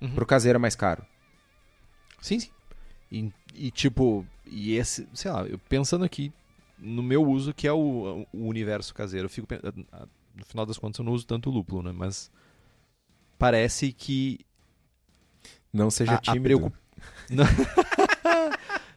[0.00, 0.14] Uhum.
[0.14, 1.04] Pro caseiro é mais caro.
[2.20, 2.50] Sim, sim.
[3.10, 6.32] E, e, tipo, e esse, sei lá, eu pensando aqui
[6.78, 9.46] no meu uso, que é o, o universo caseiro, eu fico
[10.34, 11.92] no final das contas eu não uso tanto lúpulo, né?
[11.92, 12.30] Mas
[13.38, 14.40] parece que
[15.72, 16.40] não seja a, tímido.
[16.40, 16.76] A preocup...
[17.30, 17.44] não,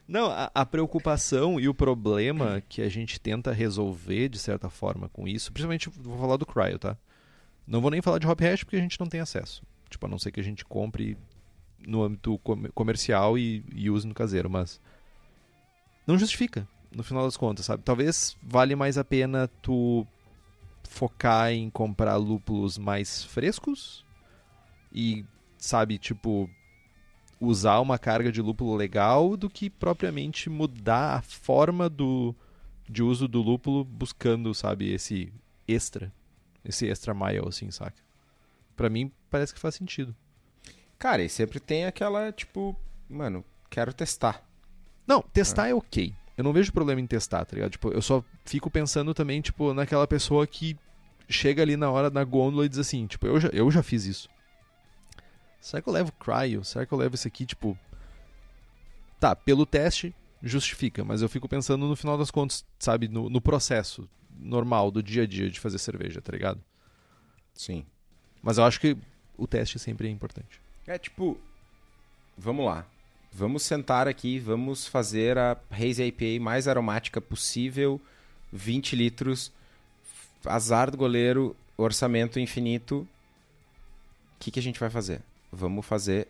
[0.08, 5.10] não a, a, preocupação e o problema que a gente tenta resolver de certa forma
[5.10, 6.98] com isso, principalmente vou falar do cryo, tá?
[7.68, 9.64] Não vou nem falar de hop hash porque a gente não tem acesso.
[9.90, 11.18] Tipo, a não ser que a gente compre
[11.88, 12.40] no âmbito
[12.74, 14.80] comercial e, e use no caseiro, mas
[16.06, 17.84] não justifica no final das contas, sabe?
[17.84, 20.06] Talvez vale mais a pena tu
[20.88, 24.06] focar em comprar lúpulos mais frescos
[24.94, 25.26] e,
[25.58, 26.50] sabe, tipo,
[27.40, 32.36] usar uma carga de lúpulo legal do que propriamente mudar a forma do,
[32.90, 35.32] de uso do lúpulo buscando, sabe, esse
[35.68, 36.12] extra,
[36.64, 38.02] esse extra mile, assim, saca?
[38.76, 40.16] Pra mim, parece que faz sentido.
[40.98, 42.76] Cara, e sempre tem aquela, tipo,
[43.10, 44.44] mano, quero testar.
[45.06, 45.70] Não, testar ah.
[45.70, 46.14] é ok.
[46.38, 47.72] Eu não vejo problema em testar, tá ligado?
[47.72, 50.78] Tipo, eu só fico pensando também, tipo, naquela pessoa que
[51.30, 54.06] chega ali na hora na gôndola e diz assim, tipo, eu já, eu já fiz
[54.06, 54.30] isso.
[55.66, 56.64] Será que eu levo cryo?
[56.64, 57.76] Será que eu levo esse aqui, tipo...
[59.20, 63.42] Tá, pelo teste, justifica, mas eu fico pensando no final das contas, sabe, no, no
[63.42, 66.64] processo normal do dia a dia de fazer cerveja, tá ligado?
[67.52, 67.84] Sim.
[68.44, 68.96] Mas eu acho que
[69.36, 70.62] o teste sempre é importante.
[70.86, 71.36] É tipo,
[72.38, 72.86] vamos lá.
[73.34, 78.00] Vamos sentar aqui, vamos fazer a Haze IPA mais aromática possível,
[78.54, 79.52] 20 litros,
[80.46, 82.98] azar do goleiro, orçamento infinito.
[82.98, 83.08] O
[84.40, 85.24] que, que a gente vai fazer?
[85.58, 86.28] Vamos fazer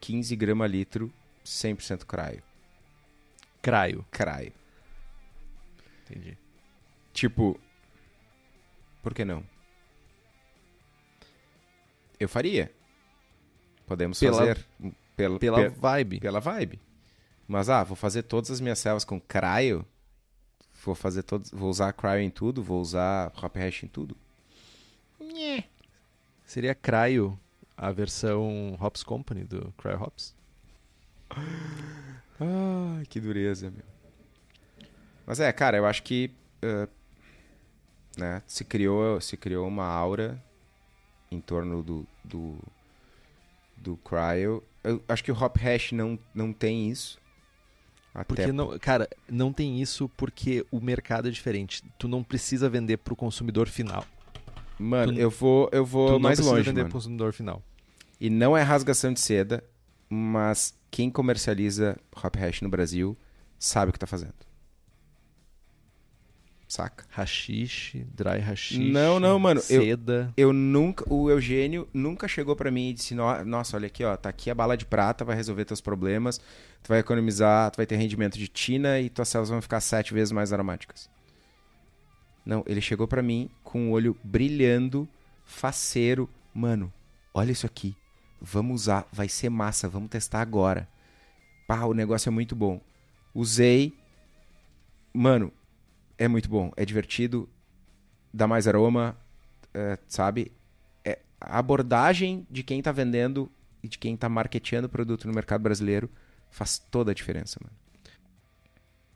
[0.00, 1.12] 15 grama litro,
[1.44, 2.42] 100% craio.
[3.62, 4.04] Craio.
[4.10, 4.52] Craio.
[6.02, 6.36] Entendi.
[7.12, 7.58] Tipo,
[9.00, 9.44] por que não?
[12.18, 12.74] Eu faria.
[13.86, 14.66] Podemos pela, fazer
[15.14, 16.18] pela, pela vibe.
[16.18, 16.80] Pela vibe.
[17.46, 19.86] Mas ah, vou fazer todas as minhas selvas com cryo.
[20.84, 24.16] Vou fazer todos, vou usar cryo em tudo, vou usar hop hash em tudo.
[25.20, 25.62] Nhê.
[26.44, 27.38] Seria cryo
[27.76, 30.34] a versão Hops Company do Cryo Hops?
[32.40, 33.84] Ah, que dureza, meu.
[35.24, 36.32] Mas é, cara, eu acho que
[36.64, 36.90] uh,
[38.18, 40.42] né, se criou se criou uma aura
[41.30, 42.58] em torno do, do
[43.76, 44.64] do Cryo.
[44.82, 47.20] Eu acho que o Hop Hash não, não tem isso.
[48.14, 51.82] Até porque não, cara, não tem isso porque o mercado é diferente.
[51.98, 54.04] Tu não precisa vender pro consumidor final.
[54.78, 56.92] Mano, tu, eu vou eu vou mais longe, vender mano.
[56.92, 57.62] consumidor final.
[58.20, 59.62] E não é rasgação de seda,
[60.08, 63.16] mas quem comercializa Hop Hash no Brasil
[63.58, 64.34] sabe o que tá fazendo
[66.74, 67.04] saca?
[67.08, 68.90] Rachixe, dry rachixe.
[68.90, 69.60] Não, não, mano.
[69.60, 70.32] Seda.
[70.36, 71.04] Eu, eu nunca.
[71.08, 74.54] O Eugênio nunca chegou para mim e disse: Nossa, olha aqui, ó, tá aqui a
[74.54, 76.38] bala de prata, vai resolver teus problemas,
[76.82, 80.12] tu vai economizar, tu vai ter rendimento de tina e tuas células vão ficar sete
[80.12, 81.08] vezes mais aromáticas.
[82.44, 85.08] Não, ele chegou para mim com o olho brilhando,
[85.44, 86.28] faceiro.
[86.52, 86.92] Mano,
[87.32, 87.96] olha isso aqui.
[88.40, 90.88] Vamos usar, vai ser massa, vamos testar agora.
[91.66, 92.80] Pá, o negócio é muito bom.
[93.34, 93.94] Usei.
[95.12, 95.52] Mano,
[96.18, 97.48] é muito bom, é divertido,
[98.32, 99.16] dá mais aroma,
[99.72, 100.52] é, sabe?
[101.04, 103.50] É, a abordagem de quem está vendendo
[103.82, 106.10] e de quem está marketeando o produto no mercado brasileiro
[106.50, 107.74] faz toda a diferença, mano.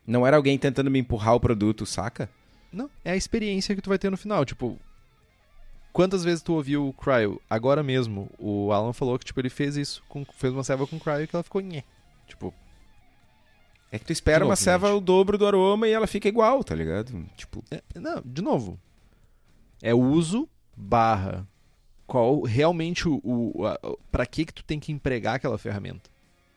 [0.05, 2.29] Não era alguém tentando me empurrar o produto, saca?
[2.71, 4.45] Não, é a experiência que tu vai ter no final.
[4.45, 4.77] Tipo,
[5.91, 7.41] Quantas vezes tu ouviu o Cryo?
[7.49, 10.99] Agora mesmo, o Alan falou que tipo, ele fez isso, com, fez uma ceva com
[10.99, 11.83] Cryo que ela ficou nhé.
[12.27, 12.53] Tipo,
[13.91, 14.97] É que tu espera uma novo, ceva gente.
[14.97, 17.25] o dobro do aroma e ela fica igual, tá ligado?
[17.35, 18.79] Tipo, é- não, de novo.
[19.81, 20.47] É uso
[20.77, 21.45] barra
[22.05, 26.07] qual realmente o, o a- o- pra que que tu tem que empregar aquela ferramenta.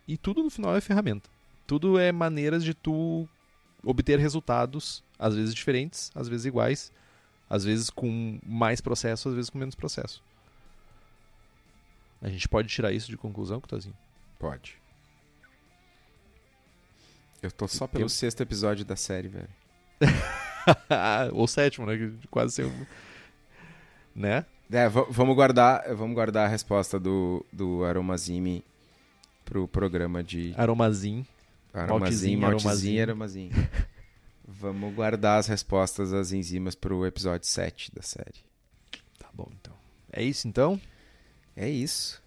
[0.07, 1.31] E tudo no final é ferramenta.
[1.67, 3.27] Tudo é maneiras de tu
[3.83, 6.93] obter resultados, às vezes diferentes, às vezes iguais,
[7.49, 10.23] às vezes com mais processo, às vezes com menos processo.
[12.21, 13.97] A gente pode tirar isso de conclusão, Cutazinho?
[14.39, 14.81] pode.
[17.43, 19.49] Eu tô só pelo Eu- sexto episódio da série, velho.
[21.35, 22.13] Ou sétimo, né?
[22.31, 22.87] Quase sempre.
[24.15, 24.45] Né?
[24.71, 28.65] É, va- vamos guardar, vamos guardar a resposta do, do Aromazine
[29.45, 31.27] pro programa de Aromazin.
[31.75, 33.53] Aromazine, maltezinho, maltezinho e Aromazine.
[34.53, 38.45] vamos guardar as respostas das enzimas pro episódio 7 da série.
[39.19, 39.75] Tá bom, então.
[40.13, 40.81] É isso, então?
[41.57, 42.23] É isso.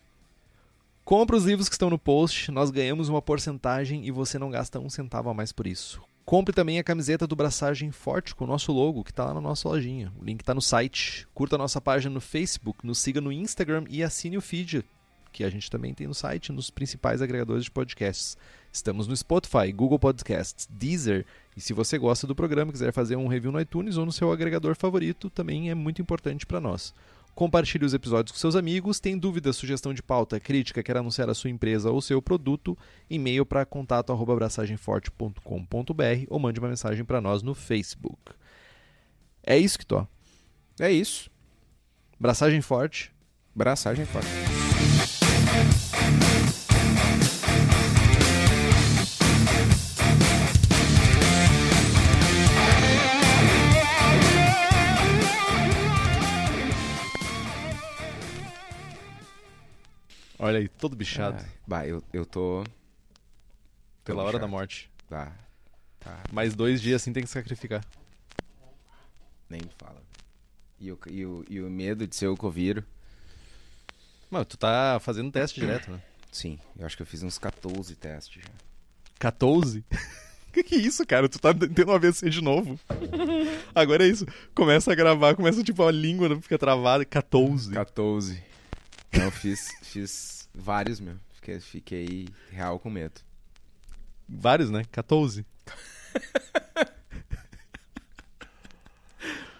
[1.04, 4.80] Compre os livros que estão no post, nós ganhamos uma porcentagem e você não gasta
[4.80, 6.02] um centavo a mais por isso.
[6.26, 9.42] Compre também a camiseta do Braçagem Forte com o nosso logo, que está lá na
[9.42, 10.12] nossa lojinha.
[10.20, 11.28] O link está no site.
[11.36, 14.84] Curta a nossa página no Facebook, nos siga no Instagram e assine o feed,
[15.32, 18.36] que a gente também tem no site, nos principais agregadores de podcasts.
[18.76, 21.26] Estamos no Spotify, Google Podcasts, Deezer,
[21.56, 24.12] e se você gosta do programa e quiser fazer um review no iTunes ou no
[24.12, 26.94] seu agregador favorito, também é muito importante para nós.
[27.34, 29.00] Compartilhe os episódios com seus amigos.
[29.00, 32.78] Tem dúvida, sugestão de pauta, crítica, quer anunciar a sua empresa ou seu produto?
[33.10, 38.34] E-mail para contato@abraçagemforte.com.br ou mande uma mensagem para nós no Facebook.
[39.42, 40.06] É isso que tô.
[40.78, 41.32] É isso.
[42.20, 43.10] Braçagem forte.
[43.56, 44.55] Braçagem forte.
[60.38, 61.42] Olha aí, todo bichado.
[61.42, 62.64] Ah, bah, eu, eu tô.
[62.64, 62.72] tô
[64.04, 64.52] pela hora da bichado.
[64.52, 64.92] morte.
[65.10, 65.34] Tá.
[66.00, 66.24] Tá.
[66.32, 67.84] Mais dois dias assim tem que sacrificar.
[69.50, 70.02] Nem me fala.
[70.80, 72.84] E o, e, o, e o medo de ser o Coviro.
[74.30, 76.02] Mano, tu tá fazendo teste direto, né?
[76.32, 78.50] Sim, eu acho que eu fiz uns 14 testes já.
[79.20, 79.86] 14?
[80.56, 81.28] que que é isso, cara?
[81.28, 82.80] Tu tá tendo um AVC de novo.
[83.76, 84.26] Agora é isso.
[84.54, 87.04] Começa a gravar, começa tipo a língua não fica travada.
[87.04, 87.74] 14.
[87.74, 88.42] 14.
[89.18, 91.20] Não, fiz, fiz vários mesmo.
[91.34, 93.22] Fiquei, fiquei real com medo.
[94.28, 94.84] Vários, né?
[94.92, 95.46] 14.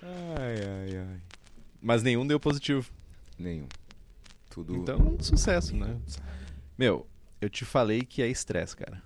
[0.02, 1.22] Ai, ai, ai.
[1.82, 2.92] Mas nenhum deu positivo.
[3.38, 3.68] Nenhum.
[4.50, 4.76] Tudo.
[4.76, 6.00] Então, sucesso, né?
[6.78, 7.08] Meu,
[7.42, 9.02] eu te falei que é estresse, cara.